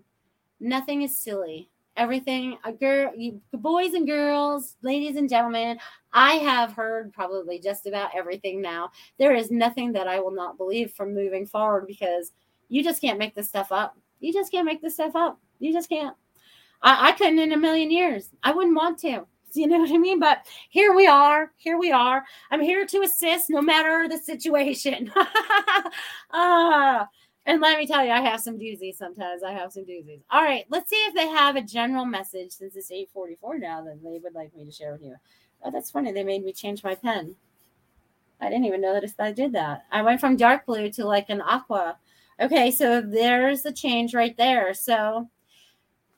nothing 0.60 1.02
is 1.02 1.16
silly 1.16 1.68
everything 1.96 2.56
a 2.64 2.72
girl 2.72 3.12
you, 3.16 3.40
boys 3.52 3.94
and 3.94 4.06
girls 4.06 4.76
ladies 4.82 5.16
and 5.16 5.28
gentlemen 5.28 5.78
i 6.12 6.34
have 6.34 6.72
heard 6.72 7.12
probably 7.12 7.58
just 7.58 7.86
about 7.86 8.10
everything 8.14 8.62
now 8.62 8.90
there 9.18 9.34
is 9.34 9.50
nothing 9.50 9.92
that 9.92 10.06
i 10.06 10.20
will 10.20 10.30
not 10.30 10.56
believe 10.56 10.92
from 10.92 11.14
moving 11.14 11.46
forward 11.46 11.86
because 11.86 12.32
you 12.68 12.84
just 12.84 13.00
can't 13.00 13.18
make 13.18 13.34
this 13.34 13.48
stuff 13.48 13.72
up 13.72 13.96
you 14.20 14.32
just 14.32 14.52
can't 14.52 14.66
make 14.66 14.80
this 14.80 14.94
stuff 14.94 15.16
up 15.16 15.40
you 15.58 15.72
just 15.72 15.88
can't 15.88 16.16
i, 16.82 17.08
I 17.08 17.12
couldn't 17.12 17.38
in 17.38 17.52
a 17.52 17.56
million 17.56 17.90
years 17.90 18.30
i 18.42 18.52
wouldn't 18.52 18.76
want 18.76 18.98
to 19.00 19.26
you 19.54 19.66
know 19.66 19.78
what 19.78 19.90
I 19.90 19.98
mean? 19.98 20.20
But 20.20 20.46
here 20.68 20.94
we 20.94 21.06
are. 21.06 21.52
Here 21.56 21.78
we 21.78 21.90
are. 21.92 22.24
I'm 22.50 22.60
here 22.60 22.86
to 22.86 23.02
assist 23.02 23.50
no 23.50 23.60
matter 23.60 24.08
the 24.08 24.18
situation. 24.18 25.10
ah, 26.30 27.08
and 27.46 27.60
let 27.60 27.78
me 27.78 27.86
tell 27.86 28.04
you, 28.04 28.10
I 28.10 28.20
have 28.20 28.40
some 28.40 28.58
doozies 28.58 28.96
sometimes. 28.96 29.42
I 29.42 29.52
have 29.52 29.72
some 29.72 29.84
doozies. 29.84 30.20
All 30.30 30.42
right, 30.42 30.66
let's 30.68 30.90
see 30.90 30.96
if 31.06 31.14
they 31.14 31.26
have 31.28 31.56
a 31.56 31.62
general 31.62 32.04
message 32.04 32.52
since 32.52 32.76
it's 32.76 32.90
844 32.90 33.58
now 33.58 33.82
that 33.82 34.02
they 34.02 34.18
would 34.22 34.34
like 34.34 34.54
me 34.54 34.64
to 34.64 34.70
share 34.70 34.92
with 34.92 35.02
you. 35.02 35.16
Oh, 35.62 35.70
that's 35.70 35.90
funny. 35.90 36.12
They 36.12 36.24
made 36.24 36.44
me 36.44 36.52
change 36.52 36.84
my 36.84 36.94
pen. 36.94 37.36
I 38.40 38.48
didn't 38.48 38.64
even 38.64 38.80
know 38.80 38.94
that 38.94 39.14
I 39.18 39.32
did 39.32 39.52
that. 39.52 39.84
I 39.92 40.02
went 40.02 40.20
from 40.20 40.36
dark 40.36 40.64
blue 40.64 40.90
to 40.92 41.04
like 41.04 41.28
an 41.28 41.42
aqua. 41.42 41.98
Okay, 42.40 42.70
so 42.70 43.02
there's 43.02 43.62
the 43.62 43.72
change 43.72 44.14
right 44.14 44.36
there. 44.36 44.72
So 44.72 45.28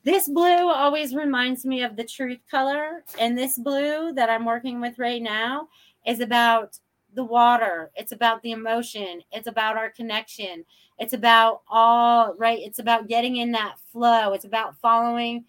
this 0.04 0.28
blue 0.28 0.68
always 0.68 1.14
reminds 1.14 1.64
me 1.64 1.82
of 1.82 1.96
the 1.96 2.04
truth 2.04 2.38
color. 2.50 3.02
And 3.18 3.36
this 3.36 3.58
blue 3.58 4.12
that 4.12 4.30
I'm 4.30 4.44
working 4.44 4.80
with 4.80 4.98
right 4.98 5.22
now 5.22 5.68
is 6.06 6.20
about 6.20 6.78
the 7.14 7.24
water. 7.24 7.90
It's 7.96 8.12
about 8.12 8.42
the 8.42 8.52
emotion. 8.52 9.22
It's 9.32 9.48
about 9.48 9.76
our 9.76 9.90
connection. 9.90 10.64
It's 11.02 11.14
about 11.14 11.62
all 11.68 12.32
right. 12.34 12.60
It's 12.60 12.78
about 12.78 13.08
getting 13.08 13.36
in 13.38 13.50
that 13.52 13.74
flow. 13.90 14.34
It's 14.34 14.44
about 14.44 14.78
following 14.78 15.44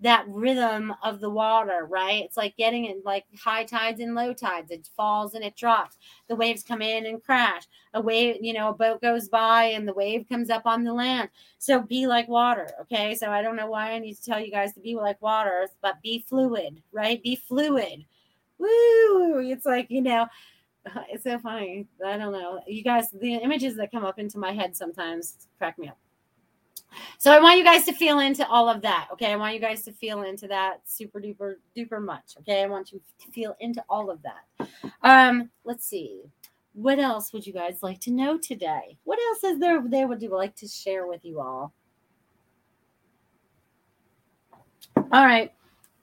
that 0.00 0.24
rhythm 0.26 0.92
of 1.04 1.20
the 1.20 1.30
water, 1.30 1.86
right? 1.88 2.24
It's 2.24 2.36
like 2.36 2.56
getting 2.56 2.86
in 2.86 3.02
like 3.04 3.24
high 3.38 3.62
tides 3.62 4.00
and 4.00 4.16
low 4.16 4.34
tides. 4.34 4.72
It 4.72 4.90
falls 4.96 5.34
and 5.34 5.44
it 5.44 5.54
drops. 5.54 5.96
The 6.28 6.34
waves 6.34 6.64
come 6.64 6.82
in 6.82 7.06
and 7.06 7.22
crash. 7.22 7.62
A 7.94 8.00
wave, 8.00 8.38
you 8.40 8.52
know, 8.52 8.70
a 8.70 8.74
boat 8.74 9.00
goes 9.00 9.28
by 9.28 9.66
and 9.66 9.86
the 9.86 9.94
wave 9.94 10.26
comes 10.28 10.50
up 10.50 10.66
on 10.66 10.82
the 10.82 10.92
land. 10.92 11.28
So 11.58 11.80
be 11.80 12.08
like 12.08 12.26
water, 12.26 12.68
okay? 12.80 13.14
So 13.14 13.30
I 13.30 13.42
don't 13.42 13.56
know 13.56 13.70
why 13.70 13.92
I 13.92 14.00
need 14.00 14.14
to 14.14 14.24
tell 14.24 14.40
you 14.40 14.50
guys 14.50 14.72
to 14.72 14.80
be 14.80 14.96
like 14.96 15.22
water, 15.22 15.68
but 15.82 16.02
be 16.02 16.24
fluid, 16.28 16.82
right? 16.90 17.22
Be 17.22 17.36
fluid. 17.36 18.04
Woo! 18.58 19.38
It's 19.38 19.66
like, 19.66 19.86
you 19.88 20.02
know, 20.02 20.26
it's 21.10 21.24
so 21.24 21.38
funny. 21.38 21.86
I 22.04 22.16
don't 22.16 22.32
know. 22.32 22.60
You 22.66 22.82
guys, 22.82 23.10
the 23.10 23.34
images 23.34 23.76
that 23.76 23.90
come 23.90 24.04
up 24.04 24.18
into 24.18 24.38
my 24.38 24.52
head 24.52 24.76
sometimes 24.76 25.48
crack 25.58 25.78
me 25.78 25.88
up. 25.88 25.98
So 27.18 27.32
I 27.32 27.40
want 27.40 27.58
you 27.58 27.64
guys 27.64 27.84
to 27.84 27.92
feel 27.92 28.20
into 28.20 28.46
all 28.48 28.68
of 28.68 28.80
that. 28.82 29.08
Okay. 29.12 29.32
I 29.32 29.36
want 29.36 29.54
you 29.54 29.60
guys 29.60 29.82
to 29.84 29.92
feel 29.92 30.22
into 30.22 30.46
that 30.48 30.80
super 30.84 31.20
duper 31.20 31.56
duper 31.76 32.02
much. 32.02 32.36
Okay. 32.40 32.62
I 32.62 32.66
want 32.66 32.92
you 32.92 33.00
to 33.24 33.30
feel 33.32 33.56
into 33.60 33.84
all 33.88 34.10
of 34.10 34.20
that. 34.22 34.68
Um, 35.02 35.50
let's 35.64 35.86
see. 35.86 36.22
What 36.72 36.98
else 36.98 37.32
would 37.32 37.46
you 37.46 37.52
guys 37.52 37.78
like 37.82 38.00
to 38.00 38.10
know 38.10 38.38
today? 38.38 38.98
What 39.04 39.18
else 39.28 39.44
is 39.44 39.58
there 39.58 39.82
they 39.82 40.04
would 40.04 40.22
like 40.22 40.54
to 40.56 40.68
share 40.68 41.06
with 41.06 41.24
you 41.24 41.40
all? 41.40 41.72
All 44.96 45.24
right. 45.24 45.52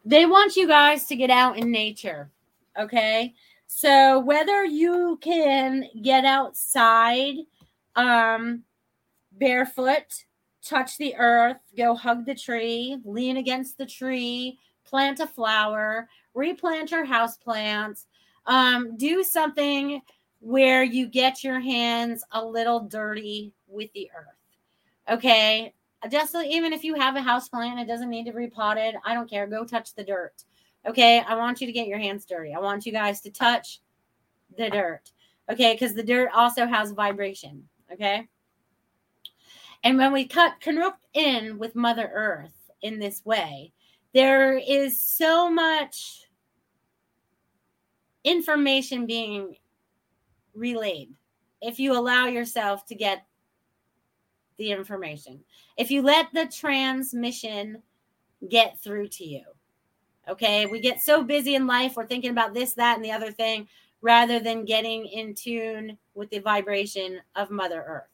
They 0.05 0.25
want 0.25 0.55
you 0.55 0.67
guys 0.67 1.05
to 1.07 1.15
get 1.15 1.29
out 1.29 1.57
in 1.57 1.71
nature. 1.71 2.29
Okay. 2.77 3.33
So 3.67 4.19
whether 4.19 4.63
you 4.63 5.17
can 5.21 5.89
get 6.01 6.25
outside 6.25 7.35
um, 7.95 8.63
barefoot, 9.33 10.25
touch 10.63 10.97
the 10.97 11.15
earth, 11.15 11.57
go 11.75 11.95
hug 11.95 12.25
the 12.25 12.35
tree, 12.35 12.97
lean 13.03 13.37
against 13.37 13.77
the 13.77 13.85
tree, 13.85 14.57
plant 14.85 15.19
a 15.19 15.27
flower, 15.27 16.07
replant 16.33 16.91
your 16.91 17.05
house 17.05 17.37
plants, 17.37 18.05
um, 18.45 18.95
do 18.97 19.23
something 19.23 20.01
where 20.39 20.83
you 20.83 21.07
get 21.07 21.43
your 21.43 21.59
hands 21.59 22.23
a 22.31 22.45
little 22.45 22.81
dirty 22.81 23.53
with 23.67 23.91
the 23.93 24.09
earth. 24.15 24.35
Okay. 25.09 25.73
Just 26.11 26.35
even 26.35 26.73
if 26.73 26.83
you 26.83 26.95
have 26.95 27.15
a 27.15 27.21
house 27.21 27.47
plant, 27.47 27.79
it 27.79 27.87
doesn't 27.87 28.09
need 28.09 28.25
to 28.25 28.31
be 28.31 28.39
repotted. 28.39 28.95
I 29.05 29.13
don't 29.13 29.29
care. 29.29 29.47
Go 29.47 29.63
touch 29.63 29.95
the 29.95 30.03
dirt. 30.03 30.43
Okay. 30.87 31.19
I 31.19 31.35
want 31.35 31.61
you 31.61 31.67
to 31.67 31.73
get 31.73 31.87
your 31.87 31.99
hands 31.99 32.25
dirty. 32.25 32.53
I 32.53 32.59
want 32.59 32.85
you 32.85 32.91
guys 32.91 33.21
to 33.21 33.31
touch 33.31 33.81
the 34.57 34.69
dirt. 34.69 35.11
Okay. 35.51 35.73
Because 35.73 35.93
the 35.93 36.03
dirt 36.03 36.29
also 36.33 36.65
has 36.65 36.91
vibration. 36.91 37.63
Okay. 37.91 38.27
And 39.83 39.97
when 39.97 40.13
we 40.13 40.27
cut 40.27 40.59
connect 40.61 41.05
in 41.13 41.57
with 41.57 41.75
Mother 41.75 42.09
Earth 42.13 42.71
in 42.81 42.99
this 42.99 43.23
way, 43.25 43.73
there 44.13 44.57
is 44.57 45.01
so 45.01 45.51
much 45.51 46.21
information 48.23 49.05
being 49.05 49.55
relayed 50.53 51.09
if 51.61 51.79
you 51.79 51.97
allow 51.97 52.27
yourself 52.27 52.85
to 52.85 52.95
get 52.95 53.25
the 54.57 54.71
information. 54.71 55.43
If 55.77 55.91
you 55.91 56.01
let 56.01 56.27
the 56.33 56.45
transmission 56.45 57.81
get 58.49 58.79
through 58.81 59.07
to 59.09 59.25
you. 59.25 59.43
Okay. 60.29 60.65
We 60.65 60.79
get 60.79 61.01
so 61.01 61.23
busy 61.23 61.55
in 61.55 61.67
life, 61.67 61.95
we're 61.95 62.07
thinking 62.07 62.31
about 62.31 62.53
this, 62.53 62.73
that, 62.73 62.95
and 62.95 63.03
the 63.03 63.11
other 63.11 63.31
thing 63.31 63.67
rather 64.01 64.39
than 64.39 64.65
getting 64.65 65.05
in 65.05 65.33
tune 65.33 65.97
with 66.13 66.29
the 66.29 66.39
vibration 66.39 67.19
of 67.35 67.49
Mother 67.49 67.83
Earth. 67.87 68.09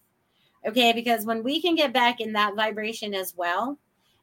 Okay. 0.67 0.93
Because 0.93 1.25
when 1.25 1.43
we 1.43 1.61
can 1.61 1.75
get 1.75 1.93
back 1.93 2.19
in 2.19 2.33
that 2.33 2.55
vibration 2.55 3.13
as 3.13 3.35
well, 3.35 3.77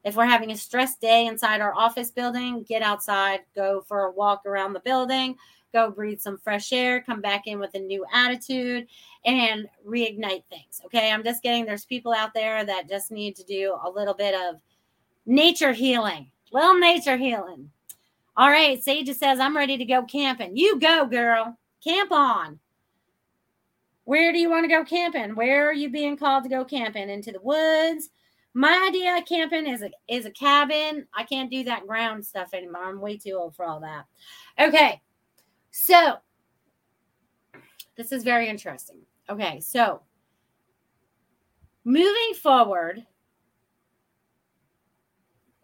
if 0.04 0.14
we're 0.14 0.26
having 0.26 0.52
a 0.52 0.56
stressed 0.56 1.00
day 1.00 1.26
inside 1.26 1.60
our 1.60 1.74
office 1.74 2.10
building, 2.10 2.62
get 2.62 2.82
outside, 2.82 3.40
go 3.56 3.80
for 3.80 4.04
a 4.04 4.12
walk 4.12 4.46
around 4.46 4.72
the 4.72 4.80
building, 4.80 5.36
go 5.72 5.90
breathe 5.90 6.20
some 6.20 6.38
fresh 6.38 6.72
air, 6.72 7.02
come 7.02 7.20
back 7.20 7.46
in 7.46 7.58
with 7.58 7.74
a 7.74 7.80
new 7.80 8.04
attitude 8.12 8.86
and 9.24 9.66
reignite 9.86 10.44
things. 10.48 10.80
Okay. 10.84 11.10
I'm 11.10 11.24
just 11.24 11.42
getting 11.42 11.66
there's 11.66 11.84
people 11.84 12.12
out 12.12 12.34
there 12.34 12.64
that 12.64 12.88
just 12.88 13.10
need 13.10 13.34
to 13.36 13.44
do 13.44 13.76
a 13.84 13.90
little 13.90 14.14
bit 14.14 14.34
of 14.34 14.60
nature 15.26 15.72
healing, 15.72 16.30
little 16.52 16.78
nature 16.78 17.16
healing. 17.16 17.70
All 18.36 18.50
right. 18.50 18.82
Sage 18.82 19.12
says, 19.14 19.40
I'm 19.40 19.56
ready 19.56 19.76
to 19.78 19.84
go 19.84 20.02
camping. 20.02 20.56
You 20.56 20.78
go, 20.78 21.06
girl. 21.06 21.58
Camp 21.82 22.12
on. 22.12 22.58
Where 24.04 24.32
do 24.32 24.38
you 24.38 24.50
want 24.50 24.64
to 24.64 24.68
go 24.68 24.84
camping? 24.84 25.34
Where 25.34 25.68
are 25.68 25.74
you 25.74 25.90
being 25.90 26.16
called 26.16 26.44
to 26.44 26.50
go 26.50 26.64
camping? 26.64 27.10
Into 27.10 27.32
the 27.32 27.40
woods? 27.40 28.10
My 28.54 28.86
idea 28.88 29.18
of 29.18 29.26
camping 29.26 29.66
is 29.66 29.82
a 29.82 29.90
is 30.08 30.24
a 30.24 30.30
cabin. 30.30 31.06
I 31.14 31.24
can't 31.24 31.50
do 31.50 31.64
that 31.64 31.86
ground 31.86 32.24
stuff 32.24 32.54
anymore. 32.54 32.84
I'm 32.84 33.00
way 33.00 33.18
too 33.18 33.32
old 33.32 33.54
for 33.54 33.66
all 33.66 33.80
that. 33.80 34.04
Okay. 34.58 35.02
So 35.70 36.16
this 37.96 38.12
is 38.12 38.22
very 38.22 38.48
interesting. 38.48 39.00
Okay, 39.28 39.60
so 39.60 40.02
moving 41.84 42.34
forward, 42.40 43.04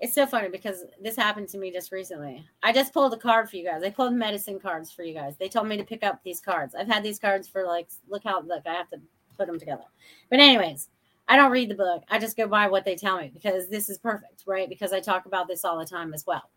it's 0.03 0.15
so 0.15 0.27
funny 0.27 0.49
because 0.49 0.85
this 1.01 1.15
happened 1.15 1.49
to 1.49 1.59
me 1.59 1.71
just 1.71 1.93
recently. 1.93 2.45
I 2.61 2.73
just 2.73 2.93
pulled 2.93 3.15
a 3.15 3.17
card 3.17 3.49
for 3.49 3.55
you 3.55 3.65
guys. 3.65 3.85
I 3.85 3.91
pulled 3.91 4.13
medicine 4.13 4.59
cards 4.59 4.91
for 4.91 5.05
you 5.05 5.15
guys. 5.15 5.37
They 5.39 5.49
told 5.49 5.69
me 5.69 5.77
to 5.77 5.85
pick 5.85 6.03
up 6.03 6.21
these 6.25 6.41
cards. 6.41 6.75
I've 6.75 6.89
had 6.89 7.05
these 7.05 7.21
cards 7.21 7.47
for 7.47 7.65
like, 7.65 7.89
look 8.09 8.25
how, 8.25 8.43
look, 8.43 8.67
I 8.67 8.75
have 8.75 8.91
to 8.91 9.01
put 9.39 9.47
them 9.47 9.61
together. 9.61 9.85
But, 10.29 10.41
anyways, 10.41 10.89
I 11.29 11.37
don't 11.37 11.53
read 11.53 11.71
the 11.71 11.77
book. 11.77 12.03
I 12.11 12.19
just 12.19 12.37
go 12.37 12.49
by 12.49 12.67
what 12.67 12.85
they 12.85 12.97
tell 12.97 13.17
me 13.17 13.31
because 13.33 13.69
this 13.69 13.89
is 13.89 13.97
perfect, 13.97 14.43
right? 14.45 14.69
Because 14.69 14.93
I 14.93 14.99
talk 14.99 15.27
about 15.27 15.47
this 15.47 15.65
all 15.65 15.79
the 15.79 15.87
time 15.87 16.13
as 16.15 16.27
well. 16.27 16.51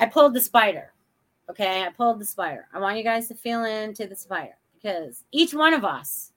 I 0.00 0.06
pulled 0.06 0.32
the 0.32 0.40
spider. 0.40 0.94
Okay. 1.50 1.82
I 1.82 1.90
pulled 1.90 2.18
the 2.18 2.24
spider. 2.24 2.66
I 2.72 2.80
want 2.80 2.96
you 2.96 3.04
guys 3.04 3.28
to 3.28 3.34
feel 3.34 3.64
into 3.64 4.06
the 4.06 4.16
spider 4.16 4.56
because 4.74 5.24
each 5.32 5.52
one 5.52 5.74
of 5.74 5.84
us 5.84 6.32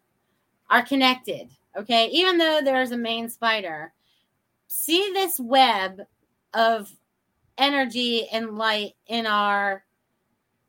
are 0.70 0.84
connected. 0.84 1.50
Okay. 1.78 2.08
Even 2.08 2.38
though 2.38 2.60
there's 2.62 2.92
a 2.92 2.98
main 2.98 3.30
spider, 3.30 3.94
see 4.74 5.12
this 5.14 5.38
web 5.38 6.00
of 6.54 6.90
energy 7.58 8.30
and 8.30 8.58
light 8.58 8.94
in 9.08 9.26
our 9.26 9.84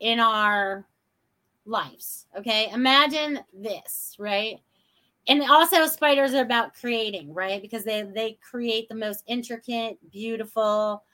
in 0.01 0.19
our 0.19 0.85
lives 1.65 2.27
okay? 2.37 2.69
Imagine 2.73 3.39
this 3.55 4.17
right? 4.19 4.59
And 5.29 5.49
also 5.49 5.87
spiders 5.87 6.35
are 6.35 6.43
about 6.43 6.75
creating 6.75 7.33
right? 7.33 7.63
Because 7.63 7.85
they 7.85 8.03
they 8.03 8.39
create 8.43 8.89
the 8.89 8.97
most 8.97 9.23
intricate 9.29 9.99
beautiful 10.11 11.05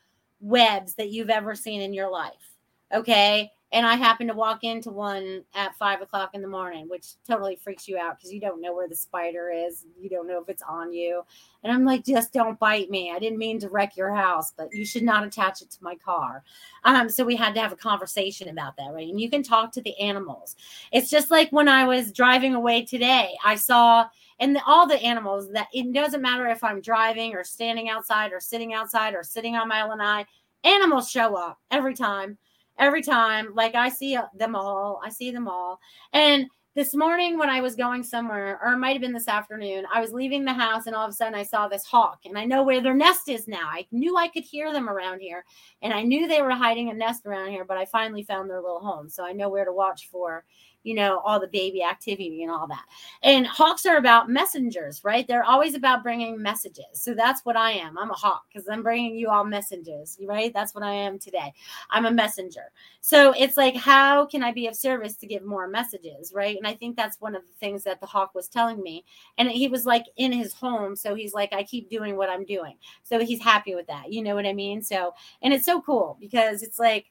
webs 0.41 0.95
that 0.95 1.11
you've 1.11 1.30
ever 1.30 1.55
seen 1.55 1.82
in 1.82 1.93
your 1.93 2.11
life 2.11 2.55
okay 2.95 3.51
and 3.71 3.87
I 3.87 3.97
happen 3.97 4.29
to 4.29 4.35
walk 4.35 4.64
into 4.64 4.91
one 4.91 5.45
at 5.55 5.77
five 5.77 6.01
o'clock 6.01 6.31
in 6.33 6.41
the 6.41 6.49
morning, 6.49 6.89
which 6.89 7.14
totally 7.27 7.57
freaks 7.57 7.87
you 7.87 7.99
out 7.99 8.16
because 8.16 8.33
you 8.33 8.41
don't 8.41 8.62
know 8.62 8.75
where 8.75 8.89
the 8.89 8.97
spider 8.97 9.51
is. 9.51 9.85
You 10.01 10.09
don't 10.09 10.27
know 10.27 10.41
if 10.41 10.49
it's 10.49 10.62
on 10.62 10.93
you. 10.93 11.23
And 11.62 11.73
I'm 11.73 11.85
like, 11.85 12.05
just 12.05 12.33
don't 12.33 12.59
bite 12.59 12.89
me. 12.89 13.12
I 13.14 13.19
didn't 13.19 13.39
mean 13.39 13.59
to 13.61 13.69
wreck 13.69 13.95
your 13.95 14.14
house, 14.14 14.53
but 14.57 14.75
you 14.75 14.87
should 14.87 15.03
not 15.03 15.27
attach 15.27 15.61
it 15.61 15.71
to 15.73 15.83
my 15.83 15.97
car. 15.97 16.45
Um, 16.85 17.11
so 17.11 17.25
we 17.25 17.37
had 17.37 17.55
to 17.55 17.61
have 17.61 17.73
a 17.73 17.77
conversation 17.77 18.49
about 18.49 18.77
that, 18.79 18.93
right? 18.95 19.09
And 19.09 19.21
you 19.21 19.29
can 19.29 19.43
talk 19.43 19.73
to 19.73 19.83
the 19.83 19.99
animals. 20.01 20.57
It's 20.91 21.11
just 21.11 21.31
like 21.31 21.51
when 21.51 21.69
I 21.69 21.85
was 21.85 22.11
driving 22.11 22.55
away 22.55 22.85
today, 22.87 23.37
I 23.45 23.57
saw 23.57 24.07
and 24.41 24.57
the, 24.57 24.62
all 24.66 24.87
the 24.87 25.03
animals 25.03 25.51
that 25.53 25.69
it 25.75 25.93
doesn't 25.93 26.23
matter 26.23 26.47
if 26.47 26.62
I'm 26.62 26.81
driving 26.81 27.35
or 27.35 27.45
standing 27.45 27.89
outside 27.89 28.33
or 28.33 28.41
sitting 28.41 28.73
outside 28.73 29.14
or 29.14 29.23
sitting 29.23 29.57
on 29.57 29.69
my 29.69 29.83
lanai, 29.83 30.25
animals 30.64 31.11
show 31.11 31.35
up 31.35 31.59
every 31.71 31.95
time 31.95 32.39
every 32.79 33.03
time. 33.03 33.55
Like 33.55 33.74
I 33.74 33.89
see 33.89 34.16
uh, 34.16 34.26
them 34.35 34.55
all. 34.55 35.01
I 35.05 35.11
see 35.11 35.31
them 35.31 35.49
all. 35.49 35.81
And 36.12 36.47
this 36.74 36.95
morning 36.95 37.39
when 37.39 37.51
I 37.51 37.61
was 37.61 37.74
going 37.74 38.05
somewhere, 38.05 38.61
or 38.62 38.72
it 38.72 38.79
might 38.79 38.93
have 38.93 39.01
been 39.01 39.12
this 39.12 39.26
afternoon, 39.26 39.85
I 39.93 40.01
was 40.01 40.12
leaving 40.12 40.45
the 40.45 40.53
house 40.53 40.87
and 40.87 40.95
all 40.95 41.05
of 41.05 41.11
a 41.11 41.12
sudden 41.12 41.35
I 41.35 41.43
saw 41.43 41.66
this 41.66 41.85
hawk 41.85 42.20
and 42.24 42.39
I 42.39 42.45
know 42.45 42.62
where 42.62 42.81
their 42.81 42.95
nest 42.95 43.29
is 43.29 43.49
now. 43.49 43.66
I 43.68 43.85
knew 43.91 44.16
I 44.16 44.29
could 44.29 44.45
hear 44.45 44.72
them 44.72 44.89
around 44.89 45.18
here 45.18 45.45
and 45.83 45.93
I 45.93 46.03
knew 46.03 46.29
they 46.29 46.41
were 46.41 46.53
hiding 46.53 46.89
a 46.89 46.95
nest 46.95 47.26
around 47.26 47.51
here, 47.51 47.64
but 47.64 47.79
I 47.79 47.85
finally 47.87 48.22
found 48.22 48.49
their 48.49 48.61
little 48.61 48.79
home. 48.79 49.09
So 49.09 49.24
I 49.24 49.33
know 49.33 49.49
where 49.49 49.64
to 49.64 49.72
watch 49.72 50.09
for 50.09 50.45
you 50.89 50.95
know, 50.95 51.20
all 51.22 51.39
the 51.39 51.49
baby 51.49 51.82
activity 51.82 52.43
and 52.43 52.51
all 52.51 52.66
that. 52.66 52.84
And 53.22 53.47
hawks 53.47 53.84
are 53.84 53.99
about 53.99 54.30
messengers, 54.30 55.05
right? 55.05 55.28
They're 55.28 55.45
always 55.45 55.74
about 55.74 56.03
bringing 56.03 56.41
messages. 56.41 56.86
So 56.95 57.12
that's 57.12 57.45
what 57.45 57.59
I 57.59 57.72
am. 57.72 57.99
I'm 57.99 58.11
a 58.11 58.14
hawk 58.14 58.45
because 58.49 58.66
I'm 58.70 58.82
bringing 58.82 59.14
you 59.14 59.28
all 59.28 59.45
messages, 59.45 60.18
right? 60.26 60.51
That's 60.55 60.74
what 60.74 60.82
I 60.82 60.95
am 60.95 61.18
today. 61.18 61.53
I'm 61.91 62.07
a 62.07 62.11
messenger. 62.11 62.72
So 63.03 63.34
it's 63.36 63.59
like, 63.59 63.76
how 63.76 64.24
can 64.24 64.43
I 64.43 64.51
be 64.51 64.66
of 64.66 64.74
service 64.74 65.16
to 65.16 65.26
give 65.26 65.45
more 65.45 65.68
messages, 65.68 66.32
right? 66.34 66.57
And 66.57 66.66
I 66.66 66.72
think 66.72 66.97
that's 66.97 67.20
one 67.20 67.36
of 67.36 67.43
the 67.43 67.55
things 67.61 67.84
that 67.84 68.01
the 68.01 68.07
hawk 68.07 68.34
was 68.34 68.49
telling 68.49 68.82
me. 68.82 69.05
And 69.36 69.51
he 69.51 69.68
was 69.68 69.84
like 69.84 70.07
in 70.16 70.32
his 70.32 70.55
home. 70.55 70.97
So 70.97 71.14
he's 71.14 71.34
like, 71.34 71.53
I 71.53 71.64
keep 71.64 71.91
doing 71.91 72.16
what 72.16 72.30
I'm 72.30 72.47
doing. 72.47 72.78
So 73.03 73.22
he's 73.22 73.43
happy 73.43 73.74
with 73.74 73.89
that. 73.89 74.11
You 74.11 74.22
know 74.22 74.34
what 74.34 74.47
I 74.47 74.55
mean? 74.55 74.80
So, 74.80 75.12
and 75.43 75.53
it's 75.53 75.66
so 75.66 75.82
cool 75.82 76.16
because 76.18 76.62
it's 76.62 76.78
like, 76.78 77.11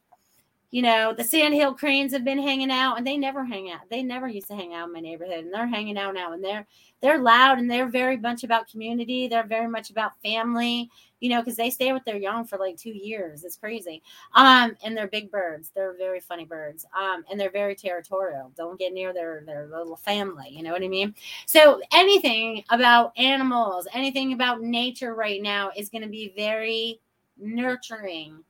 you 0.69 0.81
know, 0.81 1.13
the 1.13 1.23
sandhill 1.23 1.73
cranes 1.73 2.11
have 2.11 2.25
been 2.25 2.41
hanging 2.41 2.71
out 2.71 2.97
and 2.97 3.07
they 3.07 3.15
never 3.15 3.45
hang 3.45 3.71
out. 3.71 3.89
They 3.89 4.03
never 4.03 4.27
used 4.27 4.47
to 4.47 4.55
hang 4.55 4.73
out 4.73 4.87
in 4.87 4.93
my 4.93 4.99
neighborhood 4.99 5.45
and 5.45 5.53
they're 5.53 5.65
hanging 5.65 5.97
out 5.97 6.13
now 6.13 6.33
and 6.33 6.43
they're 6.43 6.67
they're 7.01 7.19
loud 7.19 7.59
and 7.59 7.71
they're 7.71 7.87
very 7.87 8.17
much 8.17 8.43
about 8.43 8.67
community. 8.67 9.27
They're 9.27 9.45
very 9.45 9.69
much 9.69 9.91
about 9.91 10.19
family, 10.21 10.89
you 11.21 11.29
know, 11.29 11.41
because 11.41 11.55
they 11.55 11.69
stay 11.69 11.93
with 11.93 12.03
their 12.03 12.17
young 12.17 12.43
for 12.43 12.57
like 12.57 12.75
two 12.75 12.91
years. 12.91 13.45
It's 13.45 13.55
crazy. 13.55 14.01
Um, 14.35 14.75
and 14.83 14.97
they're 14.97 15.07
big 15.07 15.31
birds. 15.31 15.71
They're 15.73 15.95
very 15.95 16.19
funny 16.19 16.43
birds. 16.43 16.85
Um, 16.97 17.23
and 17.31 17.39
they're 17.39 17.51
very 17.51 17.75
territorial. 17.75 18.51
Don't 18.57 18.79
get 18.79 18.93
near 18.93 19.13
their 19.13 19.43
their 19.45 19.67
little 19.67 19.95
family. 19.95 20.49
You 20.49 20.63
know 20.63 20.73
what 20.73 20.83
I 20.83 20.89
mean? 20.89 21.15
So 21.45 21.79
anything 21.93 22.63
about 22.71 23.13
animals, 23.17 23.87
anything 23.93 24.33
about 24.33 24.61
nature 24.61 25.15
right 25.15 25.41
now 25.41 25.71
is 25.77 25.87
going 25.89 26.03
to 26.03 26.09
be 26.09 26.33
very 26.35 26.99
nurturing 27.37 28.43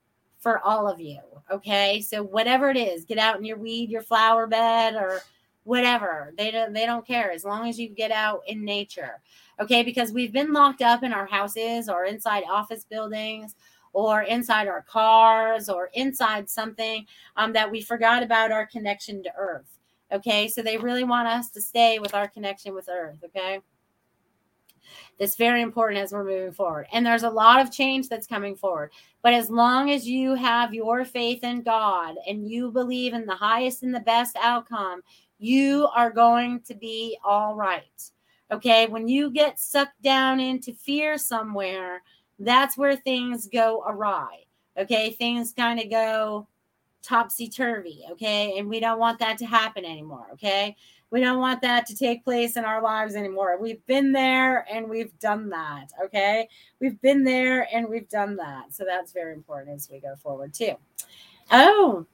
for 0.47 0.59
all 0.59 0.87
of 0.87 1.01
you. 1.01 1.19
Okay. 1.51 1.99
So 1.99 2.23
whatever 2.23 2.69
it 2.69 2.77
is, 2.77 3.03
get 3.03 3.17
out 3.17 3.37
in 3.37 3.43
your 3.43 3.57
weed, 3.57 3.89
your 3.89 4.01
flower 4.01 4.47
bed, 4.47 4.95
or 4.95 5.19
whatever. 5.65 6.33
They 6.37 6.51
don't 6.51 6.71
they 6.71 6.85
don't 6.85 7.05
care 7.05 7.33
as 7.33 7.43
long 7.43 7.67
as 7.67 7.77
you 7.77 7.89
get 7.89 8.11
out 8.11 8.43
in 8.47 8.63
nature. 8.63 9.19
Okay, 9.59 9.83
because 9.83 10.13
we've 10.13 10.31
been 10.31 10.53
locked 10.53 10.81
up 10.81 11.03
in 11.03 11.11
our 11.11 11.25
houses 11.25 11.89
or 11.89 12.05
inside 12.05 12.45
office 12.49 12.85
buildings 12.85 13.55
or 13.91 14.21
inside 14.21 14.69
our 14.69 14.83
cars 14.83 15.67
or 15.67 15.89
inside 15.93 16.49
something 16.49 17.05
um, 17.35 17.51
that 17.51 17.69
we 17.69 17.81
forgot 17.81 18.23
about 18.23 18.49
our 18.49 18.65
connection 18.67 19.21
to 19.23 19.31
earth. 19.37 19.79
Okay, 20.13 20.47
so 20.47 20.61
they 20.61 20.77
really 20.77 21.03
want 21.03 21.27
us 21.27 21.49
to 21.49 21.61
stay 21.61 21.99
with 21.99 22.13
our 22.13 22.29
connection 22.29 22.73
with 22.73 22.87
earth. 22.87 23.17
Okay. 23.25 23.59
That's 25.19 25.35
very 25.35 25.61
important 25.61 26.01
as 26.01 26.11
we're 26.11 26.23
moving 26.23 26.51
forward. 26.51 26.87
And 26.91 27.05
there's 27.05 27.23
a 27.23 27.29
lot 27.29 27.61
of 27.61 27.71
change 27.71 28.09
that's 28.09 28.27
coming 28.27 28.55
forward. 28.55 28.91
But 29.21 29.33
as 29.33 29.49
long 29.49 29.91
as 29.91 30.07
you 30.07 30.35
have 30.35 30.73
your 30.73 31.05
faith 31.05 31.43
in 31.43 31.61
God 31.61 32.15
and 32.27 32.49
you 32.49 32.71
believe 32.71 33.13
in 33.13 33.25
the 33.25 33.35
highest 33.35 33.83
and 33.83 33.93
the 33.93 33.99
best 33.99 34.35
outcome, 34.41 35.01
you 35.39 35.87
are 35.95 36.11
going 36.11 36.61
to 36.61 36.75
be 36.75 37.17
all 37.23 37.55
right. 37.55 38.11
Okay. 38.51 38.87
When 38.87 39.07
you 39.07 39.29
get 39.29 39.59
sucked 39.59 40.01
down 40.01 40.39
into 40.39 40.73
fear 40.73 41.17
somewhere, 41.17 42.01
that's 42.39 42.77
where 42.77 42.95
things 42.95 43.47
go 43.47 43.83
awry. 43.87 44.43
Okay. 44.77 45.11
Things 45.11 45.53
kind 45.53 45.79
of 45.79 45.89
go 45.89 46.47
topsy 47.01 47.49
turvy. 47.49 48.03
Okay. 48.11 48.57
And 48.57 48.69
we 48.69 48.79
don't 48.79 48.99
want 48.99 49.19
that 49.19 49.37
to 49.39 49.45
happen 49.45 49.85
anymore. 49.85 50.27
Okay. 50.33 50.75
We 51.09 51.21
don't 51.21 51.39
want 51.39 51.61
that 51.61 51.85
to 51.87 51.95
take 51.95 52.23
place 52.23 52.57
in 52.57 52.65
our 52.65 52.81
lives 52.81 53.15
anymore. 53.15 53.57
We've 53.61 53.85
been 53.85 54.11
there 54.11 54.65
and 54.71 54.89
we've 54.89 55.17
done 55.19 55.49
that. 55.49 55.87
Okay. 56.03 56.49
We've 56.81 56.99
been 57.01 57.23
there 57.23 57.67
and 57.73 57.87
we've 57.87 58.09
done 58.09 58.35
that. 58.37 58.73
So 58.73 58.83
that's 58.85 59.13
very 59.13 59.33
important 59.33 59.75
as 59.75 59.89
we 59.89 59.99
go 59.99 60.15
forward, 60.15 60.53
too. 60.53 60.73
Oh, 61.51 62.05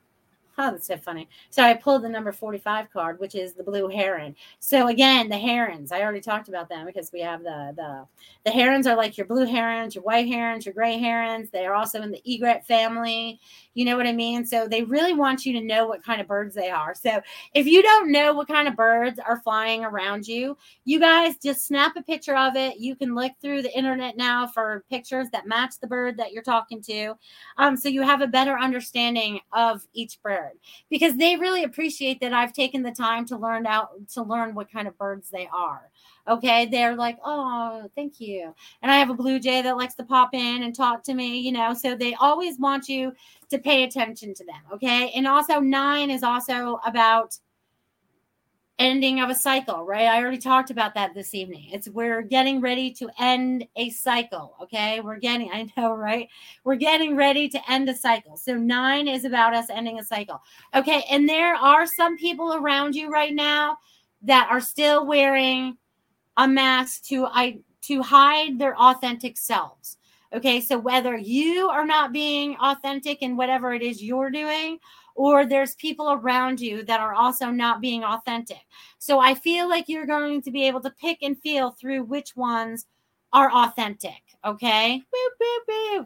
Oh, 0.55 0.69
that's 0.69 0.85
so 0.85 0.97
funny. 0.97 1.27
So 1.49 1.63
I 1.63 1.73
pulled 1.73 2.03
the 2.03 2.09
number 2.09 2.31
45 2.31 2.91
card, 2.91 3.19
which 3.19 3.33
is 3.33 3.53
the 3.53 3.63
blue 3.63 3.87
heron. 3.87 4.35
So 4.59 4.87
again, 4.87 5.27
the 5.27 5.37
herons, 5.37 5.91
I 5.91 6.01
already 6.01 6.21
talked 6.21 6.47
about 6.47 6.69
them 6.69 6.85
because 6.85 7.11
we 7.11 7.21
have 7.21 7.41
the 7.41 7.73
the 7.75 8.05
the 8.45 8.51
herons 8.51 8.85
are 8.85 8.95
like 8.95 9.17
your 9.17 9.25
blue 9.25 9.45
herons, 9.45 9.95
your 9.95 10.03
white 10.03 10.27
herons, 10.27 10.65
your 10.65 10.75
gray 10.75 10.99
herons. 10.99 11.49
They 11.49 11.65
are 11.65 11.73
also 11.73 12.03
in 12.03 12.11
the 12.11 12.21
egret 12.31 12.67
family. 12.67 13.39
You 13.73 13.85
know 13.85 13.97
what 13.97 14.05
I 14.05 14.11
mean? 14.11 14.45
So 14.45 14.67
they 14.67 14.83
really 14.83 15.13
want 15.13 15.43
you 15.43 15.53
to 15.53 15.65
know 15.65 15.87
what 15.87 16.03
kind 16.03 16.21
of 16.21 16.27
birds 16.27 16.53
they 16.53 16.69
are. 16.69 16.93
So 16.93 17.19
if 17.55 17.65
you 17.65 17.81
don't 17.81 18.11
know 18.11 18.33
what 18.33 18.47
kind 18.47 18.67
of 18.67 18.75
birds 18.75 19.19
are 19.19 19.41
flying 19.41 19.83
around 19.83 20.27
you, 20.27 20.55
you 20.85 20.99
guys 20.99 21.37
just 21.41 21.65
snap 21.65 21.95
a 21.95 22.03
picture 22.03 22.35
of 22.37 22.55
it. 22.55 22.77
You 22.77 22.95
can 22.95 23.15
look 23.15 23.31
through 23.41 23.63
the 23.63 23.75
internet 23.75 24.17
now 24.17 24.45
for 24.45 24.83
pictures 24.87 25.29
that 25.31 25.47
match 25.47 25.79
the 25.81 25.87
bird 25.87 26.17
that 26.17 26.31
you're 26.31 26.43
talking 26.43 26.79
to. 26.83 27.15
Um, 27.57 27.75
so 27.75 27.89
you 27.89 28.03
have 28.03 28.21
a 28.21 28.27
better 28.27 28.59
understanding 28.59 29.39
of 29.51 29.81
each 29.93 30.21
bird 30.21 30.42
because 30.89 31.17
they 31.17 31.35
really 31.35 31.63
appreciate 31.63 32.19
that 32.21 32.33
I've 32.33 32.53
taken 32.53 32.83
the 32.83 32.91
time 32.91 33.25
to 33.27 33.37
learn 33.37 33.65
out 33.65 33.89
to 34.13 34.23
learn 34.23 34.55
what 34.55 34.71
kind 34.71 34.87
of 34.87 34.97
birds 34.97 35.29
they 35.29 35.47
are. 35.53 35.89
Okay. 36.27 36.65
They're 36.65 36.95
like, 36.95 37.17
oh, 37.25 37.89
thank 37.95 38.19
you. 38.19 38.53
And 38.81 38.91
I 38.91 38.97
have 38.97 39.09
a 39.09 39.13
blue 39.13 39.39
jay 39.39 39.61
that 39.61 39.77
likes 39.77 39.95
to 39.95 40.03
pop 40.03 40.33
in 40.33 40.63
and 40.63 40.75
talk 40.75 41.03
to 41.03 41.13
me, 41.13 41.39
you 41.39 41.51
know. 41.51 41.73
So 41.73 41.95
they 41.95 42.13
always 42.15 42.59
want 42.59 42.87
you 42.87 43.13
to 43.49 43.57
pay 43.59 43.83
attention 43.83 44.33
to 44.35 44.45
them. 44.45 44.61
Okay. 44.73 45.11
And 45.15 45.27
also, 45.27 45.59
nine 45.59 46.09
is 46.09 46.23
also 46.23 46.79
about 46.85 47.37
ending 48.79 49.19
of 49.19 49.29
a 49.29 49.35
cycle, 49.35 49.85
right? 49.85 50.07
I 50.07 50.19
already 50.19 50.39
talked 50.39 50.71
about 50.71 50.95
that 50.95 51.13
this 51.13 51.33
evening. 51.33 51.69
It's 51.71 51.87
we're 51.87 52.21
getting 52.21 52.59
ready 52.59 52.91
to 52.93 53.09
end 53.19 53.67
a 53.75 53.89
cycle, 53.91 54.55
okay? 54.61 54.99
We're 54.99 55.19
getting 55.19 55.51
I 55.51 55.71
know, 55.77 55.93
right? 55.93 56.27
We're 56.63 56.75
getting 56.75 57.15
ready 57.15 57.47
to 57.49 57.71
end 57.71 57.87
a 57.89 57.95
cycle. 57.95 58.35
So 58.35 58.55
9 58.55 59.07
is 59.07 59.25
about 59.25 59.53
us 59.53 59.69
ending 59.69 59.99
a 59.99 60.03
cycle. 60.03 60.41
Okay, 60.73 61.03
and 61.09 61.29
there 61.29 61.55
are 61.55 61.85
some 61.85 62.17
people 62.17 62.55
around 62.55 62.95
you 62.95 63.09
right 63.09 63.33
now 63.33 63.77
that 64.23 64.47
are 64.49 64.61
still 64.61 65.05
wearing 65.05 65.77
a 66.37 66.47
mask 66.47 67.03
to 67.03 67.25
I 67.27 67.59
to 67.83 68.01
hide 68.01 68.57
their 68.57 68.75
authentic 68.77 69.37
selves. 69.37 69.97
Okay, 70.33 70.61
so 70.61 70.79
whether 70.79 71.15
you 71.15 71.69
are 71.69 71.85
not 71.85 72.11
being 72.11 72.55
authentic 72.59 73.21
in 73.21 73.37
whatever 73.37 73.71
it 73.73 73.83
is 73.83 74.01
you're 74.01 74.31
doing, 74.31 74.79
or 75.15 75.45
there's 75.45 75.75
people 75.75 76.11
around 76.11 76.59
you 76.59 76.83
that 76.83 76.99
are 76.99 77.13
also 77.13 77.49
not 77.49 77.81
being 77.81 78.03
authentic. 78.03 78.65
So 78.97 79.19
I 79.19 79.35
feel 79.35 79.69
like 79.69 79.89
you're 79.89 80.05
going 80.05 80.41
to 80.41 80.51
be 80.51 80.67
able 80.67 80.81
to 80.81 80.89
pick 80.89 81.19
and 81.21 81.39
feel 81.39 81.71
through 81.71 82.03
which 82.03 82.35
ones 82.35 82.85
are 83.33 83.51
authentic. 83.51 84.21
Okay. 84.45 85.01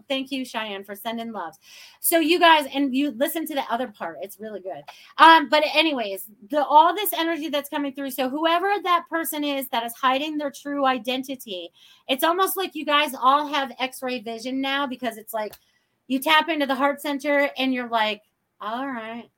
Thank 0.07 0.31
you, 0.31 0.45
Cheyenne, 0.45 0.83
for 0.83 0.95
sending 0.95 1.31
loves. 1.31 1.57
So 1.99 2.19
you 2.19 2.39
guys, 2.39 2.67
and 2.73 2.95
you 2.95 3.11
listen 3.11 3.45
to 3.47 3.55
the 3.55 3.63
other 3.69 3.87
part. 3.87 4.17
It's 4.21 4.39
really 4.39 4.61
good. 4.61 4.83
Um, 5.17 5.49
but 5.49 5.63
anyways, 5.73 6.27
the 6.49 6.63
all 6.63 6.95
this 6.95 7.11
energy 7.13 7.49
that's 7.49 7.67
coming 7.69 7.93
through. 7.93 8.11
So 8.11 8.29
whoever 8.29 8.71
that 8.83 9.05
person 9.09 9.43
is 9.43 9.67
that 9.69 9.83
is 9.83 9.93
hiding 9.93 10.37
their 10.37 10.51
true 10.51 10.85
identity, 10.85 11.71
it's 12.07 12.23
almost 12.23 12.55
like 12.55 12.75
you 12.75 12.85
guys 12.85 13.13
all 13.19 13.47
have 13.47 13.71
X-ray 13.79 14.21
vision 14.21 14.61
now 14.61 14.87
because 14.87 15.17
it's 15.17 15.33
like 15.33 15.53
you 16.07 16.19
tap 16.19 16.47
into 16.47 16.65
the 16.65 16.75
heart 16.75 17.01
center 17.01 17.49
and 17.57 17.73
you're 17.73 17.89
like, 17.89 18.21
all 18.61 18.87
right, 18.87 19.29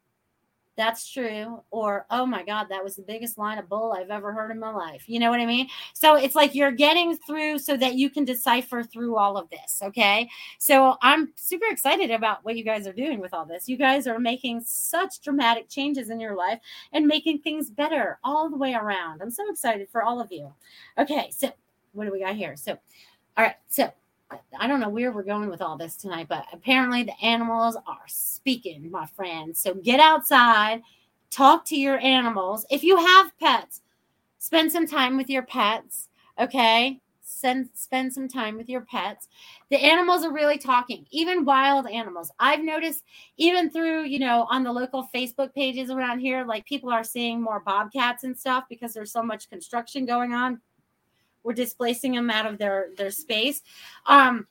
that's 0.80 1.12
true. 1.12 1.62
Or, 1.72 2.06
oh 2.10 2.26
my 2.26 2.42
God, 2.42 2.68
that 2.70 2.82
was 2.82 2.96
the 2.96 3.02
biggest 3.02 3.38
line 3.38 3.58
of 3.58 3.68
bull 3.68 3.92
I've 3.92 4.10
ever 4.10 4.32
heard 4.32 4.50
in 4.50 4.62
my 4.62 4.72
life. 4.72 5.10
You 5.10 5.20
know 5.20 5.30
what 5.30 5.42
I 5.42 5.46
mean? 5.46 5.68
So 5.94 6.16
it's 6.16 6.36
like 6.36 6.56
you're 6.56 6.72
getting 6.72 7.18
through 7.18 7.60
so 7.60 7.76
that 7.76 7.96
you 7.96 8.10
can 8.10 8.24
decipher 8.24 8.82
through 8.82 9.18
all 9.18 9.36
of 9.36 9.50
this. 9.50 9.82
Okay. 9.84 10.30
So 10.58 10.96
I'm 11.02 11.34
super 11.36 11.66
excited 11.70 12.12
about 12.12 12.46
what 12.46 12.56
you 12.56 12.64
guys 12.64 12.88
are 12.88 12.94
doing 12.94 13.20
with 13.20 13.34
all 13.34 13.44
this. 13.46 13.68
You 13.68 13.76
guys 13.76 14.08
are 14.08 14.20
making 14.20 14.62
such 14.62 15.20
dramatic 15.20 15.68
changes 15.68 16.10
in 16.10 16.22
your 16.22 16.38
life 16.38 16.60
and 16.94 17.06
making 17.06 17.40
things 17.40 17.70
better 17.70 18.18
all 18.24 18.50
the 18.50 18.56
way 18.56 18.74
around. 18.74 19.22
I'm 19.22 19.32
so 19.32 19.50
excited 19.50 19.90
for 19.92 20.02
all 20.02 20.22
of 20.22 20.32
you. 20.32 20.54
Okay. 20.98 21.30
So, 21.32 21.52
what 21.92 22.06
do 22.06 22.12
we 22.14 22.22
got 22.22 22.38
here? 22.38 22.56
So, 22.56 22.78
all 23.36 23.44
right. 23.44 23.56
So, 23.68 23.92
I 24.60 24.68
don't 24.68 24.80
know 24.80 24.90
where 24.90 25.12
we're 25.12 25.24
going 25.24 25.50
with 25.50 25.62
all 25.62 25.78
this 25.78 25.96
tonight, 25.96 26.28
but 26.30 26.46
apparently 26.54 27.04
the 27.04 27.20
animals 27.24 27.76
are 27.88 27.98
speaking, 28.08 28.92
my 28.92 29.06
friends. 29.08 29.60
So 29.60 29.74
get 29.74 30.00
outside, 30.00 30.82
talk 31.32 31.66
to 31.66 31.76
your 31.76 31.98
animals. 32.00 32.66
If 32.70 32.84
you 32.84 32.98
have 32.98 33.38
pets, 33.40 33.82
spend 34.38 34.72
some 34.72 34.86
time 34.86 35.18
with 35.18 35.30
your 35.30 35.44
pets, 35.44 36.10
okay? 36.40 37.00
Send, 37.24 37.70
spend 37.74 38.14
some 38.14 38.28
time 38.28 38.58
with 38.58 38.70
your 38.70 38.82
pets. 38.82 39.28
The 39.70 39.78
animals 39.78 40.24
are 40.26 40.34
really 40.34 40.58
talking, 40.58 41.06
even 41.12 41.46
wild 41.46 41.88
animals. 41.88 42.32
I've 42.40 42.64
noticed, 42.64 43.04
even 43.38 43.70
through, 43.70 44.04
you 44.04 44.20
know, 44.20 44.48
on 44.50 44.64
the 44.64 44.72
local 44.72 45.10
Facebook 45.14 45.54
pages 45.54 45.90
around 45.90 46.20
here, 46.20 46.44
like 46.46 46.66
people 46.66 46.92
are 46.92 47.04
seeing 47.04 47.42
more 47.42 47.62
bobcats 47.62 48.24
and 48.24 48.38
stuff 48.38 48.66
because 48.70 48.94
there's 48.94 49.12
so 49.12 49.24
much 49.24 49.50
construction 49.50 50.06
going 50.06 50.34
on 50.34 50.60
we're 51.50 51.56
displacing 51.56 52.12
them 52.12 52.30
out 52.30 52.46
of 52.46 52.60
their 52.60 52.90
their 52.96 53.10
space. 53.10 53.64
Um 54.06 54.46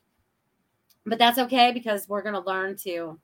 but 1.05 1.17
that's 1.17 1.39
okay 1.39 1.71
because 1.71 2.09
we're 2.09 2.21
going 2.21 2.35
to 2.35 2.41
learn 2.41 2.75
to 2.75 3.17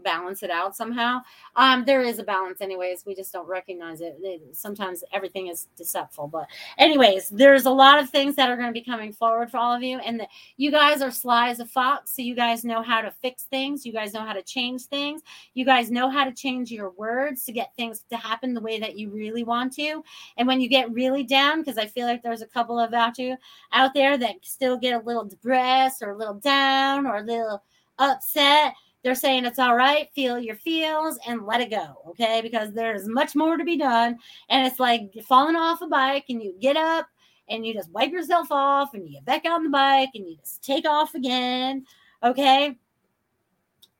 balance 0.00 0.42
it 0.42 0.50
out 0.50 0.76
somehow. 0.76 1.20
Um, 1.56 1.84
there 1.84 2.02
is 2.02 2.18
a 2.18 2.24
balance, 2.24 2.60
anyways. 2.60 3.04
We 3.06 3.14
just 3.14 3.32
don't 3.32 3.48
recognize 3.48 4.00
it. 4.00 4.18
Sometimes 4.52 5.04
everything 5.12 5.48
is 5.48 5.68
deceitful, 5.76 6.28
but 6.28 6.46
anyways, 6.78 7.28
there's 7.28 7.66
a 7.66 7.70
lot 7.70 8.00
of 8.00 8.10
things 8.10 8.36
that 8.36 8.50
are 8.50 8.56
going 8.56 8.68
to 8.68 8.72
be 8.72 8.84
coming 8.84 9.12
forward 9.12 9.50
for 9.50 9.58
all 9.58 9.74
of 9.74 9.82
you, 9.82 9.98
and 9.98 10.20
the, 10.20 10.28
you 10.56 10.70
guys 10.70 11.02
are 11.02 11.10
sly 11.10 11.50
as 11.50 11.60
a 11.60 11.66
fox, 11.66 12.16
so 12.16 12.22
you 12.22 12.34
guys 12.34 12.64
know 12.64 12.82
how 12.82 13.00
to 13.00 13.10
fix 13.10 13.44
things. 13.44 13.86
You 13.86 13.92
guys 13.92 14.12
know 14.12 14.24
how 14.24 14.32
to 14.32 14.42
change 14.42 14.82
things. 14.82 15.22
You 15.54 15.64
guys 15.64 15.90
know 15.90 16.08
how 16.08 16.24
to 16.24 16.32
change 16.32 16.70
your 16.70 16.90
words 16.90 17.44
to 17.44 17.52
get 17.52 17.74
things 17.76 18.04
to 18.10 18.16
happen 18.16 18.54
the 18.54 18.60
way 18.60 18.80
that 18.80 18.96
you 18.96 19.10
really 19.10 19.44
want 19.44 19.72
to. 19.74 20.02
And 20.36 20.46
when 20.46 20.60
you 20.60 20.68
get 20.68 20.92
really 20.92 21.22
down, 21.22 21.60
because 21.60 21.78
I 21.78 21.86
feel 21.86 22.06
like 22.06 22.22
there's 22.22 22.42
a 22.42 22.46
couple 22.46 22.78
of 22.78 22.94
out 22.94 23.18
you 23.18 23.36
out 23.72 23.94
there 23.94 24.16
that 24.18 24.36
still 24.42 24.76
get 24.76 25.00
a 25.00 25.04
little 25.04 25.24
depressed 25.24 26.02
or 26.02 26.10
a 26.10 26.16
little 26.16 26.34
down 26.34 27.06
or 27.06 27.16
a 27.16 27.22
little 27.22 27.62
upset 27.98 28.74
they're 29.02 29.14
saying 29.14 29.44
it's 29.44 29.58
all 29.58 29.74
right, 29.74 30.08
feel 30.14 30.38
your 30.38 30.56
feels 30.56 31.18
and 31.26 31.46
let 31.46 31.60
it 31.60 31.70
go, 31.70 31.96
okay? 32.08 32.40
Because 32.42 32.72
there's 32.72 33.08
much 33.08 33.34
more 33.34 33.56
to 33.56 33.64
be 33.64 33.76
done. 33.76 34.18
And 34.48 34.66
it's 34.66 34.78
like 34.78 35.12
falling 35.26 35.56
off 35.56 35.80
a 35.80 35.86
bike 35.86 36.24
and 36.28 36.42
you 36.42 36.54
get 36.60 36.76
up 36.76 37.06
and 37.48 37.66
you 37.66 37.72
just 37.72 37.90
wipe 37.90 38.12
yourself 38.12 38.48
off 38.50 38.94
and 38.94 39.06
you 39.06 39.14
get 39.14 39.24
back 39.24 39.44
on 39.44 39.64
the 39.64 39.70
bike 39.70 40.10
and 40.14 40.28
you 40.28 40.36
just 40.36 40.62
take 40.62 40.86
off 40.86 41.14
again, 41.14 41.84
okay? 42.22 42.76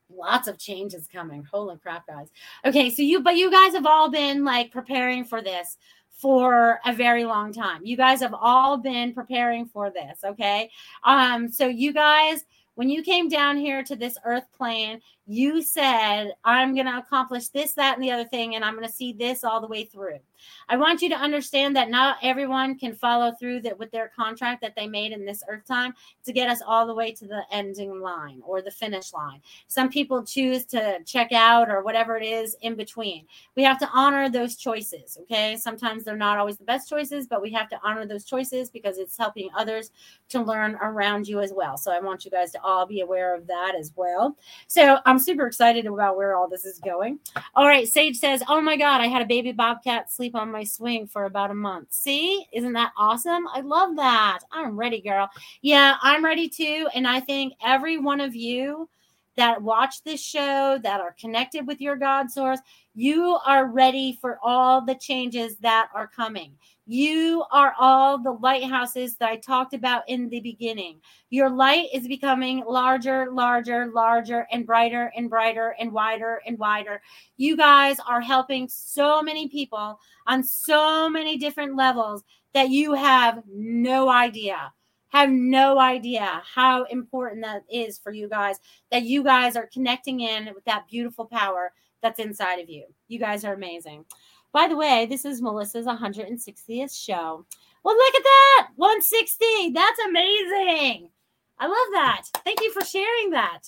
Lots 0.09 0.47
of 0.47 0.59
changes 0.59 1.07
coming. 1.11 1.47
Holy 1.51 1.77
crap, 1.77 2.05
guys. 2.05 2.29
Okay, 2.65 2.89
so 2.89 3.01
you, 3.01 3.21
but 3.21 3.37
you 3.37 3.49
guys 3.49 3.73
have 3.73 3.85
all 3.85 4.09
been 4.09 4.43
like 4.43 4.71
preparing 4.71 5.25
for 5.25 5.41
this 5.41 5.77
for 6.11 6.79
a 6.85 6.93
very 6.93 7.25
long 7.25 7.51
time. 7.51 7.81
You 7.83 7.97
guys 7.97 8.19
have 8.19 8.35
all 8.39 8.77
been 8.77 9.13
preparing 9.13 9.65
for 9.65 9.89
this, 9.89 10.19
okay? 10.23 10.69
Um, 11.03 11.51
so 11.51 11.67
you 11.67 11.91
guys 11.93 12.45
when 12.75 12.89
you 12.89 13.03
came 13.03 13.27
down 13.29 13.57
here 13.57 13.83
to 13.83 13.95
this 13.95 14.17
earth 14.25 14.45
plane, 14.57 15.01
you 15.31 15.61
said, 15.61 16.33
I'm 16.43 16.73
going 16.73 16.87
to 16.87 16.97
accomplish 16.97 17.47
this, 17.47 17.71
that, 17.73 17.95
and 17.95 18.03
the 18.03 18.11
other 18.11 18.25
thing, 18.25 18.55
and 18.55 18.65
I'm 18.65 18.75
going 18.75 18.87
to 18.87 18.93
see 18.93 19.13
this 19.13 19.45
all 19.45 19.61
the 19.61 19.67
way 19.67 19.85
through. 19.85 20.19
I 20.67 20.75
want 20.75 21.01
you 21.01 21.09
to 21.09 21.15
understand 21.15 21.75
that 21.75 21.89
not 21.89 22.17
everyone 22.21 22.77
can 22.77 22.95
follow 22.95 23.31
through 23.39 23.61
that 23.61 23.77
with 23.77 23.91
their 23.91 24.11
contract 24.15 24.61
that 24.61 24.75
they 24.75 24.87
made 24.87 25.11
in 25.11 25.25
this 25.25 25.43
earth 25.47 25.65
time 25.65 25.93
to 26.25 26.33
get 26.33 26.49
us 26.49 26.61
all 26.65 26.87
the 26.87 26.95
way 26.95 27.11
to 27.13 27.27
the 27.27 27.43
ending 27.51 28.01
line 28.01 28.41
or 28.43 28.61
the 28.61 28.71
finish 28.71 29.13
line. 29.13 29.41
Some 29.67 29.89
people 29.89 30.25
choose 30.25 30.65
to 30.65 30.97
check 31.05 31.31
out 31.31 31.69
or 31.69 31.83
whatever 31.83 32.17
it 32.17 32.25
is 32.25 32.57
in 32.61 32.75
between. 32.75 33.25
We 33.55 33.63
have 33.63 33.79
to 33.79 33.89
honor 33.93 34.29
those 34.29 34.55
choices, 34.55 35.17
okay? 35.21 35.55
Sometimes 35.55 36.03
they're 36.03 36.17
not 36.17 36.39
always 36.39 36.57
the 36.57 36.65
best 36.65 36.89
choices, 36.89 37.27
but 37.27 37.41
we 37.41 37.51
have 37.51 37.69
to 37.69 37.79
honor 37.83 38.05
those 38.05 38.25
choices 38.25 38.69
because 38.69 38.97
it's 38.97 39.17
helping 39.17 39.49
others 39.55 39.91
to 40.29 40.41
learn 40.41 40.75
around 40.81 41.27
you 41.27 41.39
as 41.39 41.53
well. 41.53 41.77
So 41.77 41.91
I 41.91 41.99
want 41.99 42.25
you 42.25 42.31
guys 42.31 42.51
to 42.53 42.61
all 42.61 42.85
be 42.85 43.01
aware 43.01 43.35
of 43.35 43.47
that 43.47 43.75
as 43.79 43.91
well. 43.95 44.35
So 44.67 44.99
I'm 45.05 45.19
super 45.21 45.47
excited 45.47 45.85
about 45.85 46.17
where 46.17 46.35
all 46.35 46.47
this 46.47 46.65
is 46.65 46.79
going. 46.79 47.19
All 47.55 47.65
right, 47.65 47.87
Sage 47.87 48.17
says, 48.17 48.43
"Oh 48.47 48.61
my 48.61 48.77
god, 48.77 49.01
I 49.01 49.07
had 49.07 49.21
a 49.21 49.25
baby 49.25 49.51
bobcat 49.51 50.11
sleep 50.11 50.35
on 50.35 50.51
my 50.51 50.63
swing 50.63 51.07
for 51.07 51.25
about 51.25 51.51
a 51.51 51.55
month. 51.55 51.87
See, 51.91 52.45
isn't 52.51 52.73
that 52.73 52.91
awesome? 52.97 53.47
I 53.53 53.61
love 53.61 53.95
that. 53.97 54.39
I'm 54.51 54.77
ready, 54.77 55.01
girl. 55.01 55.29
Yeah, 55.61 55.95
I'm 56.01 56.23
ready 56.23 56.49
too. 56.49 56.87
And 56.93 57.07
I 57.07 57.19
think 57.19 57.53
every 57.63 57.97
one 57.97 58.19
of 58.19 58.35
you 58.35 58.89
that 59.35 59.61
watch 59.61 60.03
this 60.03 60.21
show, 60.21 60.77
that 60.83 60.99
are 60.99 61.15
connected 61.19 61.65
with 61.65 61.79
your 61.79 61.95
God 61.95 62.29
source, 62.29 62.59
you 62.93 63.37
are 63.45 63.67
ready 63.67 64.17
for 64.19 64.37
all 64.43 64.83
the 64.83 64.95
changes 64.95 65.55
that 65.57 65.89
are 65.95 66.07
coming. 66.07 66.57
You 66.85 67.45
are 67.51 67.73
all 67.79 68.17
the 68.17 68.33
lighthouses 68.33 69.15
that 69.17 69.29
I 69.29 69.37
talked 69.37 69.73
about 69.73 70.03
in 70.09 70.27
the 70.27 70.41
beginning. 70.41 70.99
Your 71.29 71.49
light 71.49 71.87
is 71.93 72.07
becoming 72.07 72.63
larger, 72.67 73.31
larger, 73.31 73.91
larger, 73.93 74.45
and 74.51 74.65
brighter 74.65 75.11
and 75.15 75.29
brighter 75.29 75.75
and 75.79 75.93
wider 75.93 76.41
and 76.45 76.57
wider. 76.59 77.01
You 77.37 77.55
guys 77.55 77.97
are 78.05 78.19
helping 78.19 78.67
so 78.67 79.21
many 79.21 79.47
people 79.47 79.97
on 80.27 80.43
so 80.43 81.09
many 81.09 81.37
different 81.37 81.77
levels 81.77 82.23
that 82.53 82.69
you 82.69 82.93
have 82.93 83.41
no 83.47 84.09
idea 84.09 84.73
have 85.07 85.29
no 85.29 85.77
idea 85.77 86.41
how 86.55 86.83
important 86.85 87.43
that 87.43 87.63
is 87.69 87.99
for 87.99 88.13
you 88.13 88.29
guys 88.29 88.57
that 88.91 89.03
you 89.03 89.21
guys 89.23 89.57
are 89.57 89.67
connecting 89.67 90.21
in 90.21 90.45
with 90.55 90.63
that 90.63 90.87
beautiful 90.87 91.25
power 91.25 91.73
that's 92.01 92.19
inside 92.19 92.59
of 92.59 92.69
you. 92.69 92.85
You 93.07 93.19
guys 93.19 93.45
are 93.45 93.53
amazing. 93.53 94.05
By 94.53 94.67
the 94.67 94.75
way, 94.75 95.05
this 95.05 95.23
is 95.25 95.41
Melissa's 95.41 95.85
160th 95.85 96.93
show. 96.93 97.45
Well, 97.83 97.95
look 97.95 98.15
at 98.15 98.23
that 98.23 98.67
160. 98.75 99.71
That's 99.73 99.99
amazing. 100.07 101.09
I 101.57 101.67
love 101.67 101.87
that. 101.93 102.23
Thank 102.43 102.61
you 102.61 102.71
for 102.71 102.83
sharing 102.83 103.31
that. 103.31 103.61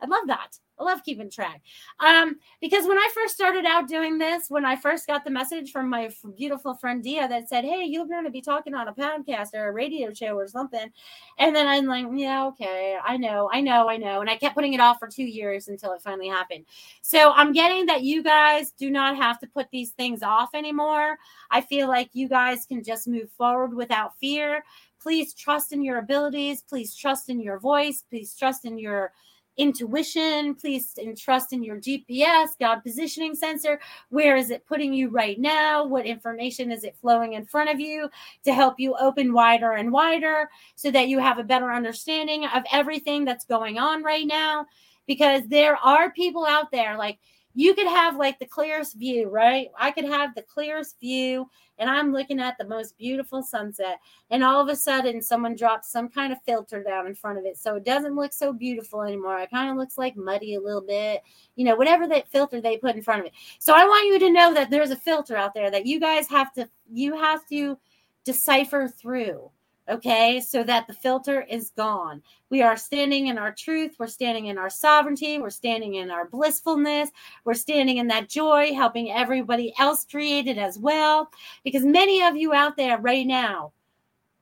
I 0.00 0.06
love 0.06 0.26
that. 0.26 0.58
I 0.78 0.84
love 0.84 1.04
keeping 1.04 1.30
track. 1.30 1.62
Um, 2.00 2.36
because 2.60 2.86
when 2.86 2.98
I 2.98 3.08
first 3.14 3.34
started 3.34 3.64
out 3.64 3.88
doing 3.88 4.18
this, 4.18 4.46
when 4.48 4.64
I 4.64 4.76
first 4.76 5.06
got 5.06 5.24
the 5.24 5.30
message 5.30 5.70
from 5.70 5.88
my 5.88 6.10
beautiful 6.36 6.74
friend 6.74 7.02
Dia 7.02 7.28
that 7.28 7.48
said, 7.48 7.64
Hey, 7.64 7.84
you're 7.84 8.06
going 8.06 8.24
to 8.24 8.30
be 8.30 8.40
talking 8.40 8.74
on 8.74 8.88
a 8.88 8.94
podcast 8.94 9.54
or 9.54 9.68
a 9.68 9.72
radio 9.72 10.12
show 10.12 10.36
or 10.36 10.48
something. 10.48 10.90
And 11.38 11.54
then 11.54 11.68
I'm 11.68 11.86
like, 11.86 12.06
Yeah, 12.12 12.46
okay. 12.46 12.98
I 13.04 13.16
know, 13.16 13.48
I 13.52 13.60
know, 13.60 13.88
I 13.88 13.96
know. 13.96 14.20
And 14.20 14.28
I 14.28 14.36
kept 14.36 14.54
putting 14.54 14.74
it 14.74 14.80
off 14.80 14.98
for 14.98 15.08
two 15.08 15.24
years 15.24 15.68
until 15.68 15.92
it 15.92 16.02
finally 16.02 16.28
happened. 16.28 16.64
So 17.02 17.30
I'm 17.32 17.52
getting 17.52 17.86
that 17.86 18.02
you 18.02 18.22
guys 18.22 18.72
do 18.72 18.90
not 18.90 19.16
have 19.16 19.38
to 19.40 19.46
put 19.46 19.70
these 19.70 19.90
things 19.92 20.22
off 20.22 20.50
anymore. 20.54 21.18
I 21.50 21.60
feel 21.60 21.88
like 21.88 22.10
you 22.12 22.28
guys 22.28 22.66
can 22.66 22.82
just 22.82 23.06
move 23.06 23.30
forward 23.30 23.74
without 23.74 24.18
fear. 24.18 24.64
Please 25.00 25.34
trust 25.34 25.72
in 25.72 25.82
your 25.82 25.98
abilities. 25.98 26.62
Please 26.62 26.96
trust 26.96 27.28
in 27.28 27.38
your 27.38 27.60
voice. 27.60 28.02
Please 28.08 28.34
trust 28.34 28.64
in 28.64 28.78
your 28.78 29.12
intuition. 29.56 30.54
Please 30.54 30.96
trust 31.18 31.52
in 31.52 31.62
your 31.62 31.80
GPS, 31.80 32.48
God 32.58 32.80
positioning 32.80 33.34
sensor. 33.34 33.80
Where 34.10 34.36
is 34.36 34.50
it 34.50 34.66
putting 34.66 34.92
you 34.92 35.08
right 35.10 35.38
now? 35.38 35.84
What 35.84 36.06
information 36.06 36.72
is 36.72 36.84
it 36.84 36.96
flowing 37.00 37.34
in 37.34 37.46
front 37.46 37.70
of 37.70 37.80
you 37.80 38.08
to 38.44 38.52
help 38.52 38.74
you 38.78 38.94
open 39.00 39.32
wider 39.32 39.72
and 39.72 39.92
wider 39.92 40.48
so 40.76 40.90
that 40.90 41.08
you 41.08 41.18
have 41.18 41.38
a 41.38 41.44
better 41.44 41.72
understanding 41.72 42.46
of 42.46 42.62
everything 42.72 43.24
that's 43.24 43.44
going 43.44 43.78
on 43.78 44.02
right 44.02 44.26
now? 44.26 44.66
Because 45.06 45.42
there 45.48 45.76
are 45.76 46.10
people 46.12 46.46
out 46.46 46.70
there 46.70 46.96
like, 46.96 47.18
you 47.54 47.74
could 47.74 47.86
have 47.86 48.16
like 48.16 48.38
the 48.38 48.46
clearest 48.46 48.96
view, 48.96 49.28
right? 49.28 49.68
I 49.78 49.92
could 49.92 50.04
have 50.04 50.34
the 50.34 50.42
clearest 50.42 50.98
view 51.00 51.48
and 51.78 51.88
I'm 51.88 52.12
looking 52.12 52.40
at 52.40 52.58
the 52.58 52.66
most 52.66 52.98
beautiful 52.98 53.42
sunset. 53.42 53.98
And 54.30 54.42
all 54.42 54.60
of 54.60 54.68
a 54.68 54.76
sudden, 54.76 55.22
someone 55.22 55.54
drops 55.54 55.90
some 55.90 56.08
kind 56.08 56.32
of 56.32 56.42
filter 56.42 56.82
down 56.82 57.06
in 57.06 57.14
front 57.14 57.38
of 57.38 57.44
it. 57.44 57.56
So 57.56 57.76
it 57.76 57.84
doesn't 57.84 58.16
look 58.16 58.32
so 58.32 58.52
beautiful 58.52 59.02
anymore. 59.02 59.38
It 59.40 59.50
kind 59.50 59.70
of 59.70 59.76
looks 59.76 59.98
like 59.98 60.16
muddy 60.16 60.54
a 60.54 60.60
little 60.60 60.82
bit, 60.82 61.22
you 61.56 61.64
know, 61.64 61.76
whatever 61.76 62.06
that 62.08 62.28
filter 62.28 62.60
they 62.60 62.76
put 62.76 62.96
in 62.96 63.02
front 63.02 63.20
of 63.20 63.26
it. 63.26 63.32
So 63.58 63.72
I 63.74 63.84
want 63.84 64.06
you 64.06 64.18
to 64.20 64.32
know 64.32 64.54
that 64.54 64.70
there's 64.70 64.90
a 64.90 64.96
filter 64.96 65.36
out 65.36 65.54
there 65.54 65.70
that 65.70 65.86
you 65.86 66.00
guys 66.00 66.28
have 66.28 66.52
to, 66.54 66.68
you 66.92 67.16
have 67.16 67.46
to 67.48 67.78
decipher 68.24 68.88
through 68.88 69.50
okay, 69.88 70.40
so 70.40 70.62
that 70.64 70.86
the 70.86 70.94
filter 70.94 71.42
is 71.42 71.70
gone. 71.76 72.22
We 72.50 72.62
are 72.62 72.76
standing 72.76 73.26
in 73.26 73.38
our 73.38 73.52
truth, 73.52 73.96
we're 73.98 74.06
standing 74.06 74.46
in 74.46 74.58
our 74.58 74.70
sovereignty, 74.70 75.38
we're 75.38 75.50
standing 75.50 75.94
in 75.94 76.10
our 76.10 76.26
blissfulness, 76.26 77.10
we're 77.44 77.54
standing 77.54 77.98
in 77.98 78.06
that 78.08 78.28
joy, 78.28 78.72
helping 78.74 79.10
everybody 79.10 79.74
else 79.78 80.04
create 80.04 80.46
it 80.46 80.58
as 80.58 80.78
well. 80.78 81.30
Because 81.64 81.84
many 81.84 82.22
of 82.22 82.36
you 82.36 82.52
out 82.52 82.76
there 82.76 82.98
right 82.98 83.26
now 83.26 83.72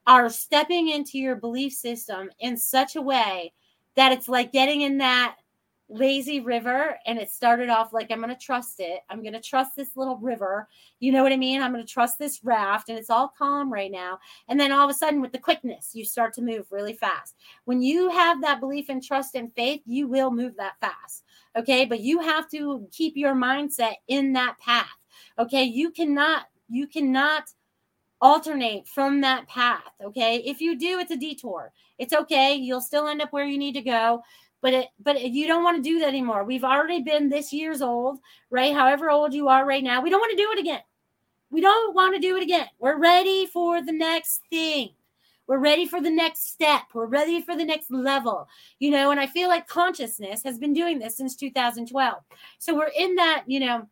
are 0.06 0.28
stepping 0.28 0.88
into 0.88 1.18
your 1.18 1.36
belief 1.36 1.72
system 1.72 2.30
in 2.40 2.56
such 2.56 2.96
a 2.96 3.02
way 3.02 3.52
that 3.94 4.12
it's 4.12 4.28
like 4.28 4.52
getting 4.52 4.82
in 4.82 4.98
that 4.98 5.36
lazy 5.92 6.40
river 6.40 6.98
and 7.06 7.18
it 7.18 7.30
started 7.30 7.68
off 7.68 7.92
like 7.92 8.10
i'm 8.10 8.20
going 8.20 8.34
to 8.34 8.40
trust 8.40 8.80
it. 8.80 9.00
I'm 9.10 9.20
going 9.22 9.34
to 9.34 9.40
trust 9.40 9.76
this 9.76 9.96
little 9.96 10.16
river. 10.16 10.68
You 11.00 11.12
know 11.12 11.22
what 11.22 11.32
i 11.32 11.36
mean? 11.36 11.60
I'm 11.60 11.72
going 11.72 11.84
to 11.84 11.92
trust 11.92 12.18
this 12.18 12.42
raft 12.42 12.88
and 12.88 12.98
it's 12.98 13.10
all 13.10 13.32
calm 13.36 13.72
right 13.72 13.90
now. 13.90 14.18
And 14.48 14.58
then 14.58 14.72
all 14.72 14.84
of 14.84 14.90
a 14.90 14.94
sudden 14.94 15.20
with 15.20 15.32
the 15.32 15.38
quickness 15.38 15.90
you 15.94 16.04
start 16.04 16.32
to 16.34 16.42
move 16.42 16.66
really 16.70 16.94
fast. 16.94 17.36
When 17.64 17.82
you 17.82 18.10
have 18.10 18.40
that 18.40 18.60
belief 18.60 18.88
and 18.88 19.02
trust 19.02 19.34
and 19.34 19.54
faith 19.54 19.82
you 19.84 20.08
will 20.08 20.30
move 20.30 20.56
that 20.56 20.80
fast 20.80 21.24
okay? 21.56 21.84
But 21.84 22.00
you 22.00 22.20
have 22.20 22.48
to 22.50 22.88
keep 22.90 23.16
your 23.16 23.34
mindset 23.34 23.94
in 24.08 24.32
that 24.32 24.58
path 24.58 24.96
okay? 25.38 25.64
You 25.64 25.90
cannot 25.90 26.46
you 26.68 26.86
cannot 26.86 27.44
alternate 28.20 28.86
from 28.86 29.20
that 29.20 29.46
path 29.48 29.92
okay? 30.02 30.36
If 30.38 30.60
you 30.60 30.78
do 30.78 30.98
it's 30.98 31.10
a 31.10 31.16
detour. 31.16 31.72
It's 31.98 32.14
okay. 32.14 32.54
You'll 32.54 32.80
still 32.80 33.06
end 33.06 33.22
up 33.22 33.32
where 33.32 33.44
you 33.44 33.58
need 33.58 33.74
to 33.74 33.82
go 33.82 34.22
but 34.62 34.72
it 34.72 34.88
but 35.02 35.20
you 35.20 35.46
don't 35.46 35.64
want 35.64 35.76
to 35.76 35.82
do 35.82 35.98
that 35.98 36.08
anymore. 36.08 36.44
We've 36.44 36.64
already 36.64 37.02
been 37.02 37.28
this 37.28 37.52
years 37.52 37.82
old 37.82 38.20
right? 38.50 38.74
However 38.74 39.10
old 39.10 39.34
you 39.34 39.48
are 39.48 39.66
right 39.66 39.84
now 39.84 40.00
we 40.00 40.08
don't 40.08 40.20
want 40.20 40.30
to 40.30 40.42
do 40.42 40.52
it 40.52 40.58
again. 40.58 40.80
We 41.50 41.60
don't 41.60 41.94
want 41.94 42.14
to 42.14 42.20
do 42.20 42.36
it 42.36 42.42
again. 42.42 42.68
We're 42.78 42.98
ready 42.98 43.44
for 43.44 43.82
the 43.82 43.92
next 43.92 44.40
thing. 44.48 44.94
We're 45.46 45.58
ready 45.58 45.84
for 45.84 46.00
the 46.00 46.10
next 46.10 46.50
step. 46.50 46.84
We're 46.94 47.04
ready 47.06 47.42
for 47.42 47.54
the 47.56 47.64
next 47.64 47.90
level 47.90 48.48
you 48.78 48.90
know 48.90 49.10
and 49.10 49.20
i 49.20 49.26
feel 49.26 49.48
like 49.48 49.66
consciousness 49.66 50.42
has 50.42 50.58
been 50.58 50.72
doing 50.72 50.98
this 50.98 51.16
since 51.16 51.36
2012 51.36 52.14
so 52.58 52.74
we're 52.74 52.90
in 52.98 53.14
that 53.16 53.44
you 53.46 53.60
know 53.60 53.86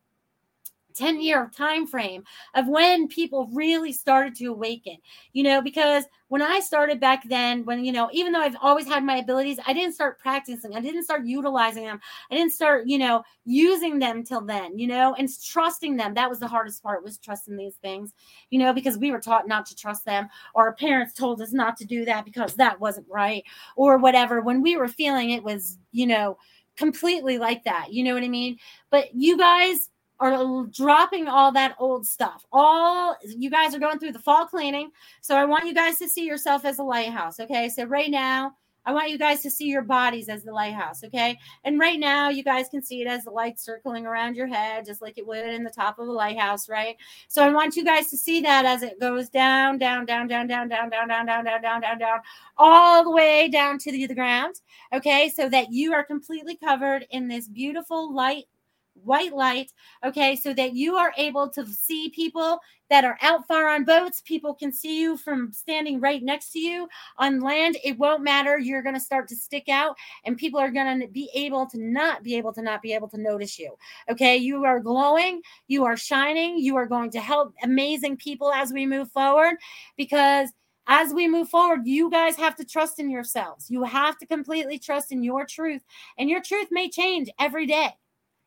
10 1.01 1.21
year 1.23 1.51
time 1.57 1.87
frame 1.87 2.23
of 2.55 2.69
when 2.69 3.09
people 3.09 3.49
really 3.55 3.91
started 3.91 4.35
to 4.35 4.47
awaken 4.47 4.97
you 5.33 5.43
know 5.43 5.63
because 5.63 6.05
when 6.29 6.43
i 6.43 6.61
started 6.61 7.01
back 7.01 7.27
then 7.29 7.65
when 7.65 7.83
you 7.85 7.91
know 7.91 8.11
even 8.13 8.33
though 8.33 8.41
i've 8.41 8.57
always 8.61 8.87
had 8.87 9.03
my 9.03 9.17
abilities 9.17 9.59
i 9.67 9.73
didn't 9.73 9.95
start 9.95 10.19
practicing 10.19 10.75
i 10.77 10.81
didn't 10.81 11.03
start 11.03 11.25
utilizing 11.25 11.85
them 11.85 11.99
i 12.31 12.35
didn't 12.35 12.53
start 12.53 12.87
you 12.87 12.99
know 12.99 13.23
using 13.47 13.99
them 13.99 14.23
till 14.23 14.43
then 14.43 14.79
you 14.79 14.87
know 14.87 15.15
and 15.19 15.29
trusting 15.43 15.97
them 15.97 16.13
that 16.13 16.29
was 16.29 16.39
the 16.39 16.47
hardest 16.47 16.83
part 16.83 17.03
was 17.03 17.17
trusting 17.17 17.57
these 17.57 17.77
things 17.77 18.13
you 18.51 18.59
know 18.59 18.73
because 18.73 18.99
we 18.99 19.11
were 19.11 19.21
taught 19.21 19.49
not 19.49 19.65
to 19.65 19.75
trust 19.75 20.05
them 20.05 20.29
or 20.55 20.67
our 20.67 20.75
parents 20.75 21.15
told 21.15 21.41
us 21.41 21.53
not 21.53 21.77
to 21.79 21.87
do 21.87 22.05
that 22.05 22.27
because 22.27 22.55
that 22.55 22.79
wasn't 22.79 23.07
right 23.09 23.43
or 23.75 23.97
whatever 23.97 24.43
when 24.43 24.61
we 24.61 24.77
were 24.77 24.89
feeling 24.89 25.31
it 25.31 25.43
was 25.43 25.79
you 25.93 26.07
know 26.07 26.37
completely 26.77 27.37
like 27.37 27.65
that 27.65 27.93
you 27.93 28.03
know 28.05 28.15
what 28.15 28.23
i 28.23 28.29
mean? 28.29 28.57
But 28.91 29.15
you 29.15 29.37
guys 29.37 29.90
are 30.21 30.67
dropping 30.67 31.29
all 31.29 31.51
that 31.53 31.75
old 31.79 32.07
stuff. 32.07 32.45
All 32.53 33.17
you 33.25 33.51
guys 33.51 33.75
are 33.75 33.79
going 33.79 33.99
through 33.99 34.13
the 34.13 34.19
fall 34.19 34.47
cleaning. 34.47 34.91
So 35.23 35.37
I 35.37 35.47
want 35.47 35.67
you 35.67 35.75
guys 35.75 35.99
to 35.99 36.09
see 36.09 36.27
yourself 36.27 36.65
as 36.65 36.79
a 36.79 36.83
lighthouse. 36.83 37.41
Okay. 37.41 37.71
So 37.71 37.85
right 37.85 38.11
now, 38.11 38.55
I 38.87 38.93
want 38.93 39.11
you 39.11 39.19
guys 39.19 39.43
to 39.43 39.51
see 39.51 39.67
your 39.67 39.83
bodies 39.83 40.29
as 40.29 40.43
the 40.43 40.53
lighthouse. 40.53 41.05
Okay. 41.05 41.39
And 41.65 41.79
right 41.79 41.99
now, 41.99 42.29
you 42.29 42.43
guys 42.43 42.69
can 42.69 42.83
see 42.83 43.03
it 43.03 43.07
as 43.07 43.25
the 43.25 43.31
light 43.31 43.59
circling 43.59 44.07
around 44.07 44.37
your 44.37 44.47
head, 44.47 44.87
just 44.87 45.03
like 45.03 45.17
it 45.19 45.27
would 45.27 45.47
in 45.47 45.65
the 45.65 45.71
top 45.71 45.99
of 45.99 46.09
a 46.09 46.13
lighthouse. 46.13 46.69
Right. 46.69 46.97
So 47.29 47.43
I 47.43 47.51
want 47.51 47.77
you 47.77 47.85
guys 47.85 48.11
to 48.11 48.17
see 48.17 48.41
that 48.43 48.67
as 48.67 48.83
it 48.83 49.01
goes 49.01 49.31
down, 49.31 49.79
down, 49.79 50.05
down, 50.05 50.27
down, 50.29 50.49
down, 50.49 50.69
down, 50.69 50.91
down, 50.91 51.09
down, 51.09 51.27
down, 51.27 51.45
down, 51.45 51.63
down, 51.63 51.81
down, 51.81 51.99
down, 51.99 52.21
all 52.59 53.05
the 53.05 53.11
way 53.11 53.49
down 53.49 53.79
to 53.79 53.93
the, 53.93 54.07
the 54.07 54.15
ground. 54.15 54.61
Okay. 54.93 55.31
So 55.35 55.49
that 55.49 55.73
you 55.73 55.95
are 55.95 56.05
completely 56.05 56.57
covered 56.57 57.07
in 57.11 57.29
this 57.29 57.49
beautiful 57.49 58.15
light 58.15 58.45
white 59.05 59.33
light, 59.35 59.73
okay, 60.05 60.37
so 60.37 60.53
that 60.55 60.75
you 60.75 60.97
are 60.97 61.13
able 61.17 61.49
to 61.51 61.67
see 61.67 62.11
people 62.11 62.61
that 62.91 63.05
are 63.05 63.17
out 63.23 63.47
far 63.47 63.69
on 63.69 63.85
boats. 63.85 64.21
People 64.21 64.53
can 64.53 64.73
see 64.73 65.01
you 65.01 65.17
from 65.17 65.53
standing 65.53 66.01
right 66.01 66.23
next 66.23 66.51
to 66.51 66.59
you 66.59 66.89
on 67.19 67.41
land. 67.41 67.79
It 67.85 67.99
won't 67.99 68.23
matter. 68.23 68.59
You're 68.59 68.83
going 68.83 68.97
to 68.97 69.01
start 69.01 69.29
to 69.29 69.37
stick 69.37 69.69
out, 69.69 69.97
and 70.25 70.37
people 70.37 70.61
are 70.61 70.71
going 70.71 71.01
to 71.01 71.07
be 71.07 71.31
able 71.35 71.67
to 71.67 71.79
not 71.81 72.23
be 72.23 72.35
able 72.35 72.53
to 72.53 72.63
not 72.63 72.83
be 72.83 72.93
able 72.93 73.09
to 73.09 73.19
notice 73.19 73.59
you. 73.59 73.75
Okay, 74.11 74.37
you 74.37 74.65
are 74.65 74.81
glowing, 74.81 75.41
you 75.69 75.85
are 75.85 75.97
shining, 75.97 76.59
you 76.59 76.77
are 76.77 76.87
going 76.87 77.11
to 77.13 77.21
help 77.21 77.55
amazing 77.63 78.17
people 78.17 78.53
as 78.53 78.73
we 78.73 78.87
move 78.87 79.11
forward 79.13 79.57
because 79.97 80.51
as 80.87 81.15
we 81.15 81.29
move 81.29 81.49
forward, 81.49 81.83
you 81.85 82.11
guys 82.11 82.35
have 82.37 82.57
to 82.57 82.65
trust 82.65 82.99
in 82.99 83.11
yourselves. 83.11 83.71
You 83.71 83.85
have 83.85 84.19
to 84.19 84.27
completely 84.27 84.77
trust 84.79 85.13
in 85.13 85.23
your 85.23 85.47
truth, 85.47 85.83
and 86.19 86.29
your 86.29 86.43
truth 86.43 86.69
may 86.73 86.91
change 86.91 87.31
every 87.39 87.67
day 87.67 87.91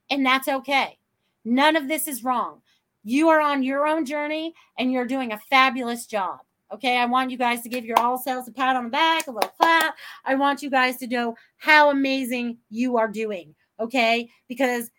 and 0.09 0.25
that's 0.25 0.47
okay. 0.47 0.97
None 1.45 1.75
of 1.75 1.87
this 1.87 2.07
is 2.07 2.23
wrong. 2.23 2.61
You 3.03 3.29
are 3.29 3.41
on 3.41 3.63
your 3.63 3.85
own 3.87 4.05
journey 4.05 4.53
and 4.77 4.91
you're 4.91 5.05
doing 5.05 5.33
a 5.33 5.39
fabulous 5.49 6.05
job. 6.05 6.39
Okay, 6.73 6.97
I 6.97 7.05
want 7.05 7.29
you 7.29 7.37
guys 7.37 7.61
to 7.61 7.69
give 7.69 7.85
your 7.85 7.99
all 7.99 8.17
selves 8.17 8.47
a 8.47 8.51
pat 8.51 8.75
on 8.75 8.85
the 8.85 8.89
back, 8.89 9.27
a 9.27 9.31
little 9.31 9.51
clap. 9.59 9.95
I 10.25 10.35
want 10.35 10.63
you 10.63 10.71
guys 10.71 10.97
to 10.97 11.07
know 11.07 11.35
how 11.57 11.91
amazing 11.91 12.57
you 12.69 12.97
are 12.97 13.07
doing. 13.07 13.53
Okay, 13.79 14.29
because 14.47 14.89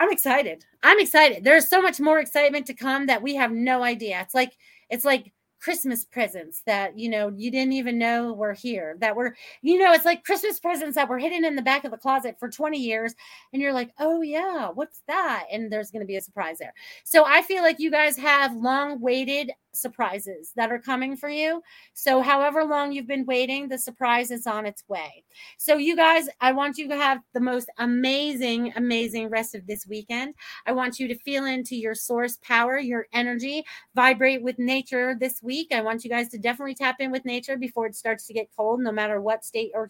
I'm 0.00 0.10
excited. 0.10 0.64
I'm 0.82 0.98
excited. 0.98 1.44
There's 1.44 1.68
so 1.68 1.80
much 1.80 2.00
more 2.00 2.18
excitement 2.18 2.66
to 2.66 2.74
come 2.74 3.06
that 3.06 3.22
we 3.22 3.36
have 3.36 3.52
no 3.52 3.84
idea. 3.84 4.20
It's 4.20 4.34
like 4.34 4.56
it's 4.90 5.04
like 5.04 5.32
Christmas 5.62 6.04
presents 6.04 6.62
that 6.66 6.98
you 6.98 7.08
know 7.08 7.32
you 7.36 7.50
didn't 7.50 7.72
even 7.72 7.98
know 7.98 8.32
were 8.32 8.52
here 8.52 8.96
that 9.00 9.14
were 9.14 9.36
you 9.62 9.78
know 9.78 9.92
it's 9.92 10.04
like 10.04 10.24
Christmas 10.24 10.58
presents 10.58 10.96
that 10.96 11.08
were 11.08 11.18
hidden 11.18 11.44
in 11.44 11.54
the 11.54 11.62
back 11.62 11.84
of 11.84 11.92
the 11.92 11.96
closet 11.96 12.36
for 12.40 12.48
20 12.48 12.78
years 12.78 13.14
and 13.52 13.62
you're 13.62 13.72
like 13.72 13.90
oh 14.00 14.22
yeah 14.22 14.68
what's 14.74 15.02
that? 15.06 15.44
And 15.52 15.72
there's 15.72 15.90
going 15.90 16.00
to 16.00 16.06
be 16.06 16.16
a 16.16 16.20
surprise 16.20 16.58
there. 16.58 16.74
So 17.04 17.24
I 17.24 17.42
feel 17.42 17.62
like 17.62 17.78
you 17.78 17.90
guys 17.90 18.16
have 18.16 18.54
long 18.56 19.00
waited 19.00 19.52
surprises 19.72 20.52
that 20.56 20.70
are 20.70 20.78
coming 20.78 21.16
for 21.16 21.28
you. 21.28 21.62
So, 21.94 22.20
however 22.22 22.64
long 22.64 22.92
you've 22.92 23.06
been 23.06 23.26
waiting, 23.26 23.68
the 23.68 23.78
surprise 23.78 24.30
is 24.30 24.46
on 24.46 24.66
its 24.66 24.84
way. 24.88 25.24
So, 25.58 25.76
you 25.76 25.96
guys, 25.96 26.28
I 26.40 26.52
want 26.52 26.78
you 26.78 26.88
to 26.88 26.96
have 26.96 27.20
the 27.32 27.40
most 27.40 27.70
amazing, 27.78 28.72
amazing 28.76 29.28
rest 29.28 29.54
of 29.54 29.66
this 29.66 29.86
weekend. 29.86 30.34
I 30.66 30.72
want 30.72 30.98
you 30.98 31.08
to 31.08 31.18
feel 31.18 31.44
into 31.44 31.76
your 31.76 31.94
source 31.94 32.38
power, 32.42 32.78
your 32.78 33.06
energy, 33.12 33.64
vibrate 33.94 34.42
with 34.42 34.58
nature 34.58 35.16
this 35.18 35.42
week. 35.42 35.68
I 35.72 35.80
want 35.80 36.04
you 36.04 36.10
guys 36.10 36.28
to 36.30 36.38
definitely 36.38 36.74
tap 36.74 36.96
in 37.00 37.10
with 37.10 37.24
nature 37.24 37.56
before 37.56 37.86
it 37.86 37.96
starts 37.96 38.26
to 38.26 38.34
get 38.34 38.48
cold, 38.56 38.80
no 38.80 38.92
matter 38.92 39.20
what 39.20 39.44
state 39.44 39.72
or 39.74 39.88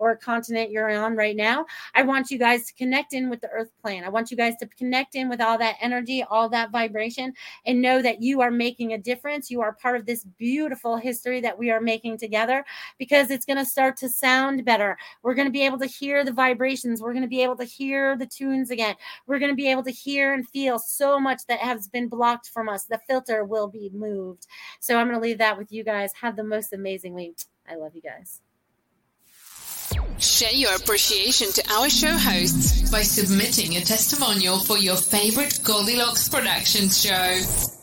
or 0.00 0.16
continent 0.16 0.70
you're 0.70 0.90
on 0.90 1.14
right 1.14 1.36
now. 1.36 1.66
I 1.94 2.02
want 2.02 2.30
you 2.30 2.38
guys 2.38 2.66
to 2.66 2.74
connect 2.74 3.12
in 3.12 3.30
with 3.30 3.40
the 3.40 3.50
earth 3.50 3.70
plane. 3.82 4.02
I 4.02 4.08
want 4.08 4.30
you 4.30 4.36
guys 4.36 4.56
to 4.56 4.66
connect 4.66 5.14
in 5.14 5.28
with 5.28 5.40
all 5.40 5.58
that 5.58 5.76
energy, 5.80 6.24
all 6.28 6.48
that 6.48 6.70
vibration, 6.70 7.34
and 7.66 7.80
know 7.80 8.00
that 8.02 8.22
you 8.22 8.40
are 8.40 8.50
making 8.50 8.94
a 8.94 8.98
difference. 8.98 9.50
You 9.50 9.60
are 9.60 9.74
part 9.74 9.96
of 9.96 10.06
this 10.06 10.24
beautiful 10.24 10.96
history 10.96 11.40
that 11.42 11.56
we 11.56 11.70
are 11.70 11.80
making 11.80 12.18
together 12.18 12.64
because 12.98 13.30
it's 13.30 13.44
going 13.44 13.58
to 13.58 13.64
start 13.64 13.96
to 13.98 14.08
sound 14.08 14.64
better. 14.64 14.96
We're 15.22 15.34
going 15.34 15.48
to 15.48 15.52
be 15.52 15.66
able 15.66 15.78
to 15.78 15.86
hear 15.86 16.24
the 16.24 16.32
vibrations. 16.32 17.02
We're 17.02 17.12
going 17.12 17.22
to 17.22 17.28
be 17.28 17.42
able 17.42 17.56
to 17.56 17.64
hear 17.64 18.16
the 18.16 18.26
tunes 18.26 18.70
again. 18.70 18.96
We're 19.26 19.38
going 19.38 19.52
to 19.52 19.56
be 19.56 19.70
able 19.70 19.84
to 19.84 19.92
hear 19.92 20.32
and 20.32 20.48
feel 20.48 20.78
so 20.78 21.20
much 21.20 21.42
that 21.48 21.60
has 21.60 21.88
been 21.88 22.08
blocked 22.08 22.48
from 22.48 22.70
us. 22.70 22.84
The 22.84 23.00
filter 23.06 23.44
will 23.44 23.68
be 23.68 23.90
moved. 23.92 24.46
So 24.80 24.96
I'm 24.96 25.08
going 25.08 25.20
to 25.20 25.22
leave 25.22 25.38
that 25.38 25.58
with 25.58 25.70
you 25.70 25.84
guys. 25.84 26.12
Have 26.14 26.36
the 26.36 26.44
most 26.44 26.72
amazing 26.72 27.12
week. 27.12 27.38
I 27.68 27.76
love 27.76 27.94
you 27.94 28.02
guys. 28.02 28.40
Share 30.18 30.52
your 30.52 30.74
appreciation 30.74 31.50
to 31.52 31.72
our 31.72 31.88
show 31.88 32.16
hosts 32.16 32.90
by 32.90 33.02
submitting 33.02 33.76
a 33.76 33.80
testimonial 33.80 34.58
for 34.58 34.76
your 34.78 34.96
favorite 34.96 35.60
Goldylocks 35.62 36.30
Productions 36.30 37.00
show. 37.02 37.79